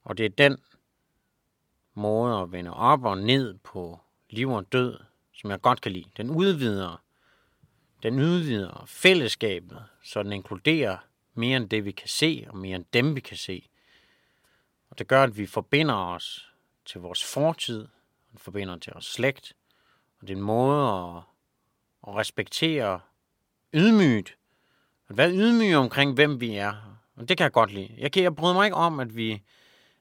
Og 0.04 0.18
det 0.18 0.26
er 0.26 0.30
den 0.30 0.58
måde 1.94 2.42
at 2.42 2.52
vende 2.52 2.74
op 2.74 3.04
og 3.04 3.18
ned 3.18 3.58
på 3.58 4.00
liv 4.30 4.50
og 4.50 4.72
død, 4.72 5.00
som 5.34 5.52
jeg 5.52 5.62
godt 5.62 5.82
kan 5.82 5.92
lide. 5.92 6.10
Den 6.18 6.30
udvider, 6.30 7.04
den 8.04 8.20
udvider 8.20 8.84
fællesskabet, 8.88 9.86
så 10.04 10.24
den 10.24 10.32
inkluderer 10.32 10.98
mere 11.34 11.58
end 11.58 11.70
det, 11.70 11.86
vi 11.86 11.92
kan 11.92 12.08
se, 12.08 12.46
og 12.50 12.58
mere 12.58 12.76
end 12.76 12.86
dem, 12.94 13.16
vi 13.16 13.20
kan 13.20 13.38
se. 13.38 13.70
Og 14.90 15.00
det 15.00 15.08
gør, 15.08 15.24
at 15.24 15.38
vi 15.38 15.46
forbinder 15.46 15.96
os 15.96 16.54
til 16.86 17.02
vores 17.02 17.24
fortid, 17.24 17.88
og 18.34 18.40
forbinder 18.40 18.78
til 18.78 18.94
vores 18.94 19.06
slægt, 19.06 19.56
og 20.24 20.28
din 20.28 20.42
måde 20.42 20.88
at, 20.88 21.24
at 22.08 22.16
respektere 22.16 23.00
ydmygt, 23.74 24.38
at 25.10 25.18
være 25.18 25.32
ydmyg 25.32 25.76
omkring, 25.76 26.14
hvem 26.14 26.42
vi 26.42 26.56
er. 26.56 27.00
Og 27.16 27.30
det 27.30 27.38
kan 27.38 27.44
jeg 27.44 27.52
godt 27.52 27.72
lide. 27.72 27.96
Jeg, 27.98 28.12
kan, 28.12 28.24
jeg 28.24 28.36
bryder 28.36 28.54
mig 28.54 28.66
ikke 28.66 28.78
om, 28.78 29.00
at 29.00 29.16
vi, 29.16 29.42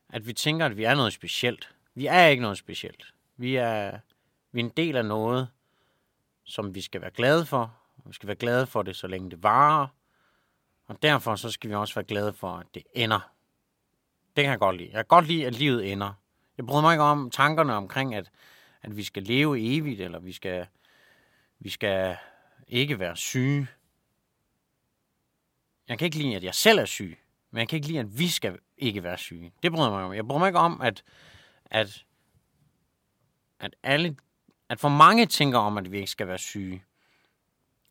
at 0.09 0.27
vi 0.27 0.33
tænker, 0.33 0.67
at 0.67 0.77
vi 0.77 0.85
er 0.85 0.95
noget 0.95 1.13
specielt. 1.13 1.75
Vi 1.95 2.07
er 2.07 2.27
ikke 2.27 2.43
noget 2.43 2.59
specielt. 2.59 3.15
Vi 3.37 3.57
er, 3.57 3.99
vi 4.53 4.61
er 4.61 4.65
en 4.65 4.73
del 4.77 4.97
af 4.97 5.05
noget, 5.05 5.49
som 6.45 6.75
vi 6.75 6.81
skal 6.81 7.01
være 7.01 7.11
glade 7.11 7.47
for. 7.47 7.77
Vi 8.07 8.15
skal 8.15 8.27
være 8.27 8.37
glade 8.37 8.67
for 8.67 8.83
det, 8.83 8.97
så 8.97 9.07
længe 9.07 9.31
det 9.31 9.43
varer. 9.43 9.87
Og 10.87 11.03
derfor 11.03 11.37
så 11.37 11.51
skal 11.51 11.71
vi 11.71 11.75
også 11.75 11.95
være 11.95 12.05
glade 12.05 12.33
for, 12.33 12.53
at 12.53 12.67
det 12.75 12.83
ender. 12.95 13.31
Det 14.37 14.45
kan 14.45 14.51
jeg 14.51 14.59
godt 14.59 14.77
lide. 14.77 14.89
Jeg 14.89 14.99
kan 14.99 15.05
godt 15.05 15.27
lide, 15.27 15.47
at 15.47 15.55
livet 15.55 15.93
ender. 15.93 16.13
Jeg 16.57 16.67
bryder 16.67 16.83
mig 16.83 16.95
ikke 16.95 17.05
om 17.05 17.31
tankerne 17.31 17.75
omkring, 17.75 18.15
at, 18.15 18.31
at 18.83 18.97
vi 18.97 19.03
skal 19.03 19.23
leve 19.23 19.77
evigt, 19.77 20.01
eller 20.01 20.19
vi 20.19 20.33
skal, 20.33 20.67
vi 21.59 21.71
skal 21.71 22.17
ikke 22.69 22.99
være 22.99 23.17
syge. 23.17 23.67
Jeg 25.89 25.99
kan 25.99 26.07
ikke 26.07 26.19
lide, 26.19 26.37
at 26.37 26.45
jeg 26.45 26.55
selv 26.55 26.79
er 26.79 26.85
syg, 26.85 27.19
men 27.51 27.59
jeg 27.59 27.69
kan 27.69 27.77
ikke 27.77 27.89
lide, 27.89 27.99
at 27.99 28.19
vi 28.19 28.29
skal 28.29 28.59
ikke 28.77 29.03
være 29.03 29.19
syge. 29.19 29.53
Det 29.63 29.73
bryder 29.73 29.87
jeg 29.87 29.93
mig 29.93 30.05
om. 30.05 30.15
Jeg 30.15 30.27
bryder 30.27 30.39
mig 30.39 30.49
ikke 30.49 30.59
om, 30.59 30.81
at, 30.81 31.05
at, 31.65 32.05
at 33.61 33.77
alle, 33.83 34.17
at 34.69 34.81
for 34.81 34.89
mange 34.89 35.27
tænker 35.27 35.59
om, 35.59 35.79
at 35.79 35.93
vi 35.93 35.97
ikke 35.97 36.11
skal 36.11 36.29
være 36.29 36.39
syge. 36.39 36.85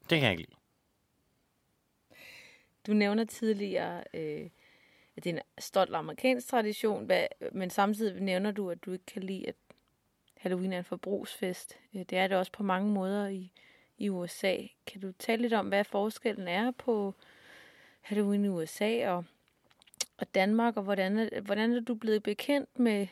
Det 0.02 0.20
kan 0.20 0.22
jeg 0.22 0.32
ikke 0.32 0.44
lide. 0.44 0.56
Du 2.88 2.94
nævner 2.94 3.26
tidligere, 3.26 4.04
øh, 4.14 4.50
at 5.16 5.24
det 5.24 5.30
er 5.30 5.34
en 5.34 5.42
stolt 5.60 5.96
amerikansk 5.96 6.48
tradition, 6.48 7.10
men 7.52 7.70
samtidig 7.70 8.22
nævner 8.22 8.52
du, 8.52 8.70
at 8.70 8.86
du 8.86 8.92
ikke 8.92 9.06
kan 9.06 9.24
lide, 9.24 9.48
at 9.48 9.56
Halloween 10.42 10.74
er 10.74 10.78
en 10.78 10.84
forbrugsfest. 10.84 11.78
Øh, 11.96 12.02
det 12.10 12.18
er 12.18 12.28
det 12.28 12.38
også 12.38 12.52
på 12.52 12.64
mange 12.64 12.92
måder 12.92 13.28
i, 13.28 13.52
i 13.98 14.10
USA. 14.10 14.58
Kan 14.88 15.02
du 15.02 15.12
tale 15.20 15.42
lidt 15.42 15.54
om, 15.54 15.68
hvad 15.68 15.84
forskellen 15.84 16.48
er 16.48 16.72
på 16.72 17.16
Halloween 18.02 18.46
i 18.46 18.48
USA 18.48 19.10
og, 19.10 19.26
og 20.18 20.36
Danmark, 20.36 20.78
og 20.78 20.84
hvordan 20.84 21.30
hvordan 21.46 21.74
er 21.74 21.80
du 21.80 21.96
blevet 21.96 22.24
bekendt 22.24 22.80
med 22.80 23.08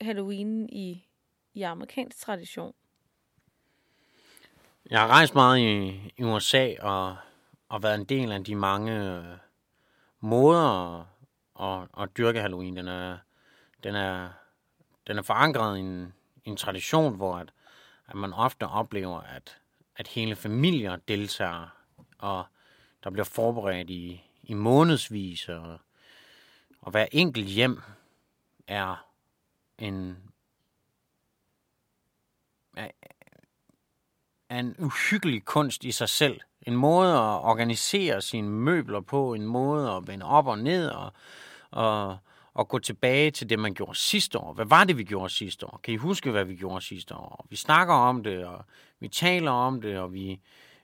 Halloween 0.00 0.68
i, 0.68 1.06
i 1.54 1.62
amerikansk 1.62 2.18
tradition? 2.18 2.74
Jeg 4.90 5.00
har 5.00 5.08
rejst 5.08 5.34
meget 5.34 5.58
i, 5.58 6.00
i 6.16 6.22
USA 6.22 6.74
og, 6.80 7.16
og 7.68 7.82
været 7.82 7.94
en 7.94 8.04
del 8.04 8.32
af 8.32 8.44
de 8.44 8.54
mange 8.54 9.16
øh, 9.16 9.24
måder 10.20 10.98
at, 11.00 11.06
at, 11.60 11.88
at 12.02 12.16
dyrke 12.16 12.40
Halloween. 12.40 12.76
Den 12.76 12.88
er, 12.88 13.18
den 13.84 13.94
er, 13.94 14.28
den 15.06 15.18
er 15.18 15.22
forankret 15.22 15.76
i 15.76 15.80
en, 15.80 16.14
en 16.50 16.56
tradition, 16.56 17.16
hvor 17.16 17.36
at, 17.36 17.52
at 18.08 18.14
man 18.14 18.32
ofte 18.32 18.66
oplever, 18.66 19.20
at, 19.20 19.58
at 19.96 20.08
hele 20.08 20.36
familier 20.36 20.96
deltager, 20.96 21.68
og 22.18 22.44
der 23.04 23.10
bliver 23.10 23.24
forberedt 23.24 23.90
i, 23.90 24.24
i 24.42 24.54
månedsvis, 24.54 25.48
og, 25.48 25.78
og 26.80 26.90
hver 26.90 27.06
enkelt 27.12 27.46
hjem 27.46 27.82
er 28.66 29.06
en 29.78 30.16
er 34.50 34.58
en 34.58 34.74
uhyggelig 34.78 35.44
kunst 35.44 35.84
i 35.84 35.92
sig 35.92 36.08
selv. 36.08 36.40
En 36.62 36.76
måde 36.76 37.12
at 37.12 37.40
organisere 37.44 38.22
sine 38.22 38.50
møbler 38.50 39.00
på, 39.00 39.34
en 39.34 39.46
måde 39.46 39.90
at 39.90 40.06
vende 40.06 40.26
op 40.26 40.46
og 40.46 40.58
ned 40.58 40.88
og, 40.88 41.12
og, 41.70 42.18
og 42.54 42.68
gå 42.68 42.78
tilbage 42.78 43.30
til 43.30 43.50
det, 43.50 43.58
man 43.58 43.74
gjorde 43.74 43.98
sidste 43.98 44.38
år. 44.38 44.52
Hvad 44.52 44.64
var 44.66 44.84
det, 44.84 44.98
vi 44.98 45.04
gjorde 45.04 45.32
sidste 45.32 45.66
år? 45.66 45.80
Kan 45.82 45.94
I 45.94 45.96
huske, 45.96 46.30
hvad 46.30 46.44
vi 46.44 46.56
gjorde 46.56 46.84
sidste 46.84 47.14
år? 47.14 47.46
Vi 47.50 47.56
snakker 47.56 47.94
om 47.94 48.22
det, 48.22 48.44
og 48.44 48.64
vi 49.00 49.08
taler 49.08 49.50
om 49.50 49.80
det, 49.80 49.98
og 49.98 50.12
vi, 50.12 50.40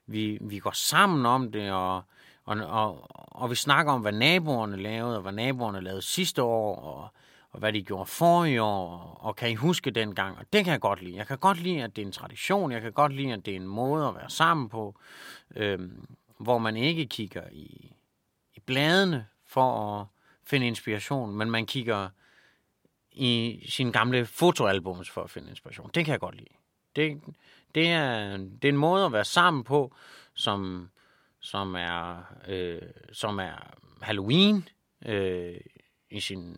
vi, 0.07 0.39
vi 0.41 0.59
går 0.59 0.71
sammen 0.71 1.27
om 1.27 1.53
det, 1.53 1.73
og, 1.73 2.03
og, 2.45 2.57
og, 2.57 3.07
og 3.37 3.51
vi 3.51 3.55
snakker 3.55 3.93
om, 3.93 4.01
hvad 4.01 4.13
naboerne 4.13 4.77
lavede, 4.77 5.17
og 5.17 5.23
hvad 5.23 5.33
naboerne 5.33 5.81
lavede 5.81 6.03
sidste 6.03 6.43
år, 6.43 6.77
og, 6.77 7.09
og 7.51 7.59
hvad 7.59 7.73
de 7.73 7.83
gjorde 7.83 8.07
forrige 8.07 8.63
år, 8.63 9.19
og 9.21 9.37
kan 9.37 9.51
I 9.51 9.55
huske 9.55 9.91
dengang? 9.91 10.39
Og 10.39 10.45
det 10.53 10.65
kan 10.65 10.73
jeg 10.73 10.81
godt 10.81 11.03
lide. 11.03 11.17
Jeg 11.17 11.27
kan 11.27 11.39
godt 11.39 11.61
lide, 11.61 11.83
at 11.83 11.97
det 11.97 12.03
er 12.03 12.07
en 12.07 12.13
tradition. 12.13 12.73
Jeg 12.73 12.83
kan 12.83 12.93
godt 12.93 13.13
lide, 13.13 13.33
at 13.33 13.47
det 13.47 13.53
er 13.53 13.57
en 13.57 13.67
måde 13.67 14.09
at 14.09 14.15
være 14.15 14.31
sammen 14.31 14.69
på, 14.69 14.99
øhm, 15.57 16.07
hvor 16.39 16.59
man 16.59 16.77
ikke 16.77 17.07
kigger 17.07 17.43
i, 17.53 17.93
i 18.55 18.61
bladene 18.61 19.27
for 19.47 20.01
at 20.01 20.07
finde 20.47 20.67
inspiration, 20.67 21.35
men 21.35 21.51
man 21.51 21.67
kigger 21.67 22.09
i 23.13 23.65
sine 23.69 23.93
gamle 23.93 24.27
fotoalbums 24.27 25.11
for 25.11 25.23
at 25.23 25.31
finde 25.31 25.51
inspiration. 25.51 25.91
Det 25.95 26.05
kan 26.05 26.13
jeg 26.13 26.21
godt 26.21 26.35
lide. 26.35 26.55
Det, 26.97 27.23
det, 27.75 27.89
er, 27.89 28.37
det 28.37 28.65
er 28.65 28.69
en 28.69 28.77
måde 28.77 29.05
at 29.05 29.13
være 29.13 29.25
sammen 29.25 29.65
på, 29.65 29.95
som, 30.35 30.91
som, 31.41 31.75
er, 31.75 32.23
øh, 32.49 32.83
som 33.13 33.39
er 33.39 33.75
Halloween 34.03 34.69
øh, 35.07 35.61
i 36.11 36.21
sin 36.21 36.57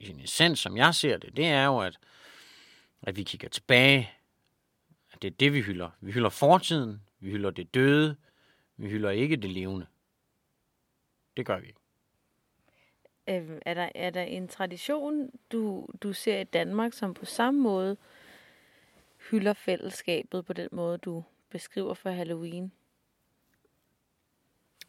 i 0.00 0.06
sin 0.06 0.20
essens, 0.20 0.58
som 0.58 0.76
jeg 0.76 0.94
ser 0.94 1.16
det, 1.16 1.36
det 1.36 1.46
er 1.46 1.64
jo, 1.64 1.78
at, 1.78 1.98
at 3.02 3.16
vi 3.16 3.22
kigger 3.22 3.48
tilbage. 3.48 4.10
At 5.12 5.22
det 5.22 5.28
er 5.28 5.36
det, 5.40 5.52
vi 5.52 5.60
hylder. 5.60 5.90
Vi 6.00 6.12
hylder 6.12 6.28
fortiden, 6.28 7.02
vi 7.20 7.30
hylder 7.30 7.50
det 7.50 7.74
døde, 7.74 8.16
vi 8.76 8.88
hylder 8.88 9.10
ikke 9.10 9.36
det 9.36 9.50
levende. 9.50 9.86
Det 11.36 11.46
gør 11.46 11.58
vi 11.58 11.66
ikke. 11.66 11.79
Øh, 13.28 13.60
er, 13.66 13.74
der, 13.74 13.88
er 13.94 14.10
der 14.10 14.22
en 14.22 14.48
tradition, 14.48 15.30
du, 15.52 15.88
du 16.02 16.12
ser 16.12 16.38
i 16.38 16.44
Danmark, 16.44 16.92
som 16.92 17.14
på 17.14 17.24
samme 17.24 17.60
måde 17.60 17.96
hylder 19.30 19.52
fællesskabet 19.52 20.46
på 20.46 20.52
den 20.52 20.68
måde, 20.72 20.98
du 20.98 21.24
beskriver 21.50 21.94
for 21.94 22.10
Halloween? 22.10 22.72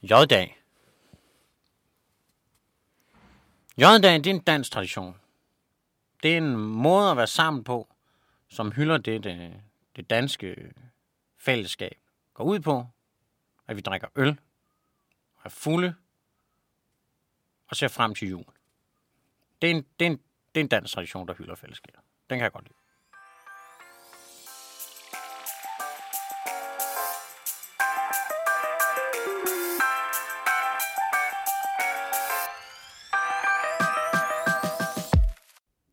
J-dag. 0.02 0.58
J-dag, 3.78 4.14
det 4.18 4.28
er 4.28 4.34
en 4.34 4.40
dansk 4.40 4.72
tradition. 4.72 5.16
Det 6.24 6.34
er 6.34 6.38
en 6.38 6.56
måde 6.58 7.12
at 7.12 7.18
være 7.18 7.28
sammen 7.28 7.64
på, 7.64 7.88
som 8.48 8.72
hylder 8.72 8.98
det, 8.98 9.24
det, 9.24 9.62
det 9.96 10.10
danske 10.10 10.74
fællesskab 11.38 11.98
går 12.34 12.44
ud 12.44 12.60
på, 12.60 12.86
at 13.68 13.76
vi 13.76 13.82
drikker 13.82 14.08
øl, 14.16 14.40
og 15.36 15.42
er 15.46 15.50
fulde, 15.50 15.96
og 17.72 17.78
ser 17.78 17.88
frem 17.88 18.15
til 18.15 18.30
jul. 18.30 18.45
Det 19.61 19.72
er 19.72 19.76
en, 19.76 19.86
det 19.99 20.05
er 20.05 20.09
en, 20.09 20.19
det 20.55 20.61
er 20.61 20.63
en 20.63 20.67
dansk 20.67 20.93
tradition, 20.93 21.28
der 21.28 21.34
hylder 21.34 21.55
fællesskab. 21.55 21.95
Den 22.30 22.38
kan 22.38 22.43
jeg 22.43 22.51
godt 22.51 22.63
lide. 22.63 22.76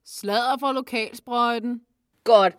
Sladder 0.04 0.56
fra 0.60 0.72
lokalsprøjten. 0.72 1.82
Godt. 2.24 2.56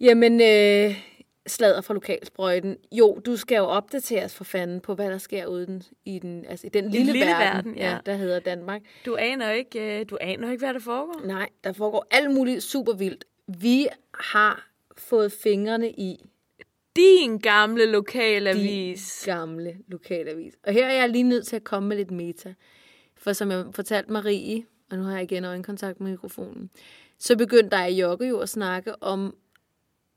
Jamen, 0.00 0.40
øh, 0.40 1.11
sladder 1.52 1.80
fra 1.80 1.94
lokalsprøjten. 1.94 2.76
Jo, 2.92 3.20
du 3.26 3.36
skal 3.36 3.56
jo 3.56 3.64
opdateres 3.64 4.34
for 4.34 4.44
fanden 4.44 4.80
på, 4.80 4.94
hvad 4.94 5.10
der 5.10 5.18
sker 5.18 5.46
ude 5.46 5.66
den, 5.66 5.82
i, 6.04 6.18
den, 6.18 6.44
altså, 6.48 6.66
i 6.66 6.70
den 6.70 6.90
lille, 6.90 7.12
lille 7.12 7.20
verden, 7.20 7.46
verden, 7.56 7.76
ja. 7.76 7.98
der 8.06 8.14
hedder 8.14 8.40
Danmark. 8.40 8.82
Du 9.06 9.16
aner 9.16 9.50
ikke, 9.50 10.00
øh, 10.00 10.06
du 10.10 10.18
aner 10.20 10.50
ikke, 10.50 10.64
hvad 10.64 10.74
der 10.74 10.80
foregår. 10.80 11.26
Nej, 11.26 11.48
der 11.64 11.72
foregår 11.72 12.06
alt 12.10 12.30
muligt 12.30 12.62
super 12.62 12.92
vildt. 12.92 13.24
Vi 13.46 13.86
har 14.14 14.68
fået 14.98 15.32
fingrene 15.32 15.90
i 15.90 16.24
Din 16.96 17.38
gamle 17.38 17.86
lokalavis. 17.86 19.22
gamle 19.26 19.76
lokalavis. 19.88 20.54
Og 20.66 20.72
her 20.72 20.86
er 20.86 20.94
jeg 20.94 21.08
lige 21.08 21.22
nødt 21.22 21.46
til 21.46 21.56
at 21.56 21.64
komme 21.64 21.88
med 21.88 21.96
lidt 21.96 22.10
meta. 22.10 22.54
For 23.16 23.32
som 23.32 23.50
jeg 23.50 23.64
fortalte 23.72 24.12
Marie, 24.12 24.64
og 24.90 24.98
nu 24.98 25.04
har 25.04 25.12
jeg 25.12 25.22
igen 25.22 25.44
øjenkontakt 25.44 26.00
med 26.00 26.10
mikrofonen, 26.10 26.70
så 27.18 27.36
begyndte 27.36 27.76
der 27.76 27.84
i 27.84 27.94
Jokke 28.00 28.28
jo 28.28 28.38
at 28.38 28.48
snakke 28.48 29.02
om 29.02 29.36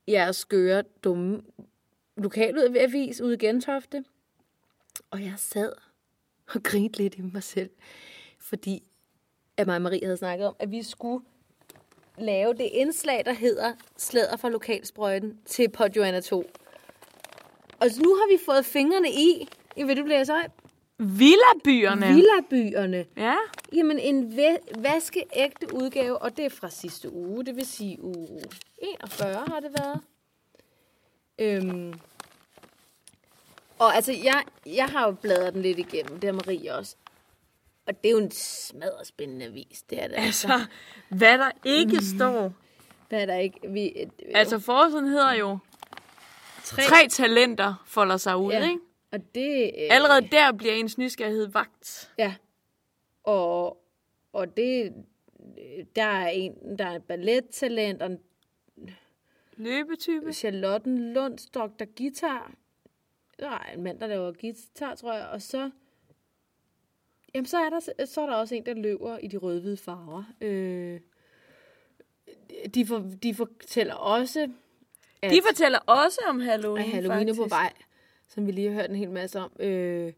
jeres 0.07 0.35
skøre, 0.35 0.83
dumme 1.03 1.41
lokalavis 2.17 3.21
ude 3.21 3.33
i 3.33 3.37
Gentofte. 3.37 4.03
Og 5.11 5.23
jeg 5.23 5.33
sad 5.37 5.71
og 6.53 6.63
grinte 6.63 6.97
lidt 6.97 7.15
i 7.15 7.21
mig 7.21 7.43
selv, 7.43 7.69
fordi 8.39 8.83
at 9.57 9.67
mig 9.67 9.75
og 9.75 9.81
Marie 9.81 10.03
havde 10.03 10.17
snakket 10.17 10.47
om, 10.47 10.55
at 10.59 10.71
vi 10.71 10.83
skulle 10.83 11.25
lave 12.17 12.53
det 12.53 12.69
indslag, 12.71 13.25
der 13.25 13.33
hedder 13.33 13.73
Slæder 13.97 14.37
fra 14.37 14.49
lokalsprøjten 14.49 15.39
til 15.45 15.69
Pod 15.69 15.89
Joanna 15.89 16.21
2. 16.21 16.49
Og 17.79 17.87
nu 18.03 18.15
har 18.15 18.31
vi 18.31 18.39
fået 18.45 18.65
fingrene 18.65 19.11
i, 19.11 19.47
i 19.75 19.83
vil 19.83 19.97
du 19.97 20.05
læse 20.05 20.25
så 20.25 20.47
Villabyerne. 20.97 22.07
Villabyerne. 22.07 23.05
Ja. 23.17 23.35
Jamen, 23.73 23.99
en 23.99 24.37
vaskeægte 24.77 25.73
udgave, 25.73 26.17
og 26.17 26.37
det 26.37 26.45
er 26.45 26.49
fra 26.49 26.69
sidste 26.69 27.13
uge. 27.13 27.45
Det 27.45 27.55
vil 27.55 27.65
sige 27.65 28.03
uge 28.03 28.41
41 28.77 29.45
har 29.47 29.59
det 29.59 29.71
været. 29.79 30.01
Øhm. 31.39 31.93
Og 33.79 33.95
altså, 33.95 34.11
jeg, 34.11 34.43
jeg 34.65 34.85
har 34.85 35.05
jo 35.05 35.11
bladret 35.11 35.53
den 35.53 35.61
lidt 35.61 35.79
igennem, 35.79 36.19
det 36.19 36.27
har 36.27 36.33
Marie 36.33 36.75
også. 36.75 36.95
Og 37.87 38.03
det 38.03 38.09
er 38.09 38.11
jo 38.11 38.17
en 38.17 38.31
smadret 38.31 39.07
spændende 39.07 39.45
avis, 39.45 39.81
det 39.89 40.03
er 40.03 40.07
det 40.07 40.15
altså. 40.17 40.47
Altså, 40.47 40.67
hvad 41.09 41.37
der 41.37 41.51
ikke 41.63 42.05
står. 42.17 42.53
Hvad 43.09 43.21
er 43.21 43.25
der 43.25 43.35
ikke? 43.35 43.59
Vi, 43.69 43.87
øh, 43.87 44.07
Altså, 44.33 44.59
forsiden 44.59 45.07
hedder 45.07 45.33
jo, 45.33 45.57
tre, 46.63 46.81
tre 46.83 47.07
talenter 47.09 47.83
folder 47.85 48.17
sig 48.17 48.37
ud, 48.37 48.51
ja. 48.51 48.63
ikke? 48.63 48.79
Og 49.15 49.35
det... 49.35 49.63
Øh, 49.63 49.87
Allerede 49.89 50.27
der 50.31 50.51
bliver 50.51 50.73
ens 50.73 50.97
nysgerrighed 50.97 51.47
vagt. 51.47 52.11
Ja. 52.17 52.35
Og, 53.23 53.83
og 54.33 54.57
det... 54.57 54.93
Der 55.95 56.03
er 56.03 56.27
en, 56.27 56.77
der 56.77 56.85
er 56.85 56.95
et 56.95 57.03
ballettalent, 57.03 58.01
og 58.01 58.11
en 58.11 58.19
Løbetype. 59.57 60.33
Charlotten 60.33 61.13
Lundstok, 61.13 61.79
der 61.79 61.85
guitar. 61.97 62.53
Der 63.39 63.49
er 63.49 63.73
en 63.73 63.83
mand, 63.83 63.99
der 63.99 64.07
laver 64.07 64.33
guitar, 64.41 64.95
tror 64.95 65.13
jeg. 65.13 65.27
Og 65.27 65.41
så 65.41 65.69
Jamen, 67.35 67.45
så 67.45 67.57
er, 67.57 67.69
der, 67.69 68.05
så 68.05 68.21
er 68.21 68.25
der 68.25 68.35
også 68.35 68.55
en, 68.55 68.65
der 68.65 68.73
løber 68.73 69.17
i 69.17 69.27
de 69.27 69.37
rød-hvide 69.37 69.77
farver. 69.77 70.23
Øh, 70.41 70.99
de, 72.73 72.85
for, 72.85 73.11
de 73.23 73.35
fortæller 73.35 73.93
også, 73.93 74.49
at 75.21 75.31
De 75.31 75.41
fortæller 75.47 75.79
også 75.79 76.21
om 76.27 76.39
Halloween, 76.39 76.85
at 76.85 76.91
Halloween 76.91 77.29
er 77.29 77.35
på 77.35 77.45
vej, 77.49 77.73
som 78.27 78.47
vi 78.47 78.51
lige 78.51 78.67
har 78.67 78.81
hørt 78.81 78.89
en 78.89 78.95
hel 78.95 79.11
masse 79.11 79.39
om. 79.39 79.51
Øh, 79.59 80.13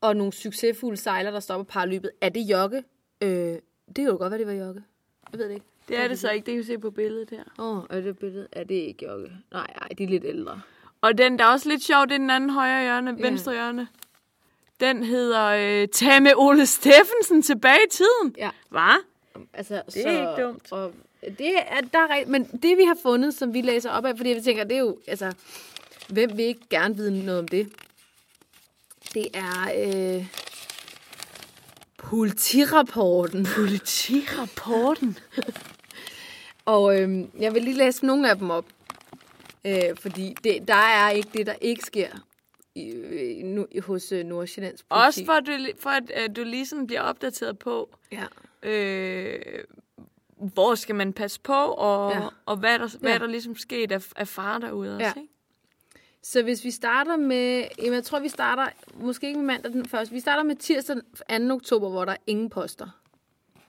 og 0.00 0.16
nogle 0.16 0.32
succesfulde 0.32 0.96
sejlere, 0.96 1.34
der 1.34 1.40
stopper 1.40 1.64
parløbet. 1.64 2.10
Er 2.20 2.28
det 2.28 2.40
Jokke? 2.40 2.84
Øh, 3.20 3.28
det 3.28 3.96
kan 3.96 4.04
jo 4.04 4.16
godt 4.16 4.30
være, 4.30 4.38
det 4.38 4.46
var 4.46 4.52
Jokke. 4.52 4.82
Jeg 5.32 5.38
ved 5.38 5.48
det 5.48 5.54
ikke. 5.54 5.66
Det 5.88 5.98
er 5.98 6.08
det 6.08 6.18
så 6.18 6.30
ikke, 6.30 6.46
det 6.46 6.52
kan 6.52 6.58
vi 6.58 6.66
se 6.66 6.78
på 6.78 6.90
billedet 6.90 7.30
her. 7.30 7.44
Åh, 7.58 7.78
oh, 7.78 7.84
er 7.90 8.00
det 8.00 8.18
billedet? 8.18 8.48
Er 8.52 8.64
det 8.64 8.74
ikke 8.74 9.06
Jokke? 9.06 9.32
Nej, 9.52 9.66
nej, 9.80 9.88
de 9.98 10.04
er 10.04 10.08
lidt 10.08 10.24
ældre. 10.24 10.60
Og 11.00 11.18
den, 11.18 11.38
der 11.38 11.44
er 11.44 11.48
også 11.48 11.68
lidt 11.68 11.82
sjov, 11.82 12.06
det 12.06 12.12
er 12.12 12.18
den 12.18 12.30
anden 12.30 12.50
højre 12.50 12.82
hjørne, 12.82 13.22
venstre 13.22 13.52
hjørne. 13.52 13.88
Den 14.80 15.02
hedder 15.04 15.44
øh, 15.44 15.88
Tag 15.88 16.22
med 16.22 16.32
Ole 16.36 16.66
Steffensen 16.66 17.42
tilbage 17.42 17.78
i 17.86 17.90
tiden. 17.90 18.34
Ja. 18.38 18.50
Hvad? 18.68 19.04
Altså, 19.52 19.82
Det 19.94 20.06
er 20.06 20.30
ikke 20.30 20.42
dumt. 20.42 20.72
Og 20.72 20.92
det 21.38 21.54
er, 21.66 21.80
der 21.80 21.98
er, 21.98 22.26
men 22.26 22.44
det 22.44 22.76
vi 22.78 22.84
har 22.84 22.96
fundet, 23.02 23.34
som 23.34 23.54
vi 23.54 23.60
læser 23.60 23.90
op 23.90 24.04
af, 24.04 24.16
fordi 24.16 24.30
vi 24.30 24.40
tænker, 24.40 24.64
det 24.64 24.74
er 24.74 24.80
jo, 24.80 24.98
altså, 25.06 25.32
hvem 26.08 26.36
vil 26.36 26.44
ikke 26.44 26.68
gerne 26.70 26.96
vide 26.96 27.24
noget 27.24 27.40
om 27.40 27.48
det? 27.48 27.72
Det 29.14 29.26
er 29.34 29.72
øh, 29.76 30.26
politirapporten. 31.96 33.46
Politirapporten. 33.56 35.18
Og 36.64 37.00
øh, 37.00 37.24
jeg 37.38 37.54
vil 37.54 37.62
lige 37.62 37.76
læse 37.76 38.06
nogle 38.06 38.30
af 38.30 38.36
dem 38.36 38.50
op. 38.50 38.64
Øh, 39.66 39.96
fordi 40.00 40.34
det, 40.44 40.68
der 40.68 40.74
er 40.74 41.10
ikke 41.10 41.28
det, 41.32 41.46
der 41.46 41.54
ikke 41.60 41.82
sker 41.82 42.08
i, 42.74 42.90
øh, 42.90 43.44
nu, 43.44 43.66
hos 43.82 44.12
øh, 44.12 44.24
Nordsjællands 44.26 44.82
politi. 44.82 45.06
Også 45.06 45.24
for, 45.24 45.32
at 45.32 45.46
du, 45.46 45.52
for 45.80 45.90
at 45.90 46.02
øh, 46.22 46.36
du 46.36 46.44
lige 46.44 46.66
sådan 46.66 46.86
bliver 46.86 47.00
opdateret 47.02 47.58
på, 47.58 47.90
Ja. 48.12 48.24
øh, 48.68 49.64
hvor 50.36 50.74
skal 50.74 50.94
man 50.94 51.12
passe 51.12 51.40
på, 51.40 51.54
og, 51.54 52.12
Ja. 52.12 52.20
og 52.46 52.56
hvad, 52.56 52.74
er 52.74 52.78
der, 52.78 52.88
hvad 53.00 53.10
Ja. 53.10 53.14
er 53.14 53.18
der 53.18 53.26
ligesom 53.26 53.56
sket 53.56 53.92
af, 53.92 54.06
af 54.16 54.28
far 54.28 54.58
derude 54.58 54.96
Ja. 55.00 55.06
også, 55.08 55.18
ikke? 55.20 55.32
Så 56.22 56.42
hvis 56.42 56.64
vi 56.64 56.70
starter 56.70 57.16
med, 57.16 57.64
jamen 57.78 57.94
jeg 57.94 58.04
tror, 58.04 58.20
vi 58.20 58.28
starter, 58.28 58.66
måske 58.94 59.26
ikke 59.26 59.38
med 59.38 59.46
mandag 59.46 59.72
den 59.72 59.86
første, 59.86 60.14
vi 60.14 60.20
starter 60.20 60.42
med 60.42 60.56
tirsdag 60.56 60.96
den 61.30 61.48
2. 61.48 61.54
oktober, 61.54 61.88
hvor 61.88 62.04
der 62.04 62.12
er 62.12 62.16
ingen 62.26 62.50
poster. 62.50 62.88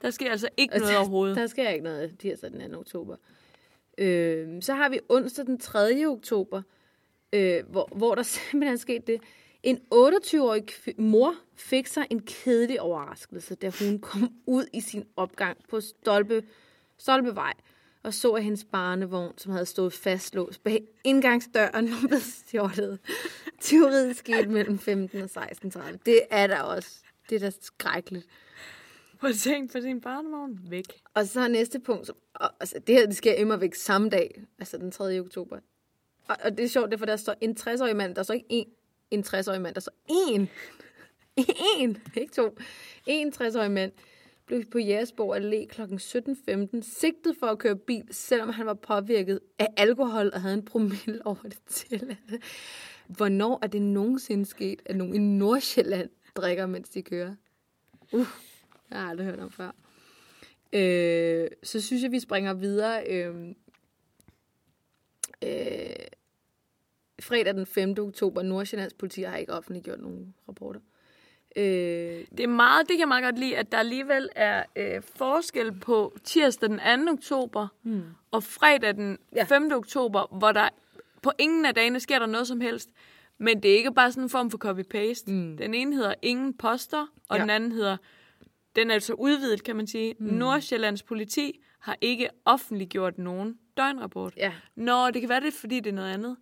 Der 0.02 0.10
sker 0.10 0.30
altså 0.30 0.48
ikke 0.56 0.78
noget 0.78 0.96
overhovedet. 0.96 1.36
Der 1.36 1.46
sker 1.46 1.68
ikke 1.68 1.84
noget 1.84 2.18
tirsdag 2.18 2.50
den 2.50 2.72
2. 2.72 2.78
oktober. 2.78 3.16
Øh, 3.98 4.62
så 4.62 4.74
har 4.74 4.88
vi 4.88 5.00
onsdag 5.08 5.46
den 5.46 5.58
3. 5.58 6.04
oktober, 6.06 6.62
øh, 7.32 7.62
hvor, 7.70 7.88
hvor 7.96 8.14
der 8.14 8.22
simpelthen 8.34 8.72
er 8.74 8.78
sket 8.78 9.06
det. 9.06 9.20
En 9.62 9.80
28-årig 9.94 10.64
kv- 10.70 11.00
mor 11.00 11.34
fik 11.54 11.86
sig 11.86 12.06
en 12.10 12.20
kedelig 12.20 12.80
overraskelse, 12.80 13.54
da 13.54 13.70
hun 13.80 13.98
kom 13.98 14.32
ud 14.46 14.66
i 14.72 14.80
sin 14.80 15.04
opgang 15.16 15.56
på 15.68 15.80
Stolpe, 15.80 16.42
Stolpevej 16.98 17.52
og 18.04 18.14
så, 18.14 18.32
at 18.32 18.44
hendes 18.44 18.64
barnevogn, 18.64 19.38
som 19.38 19.52
havde 19.52 19.66
stået 19.66 19.92
fastlåst 19.92 20.62
bag 20.64 20.82
indgangsdøren, 21.04 21.90
var 21.90 22.08
blevet 22.08 22.22
stjålet. 22.22 22.98
Tyveriet 23.60 24.16
skete 24.16 24.48
mellem 24.48 24.78
15 24.78 25.22
og 25.22 25.30
16.30. 25.36 25.96
Det 26.06 26.20
er 26.30 26.46
der 26.46 26.60
også. 26.60 26.90
Det 27.30 27.36
er 27.36 27.40
da 27.40 27.50
skrækkeligt. 27.60 28.26
Prøv 29.20 29.30
at 29.30 29.36
tænke 29.36 29.72
på 29.72 29.80
sin 29.80 30.00
barnevogn. 30.00 30.58
Væk. 30.68 31.02
Og 31.14 31.26
så 31.26 31.48
næste 31.48 31.80
punkt, 31.80 32.06
som, 32.06 32.16
og, 32.34 32.50
altså, 32.60 32.78
det 32.86 32.94
her 32.94 33.06
det 33.06 33.16
sker 33.16 33.32
immer 33.32 33.56
væk 33.56 33.74
samme 33.74 34.08
dag, 34.08 34.42
altså 34.58 34.78
den 34.78 34.90
3. 34.90 35.20
oktober. 35.20 35.58
Og, 36.28 36.36
og 36.44 36.56
det 36.56 36.64
er 36.64 36.68
sjovt, 36.68 36.86
det 36.86 36.94
er, 36.94 36.98
for 36.98 37.06
der 37.06 37.16
står 37.16 37.34
en 37.40 37.56
60-årig 37.60 37.96
mand, 37.96 38.14
der 38.14 38.22
står 38.22 38.34
ikke 38.34 38.46
en, 38.48 38.66
en 39.10 39.24
60-årig 39.26 39.60
mand, 39.60 39.74
der 39.74 39.80
står 39.80 39.92
en. 40.28 40.48
En, 41.78 41.98
ikke 42.16 42.32
to. 42.34 42.58
En 43.06 43.32
60-årig 43.36 43.70
mand 43.70 43.92
blev 44.46 44.64
på 44.64 44.78
Jægersborg 44.78 45.36
Allé 45.36 45.66
kl. 45.66 45.82
17.15 45.82 46.80
sigtet 46.82 47.36
for 47.40 47.46
at 47.46 47.58
køre 47.58 47.76
bil, 47.76 48.08
selvom 48.10 48.48
han 48.48 48.66
var 48.66 48.74
påvirket 48.74 49.40
af 49.58 49.68
alkohol 49.76 50.30
og 50.34 50.42
havde 50.42 50.54
en 50.54 50.64
promille 50.64 51.26
over 51.26 51.42
det 51.42 51.58
tilladte. 51.66 52.40
Hvornår 53.06 53.58
er 53.62 53.66
det 53.66 53.82
nogensinde 53.82 54.46
sket, 54.46 54.82
at 54.86 54.96
nogen 54.96 55.14
i 55.14 55.18
Nordsjælland 55.18 56.10
drikker, 56.34 56.66
mens 56.66 56.88
de 56.88 57.02
kører? 57.02 57.34
Uh, 58.12 58.26
jeg 58.90 59.00
har 59.00 59.10
aldrig 59.10 59.26
hørt 59.26 59.40
om 59.40 59.50
før. 59.50 59.70
Øh, 60.72 61.48
så 61.62 61.80
synes 61.80 62.02
jeg, 62.02 62.12
vi 62.12 62.20
springer 62.20 62.54
videre. 62.54 63.06
Øh, 63.10 63.54
øh, 65.42 66.06
fredag 67.20 67.54
den 67.54 67.66
5. 67.66 67.94
oktober, 67.98 68.42
Nordsjællands 68.42 68.94
politi 68.94 69.22
har 69.22 69.36
ikke 69.36 69.52
offentliggjort 69.52 70.00
nogen 70.00 70.34
rapporter. 70.48 70.80
Øh, 71.56 71.64
Det 72.36 72.40
er 72.40 72.46
meget, 72.46 72.80
det 72.88 72.92
kan 72.94 73.00
jeg 73.00 73.08
meget 73.08 73.24
godt 73.24 73.38
lide, 73.38 73.56
at 73.56 73.72
der 73.72 73.78
alligevel 73.78 74.28
er 74.36 74.64
øh, 74.76 75.02
forskel 75.16 75.72
på 75.72 76.16
tirsdag 76.24 76.68
den 76.68 77.06
2. 77.06 77.12
oktober 77.12 77.68
hmm. 77.82 78.02
og 78.30 78.42
fredag 78.42 78.94
den 78.96 79.18
Ja. 79.36 79.44
5. 79.44 79.70
oktober, 79.72 80.36
hvor 80.38 80.52
der 80.52 80.68
på 81.22 81.32
ingen 81.38 81.66
af 81.66 81.74
dagene 81.74 82.00
sker 82.00 82.18
der 82.18 82.26
noget 82.26 82.46
som 82.46 82.60
helst. 82.60 82.90
Men 83.38 83.62
det 83.62 83.70
er 83.72 83.76
ikke 83.76 83.92
bare 83.92 84.12
sådan 84.12 84.22
en 84.24 84.30
form 84.30 84.50
for 84.50 84.58
copy-paste. 84.58 85.32
Mm. 85.32 85.56
Den 85.56 85.74
ene 85.74 85.96
hedder 85.96 86.14
ingen 86.22 86.54
poster, 86.56 87.06
og 87.28 87.36
Ja. 87.36 87.42
den 87.42 87.50
anden 87.50 87.72
hedder, 87.72 87.96
den 88.76 88.90
er 88.90 88.98
så 88.98 89.12
udvidet, 89.12 89.64
kan 89.64 89.76
man 89.76 89.86
sige. 89.86 90.14
Mm. 90.18 90.26
Nordsjællands 90.26 91.02
politi 91.02 91.60
har 91.80 91.96
ikke 92.00 92.28
offentliggjort 92.44 93.18
nogen 93.18 93.58
døgnrapport. 93.76 94.32
ja, 94.36 94.52
Nå, 94.76 95.10
det 95.10 95.20
kan 95.22 95.28
være 95.28 95.40
det, 95.40 95.54
fordi 95.54 95.80
det 95.80 95.90
er 95.90 95.94
noget 95.94 96.14
andet. 96.14 96.36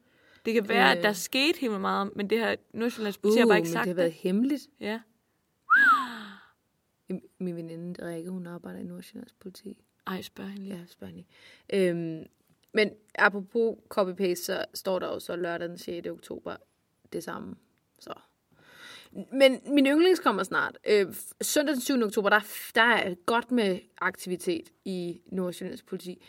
Det 0.44 0.54
kan 0.54 0.68
være, 0.68 0.84
øh. 0.86 0.90
Øh. 0.92 0.96
at 0.98 1.02
der 1.04 1.12
skete 1.12 1.58
helt 1.60 1.80
meget, 1.80 2.10
men 2.16 2.30
det 2.30 2.38
her 2.38 2.56
Nordsjællands 2.74 3.18
politi 3.18 3.38
har 3.38 3.46
uh, 3.46 3.48
bare 3.50 3.54
men 3.58 3.60
ikke 3.60 3.66
det 3.66 3.72
sagt 3.72 3.86
har 3.86 3.94
været 3.94 4.12
hemmeligt. 4.12 4.62
Ja. 4.80 5.00
Min 7.38 7.56
veninde 7.56 8.06
Rikke, 8.08 8.30
hun 8.30 8.46
arbejder 8.46 8.78
i 8.80 8.82
Nordsjællands 8.82 9.32
politi. 9.40 9.84
Ej, 10.06 10.22
spørg 10.22 10.46
hende 10.48 10.62
lige. 10.62 10.74
Ja, 10.76 10.86
spørg 10.86 11.10
lige. 11.12 11.26
Øhm, 11.72 12.24
men 12.74 12.90
apropos 13.14 13.76
copy-paste, 13.94 14.34
så 14.44 14.64
står 14.74 14.98
der 14.98 15.06
jo 15.06 15.18
så 15.20 15.36
lørdag 15.36 15.68
den 15.68 15.78
6. 15.78 16.06
oktober 16.08 16.56
det 17.12 17.24
samme. 17.24 17.54
Så. 17.98 18.12
Men 19.32 19.60
min 19.66 19.86
yndlings 19.86 20.20
kommer 20.20 20.42
snart. 20.42 20.78
Øh, 20.88 21.14
søndag 21.42 21.72
den 21.74 21.80
7. 21.82 22.02
oktober, 22.02 22.28
der, 22.28 22.36
er- 22.36 22.70
der 22.74 22.82
er 22.82 23.14
godt 23.26 23.50
med 23.50 23.78
aktivitet 24.00 24.72
i 24.84 25.20
Nordsjællands 25.26 25.82
politi. 25.82 26.22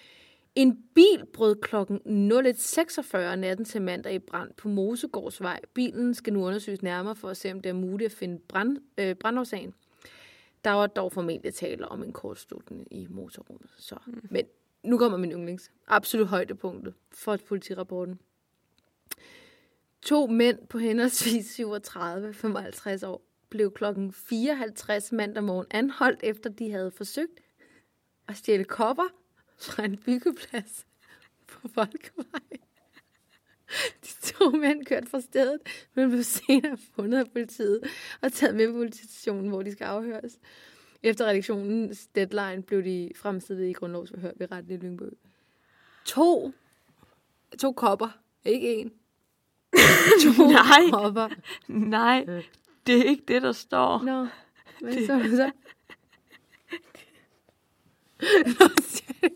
En 0.55 0.83
bil 0.95 1.25
brød 1.33 1.55
klokken 1.55 2.31
01.46 2.31 3.35
natten 3.35 3.65
til 3.65 3.81
mandag 3.81 4.13
i 4.13 4.19
brand 4.19 4.53
på 4.53 4.67
Mosegårdsvej. 4.67 5.59
Bilen 5.73 6.13
skal 6.13 6.33
nu 6.33 6.45
undersøges 6.45 6.81
nærmere 6.81 7.15
for 7.15 7.29
at 7.29 7.37
se, 7.37 7.51
om 7.51 7.61
det 7.61 7.69
er 7.69 7.73
muligt 7.73 8.11
at 8.11 8.17
finde 8.17 8.39
brand, 8.47 8.77
øh, 8.97 9.15
brandårsagen. 9.15 9.73
Der 10.63 10.71
var 10.71 10.87
dog 10.87 11.11
formentlig 11.11 11.53
tale 11.53 11.87
om 11.87 12.03
en 12.03 12.13
kortslutning 12.13 12.87
i 12.91 13.07
motorrummet. 13.09 13.69
Så. 13.77 13.95
Mm. 14.07 14.27
Men 14.29 14.45
nu 14.83 14.97
kommer 14.97 15.17
min 15.17 15.31
yndlings. 15.31 15.71
Absolut 15.87 16.27
højdepunktet 16.27 16.93
for 17.11 17.37
politirapporten. 17.47 18.19
To 20.01 20.27
mænd 20.27 20.67
på 20.67 20.77
henholdsvis 20.77 21.45
37 21.45 22.27
og 22.27 22.35
55 22.35 23.03
år 23.03 23.21
blev 23.49 23.71
klokken 23.71 24.11
54 24.11 25.11
mandag 25.11 25.43
morgen 25.43 25.67
anholdt, 25.71 26.19
efter 26.23 26.49
de 26.49 26.71
havde 26.71 26.91
forsøgt 26.91 27.39
at 28.27 28.35
stjæle 28.35 28.63
kopper 28.63 29.03
fra 29.63 29.85
en 29.85 29.97
byggeplads 29.97 30.85
på 31.47 31.67
Folkevej. 31.67 32.57
De 34.01 34.33
to 34.33 34.49
mænd 34.49 34.85
kørte 34.85 35.09
fra 35.09 35.21
stedet, 35.21 35.59
men 35.93 36.09
blev 36.09 36.23
senere 36.23 36.77
fundet 36.95 37.19
af 37.19 37.31
politiet 37.31 37.81
og 38.21 38.33
taget 38.33 38.55
med 38.55 38.67
på 38.67 38.73
politistationen, 38.73 39.49
hvor 39.49 39.61
de 39.61 39.71
skal 39.71 39.85
afhøres. 39.85 40.39
Efter 41.03 41.25
redaktionens 41.25 42.07
deadline 42.07 42.63
blev 42.63 42.83
de 42.83 43.11
fremstillet 43.15 43.69
i 43.69 43.73
grundlovsforhør 43.73 44.31
ved 44.35 44.51
retten 44.51 44.73
i 44.73 44.77
Lyngby. 44.77 45.03
To, 46.05 46.51
to 47.59 47.71
kopper, 47.71 48.09
ikke 48.45 48.75
en. 48.75 48.93
to 50.23 50.47
Nej. 50.47 50.89
kopper. 50.91 51.29
Nej, 51.67 52.25
det 52.87 52.99
er 52.99 53.03
ikke 53.03 53.23
det, 53.27 53.41
der 53.41 53.51
står. 53.51 54.03
Nå, 54.03 54.27
hvad 54.81 55.05
så 55.05 55.19
du 55.23 55.35
så? 55.35 55.51
Nå, 58.59 58.69
siger 58.81 59.13
jeg. 59.21 59.31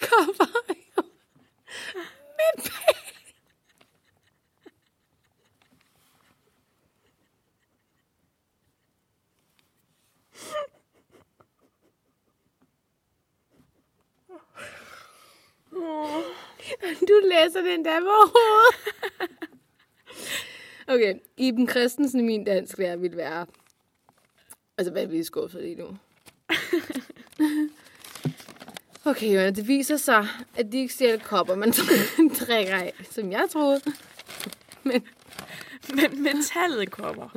Kopper. 0.00 0.46
Med 2.36 2.52
pæk. 2.56 3.06
Du 17.00 17.20
læser 17.24 17.62
den 17.62 17.84
der 17.84 18.00
på 18.00 18.06
hovedet. 18.06 18.74
Okay, 20.88 21.14
Iben 21.50 21.68
Christensen, 21.68 22.26
min 22.26 22.44
dansklærer, 22.44 22.96
ville 22.96 23.16
være... 23.16 23.46
Altså, 24.78 24.92
hvad 24.92 25.02
er 25.02 25.06
vi 25.06 25.24
skuffet 25.24 25.62
lige 25.62 25.74
nu? 25.74 25.96
Okay, 29.04 29.34
Johanna, 29.34 29.50
det 29.50 29.68
viser 29.68 29.96
sig, 29.96 30.26
at 30.56 30.72
de 30.72 30.78
ikke 30.78 30.94
stjæler 30.94 31.24
kopper, 31.24 31.54
man 31.54 31.72
drikker 32.40 32.76
af, 32.76 32.92
som 33.10 33.32
jeg 33.32 33.46
troede. 33.50 33.80
Men 34.84 35.06
Men 35.94 36.22
metallet 36.22 36.90
kommer. 36.90 37.28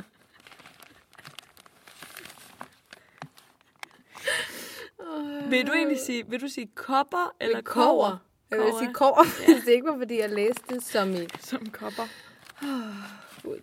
Vil 5.50 5.66
du 5.66 5.72
egentlig 5.72 5.98
sige, 6.06 6.24
vil 6.28 6.40
du 6.40 6.48
sige 6.48 6.70
kopper 6.74 7.34
eller 7.40 7.60
kover? 7.60 8.16
Jeg 8.50 8.58
vil 8.58 8.72
sige 8.78 8.94
kover, 8.94 9.46
hvis 9.46 9.64
det 9.64 9.72
ikke 9.72 9.86
var, 9.86 9.98
fordi 9.98 10.20
jeg 10.20 10.30
læste 10.30 10.74
det 10.74 10.84
som 10.84 11.14
i, 11.14 11.26
Som 11.40 11.66
kopper. 11.66 12.04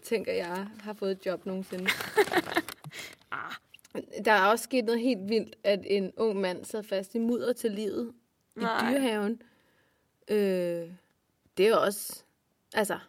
Tænker 0.03 0.33
jeg 0.33 0.67
har 0.79 0.93
fået 0.93 1.11
et 1.11 1.25
job 1.25 1.45
nogensinde. 1.45 1.85
Der 4.25 4.31
er 4.31 4.45
også 4.45 4.63
sket 4.63 4.85
noget 4.85 5.01
helt 5.01 5.29
vildt, 5.29 5.55
at 5.63 5.79
en 5.85 6.11
ung 6.17 6.41
mand 6.41 6.65
sad 6.65 6.83
fast 6.83 7.15
i 7.15 7.19
mudder 7.19 7.53
til 7.53 7.71
livet 7.71 8.13
i 8.55 8.59
Nej. 8.59 8.91
dyrehaven. 8.91 9.41
Øh, 10.27 10.91
det 11.57 11.67
er 11.67 11.75
også... 11.75 12.23
Altså, 12.73 12.99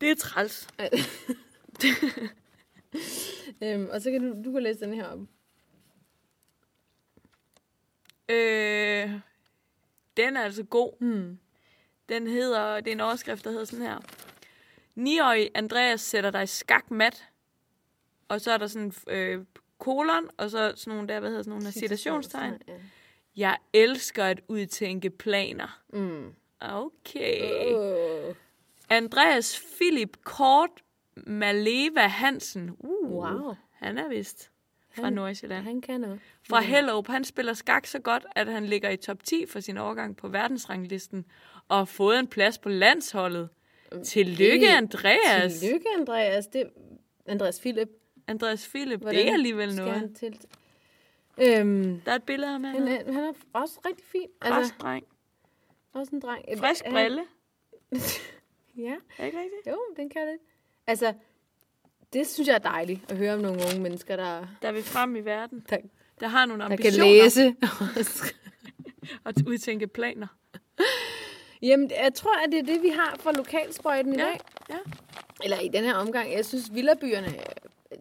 Det 0.00 0.10
er 0.10 0.14
træls. 0.14 0.68
øhm, 3.62 3.88
og 3.92 4.02
så 4.02 4.10
kan 4.10 4.22
du, 4.22 4.42
du 4.44 4.52
kan 4.52 4.62
læse 4.62 4.80
den 4.80 4.94
her 4.94 5.06
op. 5.06 5.18
Øh, 8.28 9.20
den 10.16 10.36
er 10.36 10.42
altså 10.42 10.62
god. 10.62 10.92
Hmm. 11.00 11.38
Den 12.08 12.26
hedder, 12.26 12.80
det 12.80 12.88
er 12.88 12.92
en 12.94 13.00
overskrift, 13.00 13.44
der 13.44 13.50
hedder 13.50 13.64
sådan 13.64 13.86
her. 13.86 13.98
9-årig 14.98 15.50
Andreas 15.54 16.00
sætter 16.00 16.30
dig 16.30 16.48
skak 16.48 16.90
mat. 16.90 17.24
Og 18.28 18.40
så 18.40 18.50
er 18.52 18.56
der 18.58 18.66
sådan 18.66 18.92
øh, 19.08 19.44
kolon, 19.78 20.28
og 20.36 20.50
så 20.50 20.72
sådan 20.76 20.94
nogle 20.94 21.08
der, 21.08 21.20
hvad 21.20 21.28
hedder 21.30 21.42
sådan 21.42 21.58
nogle 21.58 21.72
citationstegn. 21.72 22.54
Ja. 22.68 22.72
Jeg 23.36 23.56
elsker 23.72 24.24
at 24.24 24.40
udtænke 24.48 25.10
planer. 25.10 25.80
Mm. 25.92 26.32
Okay. 26.60 27.74
Oh. 27.74 28.34
Andreas 28.90 29.62
Philip 29.76 30.16
Kort 30.24 30.70
Maleva 31.16 32.06
Hansen. 32.06 32.70
Uh, 32.78 33.10
Wow. 33.12 33.54
Han 33.72 33.98
er 33.98 34.08
vist 34.08 34.50
fra 34.96 35.02
Han- 35.04 35.12
Nordsjælland. 35.12 35.64
Han 35.64 35.80
kan 35.80 36.00
noget. 36.00 36.20
Fra 36.48 36.60
Hellup. 36.60 37.06
Han 37.06 37.24
spiller 37.24 37.52
skak 37.52 37.86
så 37.86 37.98
godt, 37.98 38.26
at 38.34 38.46
han 38.46 38.66
ligger 38.66 38.90
i 38.90 38.96
top 38.96 39.24
10 39.24 39.46
for 39.46 39.60
sin 39.60 39.76
overgang 39.78 40.16
på 40.16 40.28
verdensranglisten. 40.28 41.24
Og 41.68 41.76
har 41.76 41.84
fået 41.84 42.18
en 42.18 42.26
plads 42.26 42.58
på 42.58 42.68
landsholdet. 42.68 43.48
Tillykke, 44.04 44.66
det- 44.66 44.72
Andreas. 44.72 45.58
Tillykke, 45.58 45.86
Andreas. 45.98 46.46
Det, 46.46 46.70
Andreas 47.26 47.60
Philip. 47.60 47.88
Andreas 48.26 48.68
Philip, 48.68 49.00
Hvordan 49.00 49.18
det 49.20 49.28
er 49.28 49.32
alligevel 49.32 49.72
skal 49.72 49.84
noget. 49.84 50.00
Han 50.00 50.14
til? 50.14 50.40
Øhm, 51.38 52.00
Der 52.04 52.12
er 52.12 52.16
et 52.16 52.22
billede 52.22 52.46
af 52.46 52.52
ham 52.52 52.64
han, 52.64 52.88
er, 52.88 53.12
han 53.12 53.24
er 53.24 53.32
også 53.52 53.80
rigtig 53.86 54.04
fin. 54.06 54.26
Altså, 54.40 54.58
Altså, 54.58 54.74
dreng. 54.80 55.04
også 55.92 56.10
en 56.14 56.20
dreng. 56.20 56.44
Frisk 56.58 56.84
Han- 56.84 56.92
brille. 56.92 57.22
Ja, 58.76 58.94
Er 59.18 59.24
ikke 59.24 59.38
rigtigt? 59.38 59.66
jo, 59.66 59.78
den 59.96 60.10
kan 60.10 60.26
det. 60.26 60.38
Altså, 60.86 61.12
det 62.12 62.26
synes 62.26 62.48
jeg 62.48 62.54
er 62.54 62.58
dejligt 62.58 63.10
at 63.12 63.16
høre 63.16 63.34
om 63.34 63.40
nogle 63.40 63.60
unge 63.70 63.80
mennesker, 63.82 64.16
der, 64.16 64.46
Der 64.62 64.68
er 64.68 64.72
vi 64.72 64.82
frem 64.82 65.16
i 65.16 65.20
verden. 65.20 65.64
der, 65.70 65.76
Der 66.20 66.28
har 66.28 66.46
nogle 66.46 66.62
der 66.62 66.68
kan 66.68 66.78
ambitioner 66.78 67.22
læse. 67.22 67.56
og 69.24 69.32
udtænke 69.46 69.86
planer. 69.86 70.26
Jamen, 71.62 71.90
jeg 72.04 72.14
tror, 72.14 72.34
at 72.46 72.52
det 72.52 72.58
er 72.58 72.62
det, 72.74 72.82
vi 72.82 72.88
har 72.88 73.16
fra 73.20 73.32
lokalsprøjten 73.32 74.14
i 74.14 74.18
Ja, 74.18 74.24
dag. 74.24 74.40
ja. 74.70 74.76
Eller 75.44 75.60
i 75.60 75.68
den 75.68 75.84
her 75.84 75.94
omgang. 75.94 76.32
Jeg 76.32 76.44
synes, 76.44 76.64
villabyerne, 76.74 77.26
øh, 77.28 77.42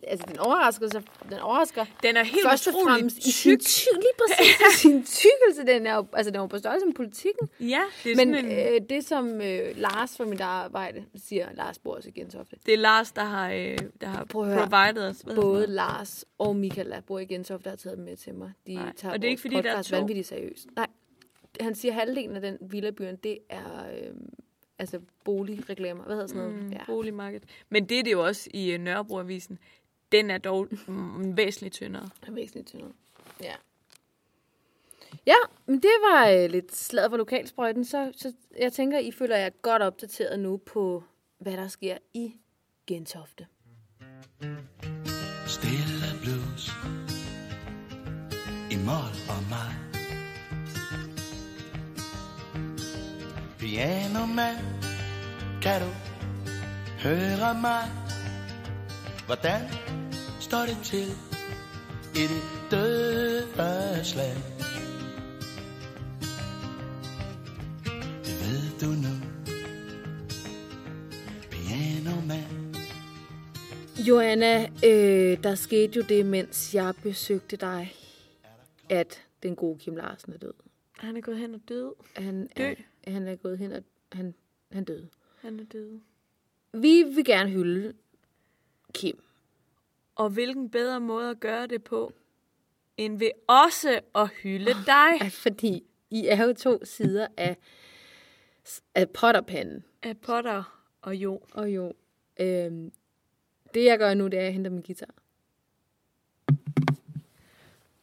altså 0.08 0.26
den 0.30 0.40
overrasker, 0.40 0.90
sig, 0.90 1.04
den 1.30 1.40
overrasker 1.40 1.86
Den 2.04 2.18
er 2.18 2.24
helt 2.24 2.40
først 2.50 2.68
og 2.68 2.74
utrolig 2.74 2.94
fremmest 2.94 3.18
i 3.18 3.32
sin, 3.32 3.52
tyk. 3.60 3.66
ty- 3.68 3.86
lige 3.94 4.14
præcis 4.18 4.60
i 4.76 4.78
sin 4.88 5.04
tykkelse. 5.06 5.74
Den 5.74 5.88
er 5.88 5.96
jo, 5.96 6.06
altså 6.14 6.30
den 6.32 6.36
er 6.38 6.42
jo 6.42 6.48
på 6.48 6.58
størrelse 6.58 6.86
med 6.86 6.94
politikken. 6.94 7.50
Ja, 7.60 7.82
det 8.04 8.12
er 8.12 8.16
Men 8.16 8.34
sådan 8.36 8.46
en... 8.52 8.74
øh, 8.76 8.82
det, 8.90 9.06
som 9.06 9.42
øh, 9.42 9.78
Lars 9.78 10.18
fra 10.18 10.26
mit 10.26 10.42
arbejde 10.42 11.06
siger, 11.16 11.48
Lars 11.54 11.80
bor 11.80 11.96
også 11.96 12.10
i 12.10 12.12
Gentofte, 12.12 12.56
Det 12.66 12.74
er 12.74 12.78
Lars, 12.78 13.12
der 13.12 13.24
har, 13.24 13.52
øh, 13.52 13.78
der 14.02 14.08
har 14.08 14.26
provided 14.26 15.08
os. 15.10 15.18
Hvad 15.18 15.36
både 15.36 15.68
Lars 15.68 16.26
og 16.38 16.56
Michael, 16.56 16.90
der 16.90 17.02
bor 17.02 17.20
i 17.20 17.26
Gentofte, 17.26 17.64
der 17.64 17.70
har 17.70 17.78
taget 17.78 17.98
dem 17.98 18.06
med 18.06 18.16
til 18.18 18.34
mig. 18.36 18.52
De 18.68 18.74
Nej, 18.76 18.94
tager 18.96 19.14
og 19.14 19.22
det 19.22 19.28
er 19.28 19.30
ikke, 19.32 19.42
fordi 19.42 19.56
der 19.62 19.72
er 19.72 19.82
to. 19.82 19.96
vanvittigt 19.98 20.28
seriøst. 20.28 20.68
Nej, 20.76 20.88
han 21.62 21.76
siger, 21.76 21.92
at 21.92 22.00
halvdelen 22.00 22.36
af 22.36 22.42
den 22.42 22.58
villabyen, 22.62 23.16
det 23.16 23.40
er 23.50 23.90
øh, 23.90 24.16
altså 24.80 25.00
boligreklamer. 25.24 26.04
Hvad 26.04 26.16
hedder 26.16 26.28
sådan 26.28 26.44
noget? 26.44 26.64
Mm, 26.64 26.72
ja. 26.72 26.86
Boligmarked. 26.86 27.42
Men 27.70 27.90
det 27.90 28.00
er 28.00 28.04
det 28.04 28.12
jo 28.12 28.26
også 28.26 28.50
i 28.54 28.76
uh, 28.76 28.82
Nørrebroavisen. 28.82 29.60
Den 30.12 30.30
er 30.30 30.38
dog 30.38 30.68
mm, 30.88 31.38
væsentligt 31.38 31.74
tyndere. 31.74 32.10
Er 32.28 32.32
væsentligt 32.32 32.68
tyndere. 32.68 32.92
Ja. 33.44 33.54
Ja, 35.28 35.36
men 35.66 35.76
det 35.76 35.92
var 36.10 36.30
øh, 36.30 36.50
lidt 36.50 36.76
slaget 36.76 37.12
for 37.12 37.18
lokalsprøjten, 37.18 37.86
så, 37.86 38.12
så 38.16 38.34
jeg 38.60 38.74
tænker, 38.74 39.00
I 39.00 39.12
føler 39.12 39.38
jer 39.38 39.50
godt 39.50 39.82
opdateret 39.82 40.40
nu 40.40 40.58
på, 40.58 41.04
hvad 41.38 41.54
der 41.54 41.68
sker 41.68 41.98
i 42.14 42.34
Gentofte. 42.88 43.48
Stille 45.48 46.10
blues 46.24 46.72
I 48.72 48.76
mål 48.86 49.14
og 49.30 49.44
mig 49.50 49.87
Piano 53.68 54.26
man 54.26 54.56
Kan 55.62 55.82
du 55.82 55.88
høre 57.04 57.62
mig? 57.62 57.84
Hvordan 59.26 59.62
står 60.40 60.66
det 60.66 60.78
til 60.84 61.08
I 62.16 62.24
det 62.28 62.44
dødes 62.72 64.16
land? 64.16 64.38
Det 68.26 68.36
ved 68.42 68.80
du 68.82 68.88
nu. 68.88 69.14
Piano 71.52 72.22
man. 72.28 72.76
Joanna, 74.08 74.64
øh, 74.86 75.44
der 75.44 75.56
skete 75.56 75.94
jo 75.96 76.02
det, 76.10 76.26
mens 76.26 76.76
jeg 76.76 76.94
besøgte 77.04 77.58
dig, 77.58 77.94
at 78.90 79.22
den 79.44 79.56
gode 79.56 79.80
Kim 79.80 79.96
Larsen 79.96 80.34
er 80.34 80.38
død. 80.38 80.54
Han 80.98 81.18
er 81.18 81.22
gået 81.22 81.38
hen 81.38 81.54
og 81.54 81.62
død. 81.70 81.94
Han 82.16 82.50
er, 82.56 82.76
han 83.12 83.28
er 83.28 83.36
gået 83.36 83.58
hen 83.58 83.72
og 83.72 83.84
han, 84.12 84.34
han 84.72 84.84
døde. 84.84 85.10
Han 85.42 85.60
er 85.60 85.64
død. 85.64 86.00
Vi 86.74 87.04
vil 87.04 87.26
gerne 87.26 87.50
hylde 87.50 87.94
Kim. 88.94 89.24
Og 90.16 90.30
hvilken 90.30 90.70
bedre 90.70 91.00
måde 91.00 91.30
at 91.30 91.40
gøre 91.40 91.68
det 91.68 91.84
på, 91.84 92.14
end 92.98 93.20
ved 93.20 93.32
også 93.48 94.00
at 94.16 94.30
hylde 94.30 94.74
dig 94.86 95.22
At 95.22 95.32
fordi 95.32 95.84
I 96.10 96.28
er 96.28 96.44
jo 96.44 96.54
to 96.54 96.86
sider 96.86 97.28
af, 97.38 97.58
af 98.96 99.10
potterpanden. 99.10 99.84
af 100.04 100.18
Potter 100.18 100.84
og 101.02 101.16
Jo. 101.16 101.42
Og 101.52 101.70
jo, 101.70 101.94
øhm, 102.40 102.92
det 103.74 103.86
jeg 103.86 103.98
gør 104.00 104.14
nu, 104.14 104.28
det 104.28 104.34
er, 104.34 104.40
at 104.40 104.46
jeg 104.46 104.54
henter 104.54 104.72
min 104.72 104.82
guitar. 104.82 105.14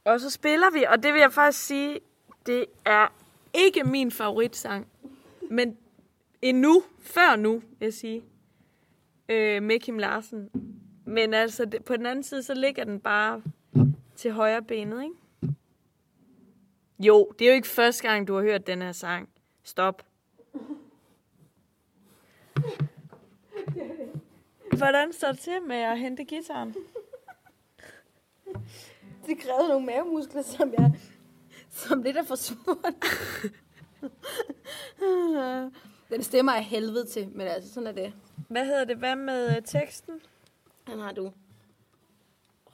Og 0.04 0.20
så 0.20 0.30
spiller 0.30 0.70
vi, 0.72 0.84
og 0.88 1.02
det 1.02 1.12
vil 1.12 1.20
jeg 1.20 1.32
faktisk 1.32 1.66
sige, 1.66 2.00
det 2.46 2.66
er 2.84 3.08
ikke 3.54 3.84
min 3.84 4.10
favoritsang, 4.10 4.88
men 5.50 5.76
endnu, 6.42 6.82
før 7.00 7.36
nu, 7.36 7.52
vil 7.52 7.86
jeg 7.86 7.94
sige, 7.94 8.24
øh, 9.28 9.62
med 9.62 9.80
Kim 9.80 9.98
Larsen. 9.98 10.50
Men 11.04 11.34
altså, 11.34 11.64
det, 11.64 11.84
på 11.84 11.96
den 11.96 12.06
anden 12.06 12.22
side, 12.22 12.42
så 12.42 12.54
ligger 12.54 12.84
den 12.84 13.00
bare 13.00 13.42
til 14.16 14.32
højre 14.32 14.62
benet, 14.62 15.02
ikke? 15.02 15.14
Jo, 16.98 17.32
det 17.38 17.44
er 17.44 17.48
jo 17.48 17.54
ikke 17.54 17.68
første 17.68 18.08
gang, 18.08 18.28
du 18.28 18.34
har 18.34 18.42
hørt 18.42 18.66
den 18.66 18.82
her 18.82 18.92
sang. 18.92 19.28
Stop. 19.62 20.02
Hvordan 24.76 25.12
står 25.12 25.28
det 25.28 25.38
til 25.38 25.62
med 25.66 25.76
at 25.76 25.98
hente 25.98 26.24
gitaren? 26.24 26.74
Det 29.26 29.38
krævede 29.38 29.68
nogle 29.68 29.86
mavemuskler, 29.86 30.42
som 30.42 30.72
jeg 30.78 30.92
som 31.74 32.02
lidt 32.02 32.16
er 32.16 32.24
forsvundet. 32.24 32.94
Den 36.10 36.22
stemmer 36.22 36.52
af 36.52 36.64
helvede 36.64 37.06
til, 37.06 37.28
men 37.28 37.46
altså, 37.46 37.72
sådan 37.72 37.86
er 37.86 37.92
det. 37.92 38.12
Hvad 38.48 38.64
hedder 38.64 38.84
det? 38.84 38.96
Hvad 38.96 39.16
med 39.16 39.56
øh, 39.56 39.62
teksten? 39.62 40.14
Han 40.84 40.98
har 40.98 41.12
du. 41.12 41.32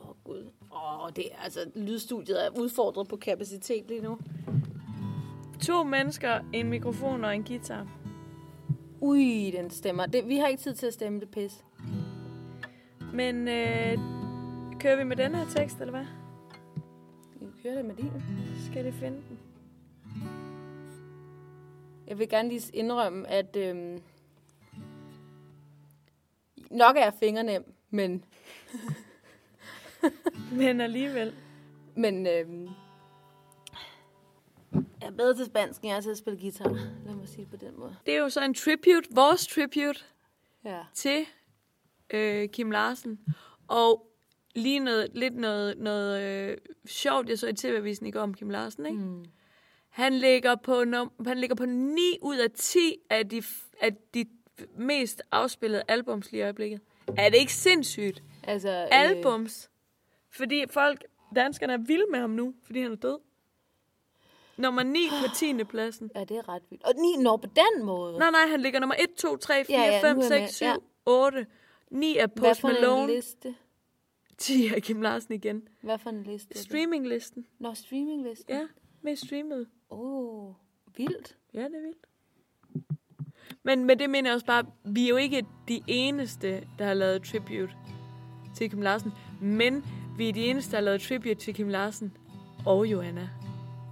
Åh, 0.01 0.09
oh, 0.09 0.15
Gud. 0.25 0.51
Åh, 0.73 1.05
oh, 1.05 1.11
det 1.17 1.33
er 1.33 1.37
altså, 1.43 1.71
lydstudiet 1.75 2.47
er 2.47 2.51
udfordret 2.59 3.09
på 3.09 3.17
kapacitet 3.17 3.89
lige 3.89 4.01
nu. 4.01 4.19
To 5.63 5.83
mennesker, 5.83 6.41
en 6.53 6.69
mikrofon 6.69 7.25
og 7.25 7.35
en 7.35 7.45
guitar. 7.45 7.87
Ui, 9.01 9.53
den 9.57 9.71
stemmer. 9.71 10.07
Det, 10.07 10.29
vi 10.29 10.37
har 10.37 10.47
ikke 10.47 10.63
tid 10.63 10.75
til 10.75 10.87
at 10.87 10.95
stemme 10.95 11.21
det 11.21 11.31
pis. 11.31 11.65
Men 13.13 13.49
øh, 13.49 13.99
kører 14.81 14.97
vi 14.97 15.05
med 15.05 15.17
den 15.17 15.35
her 15.35 15.45
tekst, 15.45 15.81
eller 15.81 15.91
hvad? 15.91 16.07
Vi 17.41 17.47
kører 17.63 17.75
det 17.75 17.85
med 17.85 17.95
din. 17.95 18.13
Skal 18.71 18.85
det 18.85 18.95
finde 18.95 19.17
den? 19.29 19.50
Jeg 22.11 22.19
vil 22.19 22.29
gerne 22.29 22.49
lige 22.49 22.71
indrømme, 22.77 23.29
at 23.29 23.57
øhm, 23.57 24.03
nok 26.71 26.97
er 26.97 27.01
jeg 27.03 27.15
fingernem, 27.21 27.75
men, 27.91 28.25
Men 30.59 30.81
alligevel. 30.81 31.35
men 31.95 32.27
øhm, 32.27 32.69
jeg 34.73 35.07
er 35.07 35.11
bedre 35.11 35.35
til 35.37 35.47
spansk, 35.47 35.81
end 35.81 35.89
jeg 35.91 35.97
er 35.97 36.01
til 36.01 36.11
at 36.11 36.19
spille 36.19 36.41
guitar. 36.41 36.69
Lad 37.07 37.15
mig 37.15 37.29
sige 37.29 37.41
det 37.45 37.51
på 37.51 37.57
den 37.67 37.79
måde. 37.81 37.97
Det 38.07 38.15
er 38.15 38.19
jo 38.19 38.29
så 38.29 38.45
en 38.45 38.55
tribute, 38.55 39.09
vores 39.11 39.47
tribute 39.47 40.01
Ja. 40.65 40.81
til 40.95 41.25
øh, 42.11 42.49
Kim 42.49 42.71
Larsen. 42.71 43.21
Og 43.69 44.07
lige 44.55 44.79
noget, 44.79 45.09
lidt 45.15 45.35
noget, 45.35 45.79
noget 45.79 46.23
øh, 46.23 46.57
sjovt, 46.87 47.29
jeg 47.29 47.39
så 47.39 47.47
i 47.49 47.53
TV-avisen 47.53 48.07
i 48.07 48.11
går 48.11 48.21
om 48.21 48.35
Kim 48.35 48.51
Larsen, 48.51 48.87
ikke? 48.87 48.99
Mm. 48.99 49.25
Han 49.91 50.13
ligger 50.15 50.57
på, 50.57 50.83
num- 50.83 51.25
han 51.29 51.39
ligger 51.39 51.57
på 51.57 51.67
9 51.67 52.01
ud 52.23 52.37
af 52.37 52.51
10 52.51 52.97
af 53.11 53.29
de, 53.29 53.43
af 53.81 53.97
de 54.15 54.25
mest 54.77 55.23
afspillede 55.31 55.83
albums 55.89 56.33
lige 56.33 56.41
i 56.41 56.43
øjeblikket. 56.43 56.81
Er 57.17 57.29
det 57.31 57.39
ikke 57.39 57.53
sindssygt? 57.53 58.23
Altså, 58.43 58.69
øh, 58.69 58.89
Albums. 58.91 59.71
Fordi 60.31 60.65
folk, 60.71 61.05
danskerne 61.35 61.73
er 61.73 61.79
vilde 61.79 62.05
med 62.11 62.21
ham 62.21 62.31
nu, 62.31 62.55
fordi 62.65 62.81
han 62.83 62.93
er 62.93 62.97
død. 62.97 63.19
Nummer 64.57 64.83
9 64.83 64.99
på 65.09 65.35
10. 65.37 65.65
pladsen. 65.65 66.11
Ja, 66.15 66.25
det 66.25 66.37
er 66.37 66.49
ret 66.49 66.63
vildt. 66.71 66.85
Og 66.85 66.93
ni 66.97 67.23
når 67.23 67.37
på 67.37 67.47
den 67.57 67.85
måde. 67.87 68.19
Nej, 68.19 68.31
nej, 68.31 68.47
han 68.47 68.61
ligger 68.61 68.81
nummer 68.81 68.95
1, 68.99 69.15
2, 69.17 69.37
3, 69.37 69.65
4, 69.65 69.79
Ja, 69.81 69.85
ja, 69.95 70.01
5, 70.03 70.17
nu 70.17 70.23
er 70.23 70.35
jeg 70.35 70.41
6, 70.41 70.41
med. 70.43 70.49
7, 70.49 70.65
Ja. 70.65 70.75
8. 71.07 71.47
9 71.91 72.17
er 72.17 72.27
Hvad 72.27 72.37
Post 72.49 72.63
en 72.65 72.69
Malone. 72.73 73.15
liste? 73.15 73.55
10 74.39 74.67
er 74.67 74.81
Kim 74.81 75.03
Larsen 75.03 75.35
igen. 75.35 75.69
Hvad 75.83 75.99
for 75.99 76.11
en 76.11 76.23
liste? 76.23 76.59
Streaminglisten. 76.59 77.47
Nå, 77.59 77.75
streaminglisten. 77.75 78.55
Ja, 78.55 78.67
mest 79.03 79.27
streamet. 79.27 79.67
Åh, 79.91 80.49
oh, 80.49 80.55
vildt. 80.97 81.37
Ja, 81.55 81.65
det 81.65 81.75
er 81.77 81.83
vildt. 81.83 82.07
Men 83.63 83.85
med 83.85 83.97
det 83.97 84.11
mener 84.11 84.31
jeg 84.31 84.35
også 84.35 84.47
bare, 84.47 84.65
vi 84.85 85.05
er 85.05 85.09
jo 85.09 85.17
ikke 85.17 85.47
de 85.69 85.83
eneste, 85.87 86.67
der 86.79 86.85
har 86.85 86.95
lavet 86.95 87.23
tribute 87.23 87.77
til 88.57 88.71
Kim 88.71 88.83
Larsen. 88.83 89.13
Men 89.41 89.85
vi 90.17 90.29
er 90.29 90.33
de 90.33 90.45
eneste, 90.45 90.71
der 90.71 90.77
har 90.77 90.85
lavet 90.85 91.01
tribute 91.01 91.35
til 91.35 91.55
Kim 91.55 91.69
Larsen 91.69 92.17
og 92.67 92.87
Johanna, 92.87 93.29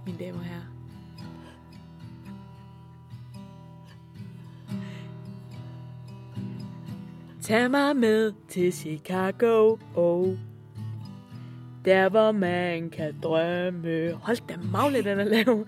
mine 0.05 0.19
damer 0.19 0.39
og 0.39 0.45
herrer. 0.45 0.65
Tag 7.41 7.71
mig 7.71 7.95
med 7.95 8.33
til 8.47 8.73
Chicago, 8.73 9.77
oh. 9.95 10.48
Der 11.89 12.09
hvor 12.09 12.31
man 12.31 12.89
kan 12.89 13.19
drømme. 13.23 14.13
Hold 14.13 14.47
da 14.47 14.55
magle, 14.71 15.03
den 15.03 15.19
er 15.19 15.23
lav. 15.23 15.65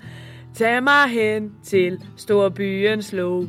Tag 0.56 0.84
mig 0.84 1.10
hen 1.10 1.52
til 1.64 2.04
storbyens 2.18 3.14
lov. 3.14 3.42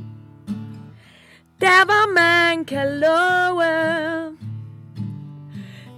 Der 1.60 1.84
hvor 1.84 2.14
man 2.14 2.64
kan 2.64 2.88
love. 3.00 3.62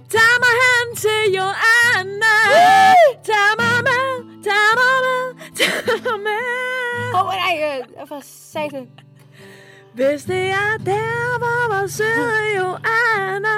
Tag 0.09 0.33
mig 0.43 0.55
hen 0.63 0.95
til 0.95 1.33
Joanna. 1.37 2.35
Tag 3.23 3.49
mig 3.59 3.77
med, 3.89 4.43
tag 4.43 4.69
mig 4.79 4.97
med, 5.05 5.23
tag 5.55 6.03
mig 6.03 6.19
med. 6.19 7.13
Åh, 7.13 7.21
oh, 7.21 7.33
nej, 7.33 7.83
jeg 7.99 8.07
for 8.07 8.19
satan. 8.23 8.87
Hvis 9.93 10.23
det 10.23 10.49
er 10.49 10.77
der, 10.85 11.37
hvor 11.37 11.77
vores 11.77 11.91
søde 11.91 12.57
Joanna 12.57 13.57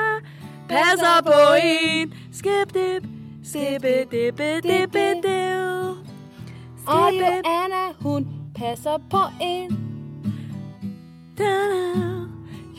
passer 0.69 1.21
på 1.25 1.55
en. 1.63 2.26
Skip 2.37 2.71
dip, 2.71 3.03
skip 3.43 3.81
dip, 3.81 4.37
dip, 4.37 4.91
dip. 4.91 5.25
Og 6.87 7.13
Joanna, 7.13 7.93
hun 7.99 8.27
passer 8.55 8.97
på 9.09 9.17
en. 9.41 9.71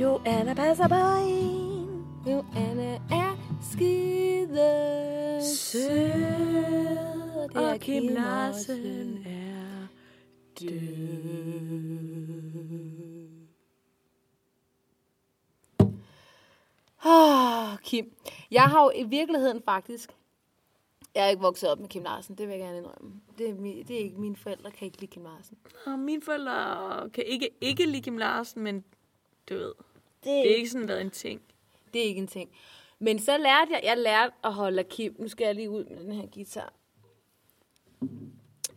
Joanna 0.01 0.55
passer 0.55 0.89
på 0.89 0.95
en. 0.95 2.07
Joanna 2.27 2.99
er 3.11 3.37
skide 3.73 4.71
Sød, 5.43 5.81
Og 7.37 7.49
det 7.49 7.57
og 7.57 7.75
er 7.75 7.79
Kim 7.79 8.09
Larsen 8.09 9.19
også. 9.19 9.29
Er 17.09 17.73
Oh, 17.73 17.79
Kim. 17.79 18.13
Jeg 18.51 18.63
har 18.63 18.83
jo 18.85 18.91
i 18.95 19.03
virkeligheden 19.03 19.63
faktisk... 19.65 20.11
Jeg 21.15 21.25
er 21.27 21.29
ikke 21.31 21.43
vokset 21.43 21.71
op 21.71 21.79
med 21.81 21.89
Kim 21.89 22.03
Larsen, 22.03 22.35
det 22.35 22.49
vil 22.49 22.53
jeg 22.53 22.61
gerne 22.63 22.79
indrømme. 22.79 23.13
Det 23.39 23.49
er, 23.51 23.55
mi, 23.55 23.83
det 23.83 23.97
er 23.97 24.01
ikke 24.01 24.21
mine 24.21 24.37
forældre, 24.37 24.71
kan 24.71 24.87
ikke 24.87 25.01
lide 25.01 25.11
Kim 25.11 25.25
Larsen. 25.25 25.59
Og 25.87 25.99
mine 25.99 26.23
forældre 26.23 27.11
kan 27.11 27.25
ikke, 27.27 27.51
ikke 27.61 27.87
lide 27.87 28.03
Kim 28.03 28.19
Larsen, 28.19 28.63
men 28.63 28.85
du 29.49 29.55
ved, 29.55 29.73
Det, 30.25 30.25
det 30.25 30.51
er 30.51 30.55
ikke 30.57 30.71
sådan 30.71 30.89
været 30.89 31.01
en 31.01 31.11
ting. 31.11 31.41
det 31.95 32.01
er 32.03 32.05
ikke 32.07 32.21
en 32.21 32.27
ting. 32.27 32.51
Men 32.99 33.19
så 33.19 33.39
lærte 33.39 33.73
jeg, 33.73 33.81
jeg 33.85 33.99
lærte 33.99 34.33
at 34.45 34.53
holde 34.55 34.85
Kim. 34.85 35.17
Nu 35.19 35.29
skal 35.29 35.45
jeg 35.45 35.55
lige 35.55 35.71
ud 35.71 35.85
med 35.85 35.97
den 36.05 36.13
her 36.13 36.27
guitar. 36.35 36.73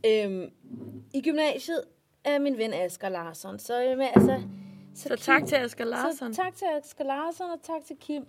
Øhm, 0.06 0.52
I 1.14 1.22
gymnasiet 1.22 1.84
er 2.24 2.40
min 2.40 2.58
ven 2.58 2.74
Asger 2.74 3.10
Larsson. 3.10 3.60
Så, 3.60 3.84
øhm, 3.84 4.02
altså, 4.02 4.44
Så 4.96 5.16
tak 5.16 5.46
til 5.46 5.56
Asger 5.56 5.84
Så 5.86 5.90
Larsson. 5.90 6.34
tak 6.34 6.56
til 6.56 6.66
Asger 6.66 7.04
Larsson, 7.04 7.50
og 7.50 7.62
tak 7.64 7.84
til 7.86 7.98
Kim. 8.00 8.26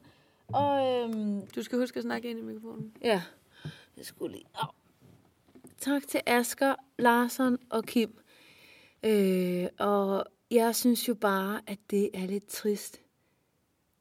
Og 0.48 0.86
øhm, 0.88 1.46
Du 1.46 1.62
skal 1.62 1.78
huske 1.78 1.96
at 1.98 2.02
snakke 2.02 2.30
ind 2.30 2.38
i 2.38 2.42
mikrofonen. 2.42 2.96
Ja, 3.02 3.22
jeg 3.96 4.06
skulle 4.06 4.32
lige... 4.34 4.46
Au. 4.54 4.68
Tak 5.78 6.02
til 6.08 6.20
Asger, 6.26 6.74
Larsson 6.98 7.58
og 7.70 7.84
Kim. 7.84 8.18
Øh, 9.02 9.66
og 9.78 10.24
jeg 10.50 10.76
synes 10.76 11.08
jo 11.08 11.14
bare, 11.14 11.60
at 11.66 11.78
det 11.90 12.10
er 12.14 12.26
lidt 12.26 12.46
trist, 12.46 13.00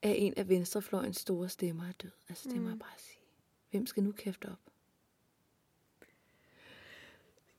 at 0.02 0.16
en 0.18 0.34
af 0.38 0.50
venstrefløjens 0.50 1.18
store 1.18 1.50
stemmer 1.50 1.84
er 1.84 1.92
død. 2.04 2.12
Altså, 2.30 2.50
det 2.50 2.62
må 2.62 2.70
jeg 2.70 2.80
bare 2.80 2.98
sige. 2.98 3.18
Hvem 3.72 3.86
skal 3.86 4.04
nu 4.04 4.12
kæfte 4.12 4.46
op? 4.46 4.71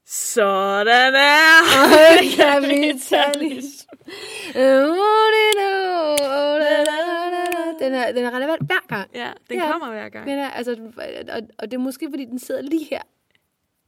Sådan 0.04 1.14
er 1.14 1.62
Kapitalisme. 2.36 3.98
Den 7.80 7.94
er, 7.94 8.12
den 8.12 8.24
er 8.24 8.30
relevant 8.36 8.62
hver 8.66 8.86
gang. 8.88 9.10
Ja, 9.14 9.32
den 9.50 9.56
Ja. 9.58 9.72
kommer 9.72 9.90
hver 9.90 10.08
gang. 10.08 10.26
Den 10.28 10.38
er, 10.38 10.50
altså, 10.50 10.70
og, 11.32 11.40
og 11.58 11.70
det 11.70 11.74
er 11.74 11.78
måske, 11.78 12.10
fordi 12.10 12.24
den 12.24 12.38
sidder 12.38 12.62
lige 12.62 12.84
her. 12.84 13.02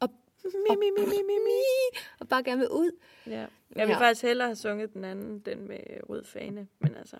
Og, 0.01 0.09
Mi, 0.45 0.77
mi, 0.77 0.91
mi, 0.99 1.05
mi, 1.07 1.17
mi, 1.27 1.35
mi. 1.45 1.99
og 2.21 2.29
bare 2.29 2.43
gerne 2.43 2.59
vil 2.59 2.69
ud. 2.69 2.91
Ja. 3.27 3.47
Jeg 3.77 3.87
vil 3.87 3.93
Ja. 3.93 3.99
faktisk 3.99 4.23
hellere 4.23 4.49
have 4.49 4.57
sunget 4.57 4.95
den 4.95 5.05
anden, 5.05 5.39
den 5.39 5.69
med 5.69 5.79
rød 6.09 6.25
fane. 6.25 6.69
Men 6.79 6.95
altså, 6.95 7.17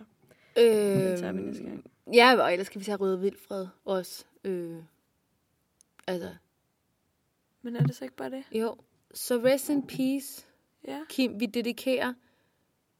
Øh, 0.57 0.63
den 0.65 1.17
tager 1.17 1.31
vi 1.31 1.41
næste 1.41 1.63
gang. 1.63 1.83
Ja, 2.13 2.35
og 2.43 2.51
ellers 2.53 2.67
skal 2.67 2.79
vi 2.79 2.85
tage 2.85 2.95
Røde 2.97 3.19
Vildfred 3.21 3.67
også. 3.85 4.25
Øh, 4.43 4.75
altså, 6.07 6.29
Men 7.61 7.75
er 7.75 7.83
det 7.83 7.95
så 7.95 8.03
ikke 8.03 8.15
bare 8.15 8.29
det? 8.29 8.43
jo. 8.51 8.75
Så 9.15 9.41
rest 9.43 9.69
in 9.69 9.87
peace, 9.87 10.47
Ja. 10.87 11.05
Kim. 11.09 11.39
Vi 11.39 11.45
dedikerer 11.45 12.13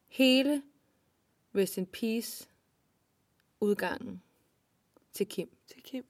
hele 0.07 0.63
rest 1.55 1.77
in 1.77 1.85
peace 1.85 2.49
udgangen 3.59 4.21
til 5.13 5.27
Kim. 5.27 5.49
Til 5.67 5.83
Kim. 5.83 6.05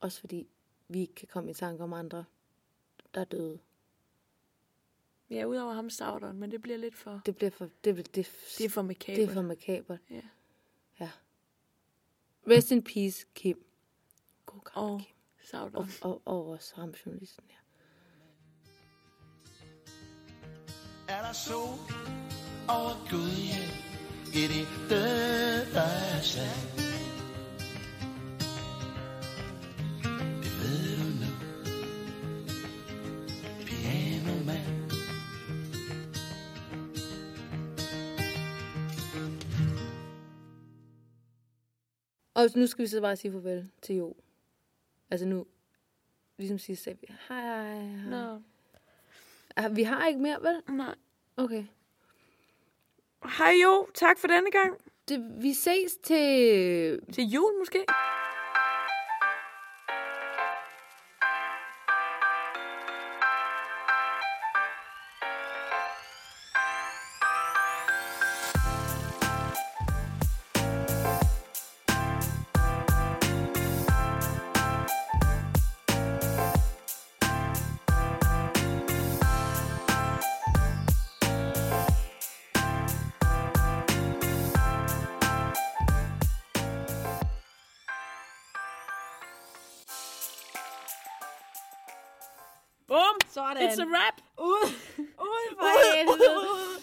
Også 0.00 0.20
fordi 0.20 0.48
vi 0.88 1.00
ikke 1.00 1.14
kan 1.14 1.28
komme 1.28 1.50
i 1.50 1.54
tanke 1.54 1.82
om 1.84 1.92
andre, 1.92 2.24
der 3.14 3.20
er 3.20 3.24
døde. 3.24 3.58
Ja, 5.30 5.44
udover 5.44 5.72
ham 5.72 5.90
Saudon, 5.90 6.38
men 6.38 6.50
det 6.50 6.62
bliver 6.62 6.78
lidt 6.78 6.94
for... 6.94 7.22
Det 7.26 7.36
bliver 7.36 7.50
for, 7.50 7.64
det, 7.84 7.96
det, 7.96 8.14
det, 8.14 8.30
Det 8.58 8.64
er 8.64 8.68
for 8.68 8.82
makabert. 8.82 9.16
det 9.16 9.28
er 9.28 9.32
for 9.34 9.42
makabert. 9.42 9.98
Ja. 10.10 10.22
ja. 11.00 11.10
Rest 12.48 12.70
in 12.70 12.82
peace, 12.82 13.26
Kim. 13.34 13.64
God 14.46 14.60
gamle 14.60 14.90
Og 14.92 15.00
Kim. 15.00 15.14
Saudon. 15.42 15.76
Og, 16.02 16.10
og, 16.10 16.22
og 16.24 16.46
også 16.46 16.74
ham, 16.74 16.90
journalisten 16.90 17.44
her. 17.48 17.58
Er 21.14 21.22
der 21.22 21.32
sol 21.32 21.78
over 22.68 22.94
Gudhjem 23.10 23.70
i 24.34 24.42
det 24.52 24.68
døde 24.90 26.22
sand? 26.22 26.78
Det 30.42 30.52
ved 30.60 30.96
du 30.98 31.06
nu, 31.20 31.30
pianoman. 33.66 34.90
Og 42.34 42.44
nu 42.56 42.66
skal 42.66 42.82
vi 42.82 42.86
så 42.88 43.00
bare 43.00 43.16
sige 43.16 43.32
farvel 43.32 43.70
til 43.82 43.96
Jo. 43.96 44.14
Altså 45.10 45.26
nu, 45.26 45.46
ligesom 46.38 46.58
sidst 46.58 46.82
sagde 46.82 46.98
vi, 47.00 47.06
hej, 47.28 47.40
hej, 47.40 47.80
hej. 47.80 48.10
Nå, 48.10 48.40
Ah, 49.56 49.76
Vi 49.76 49.82
har 49.82 50.06
ikke 50.06 50.20
mere, 50.20 50.38
vel? 50.42 50.76
nej. 50.76 50.94
Okay. 51.36 51.64
Hej 53.24 53.54
jo, 53.62 53.88
tak 53.94 54.18
for 54.18 54.28
denne 54.28 54.50
gang. 54.50 54.76
Det, 55.08 55.42
vi 55.42 55.54
ses 55.54 55.96
til... 56.02 57.00
Til 57.12 57.24
jul 57.24 57.58
måske? 57.58 57.84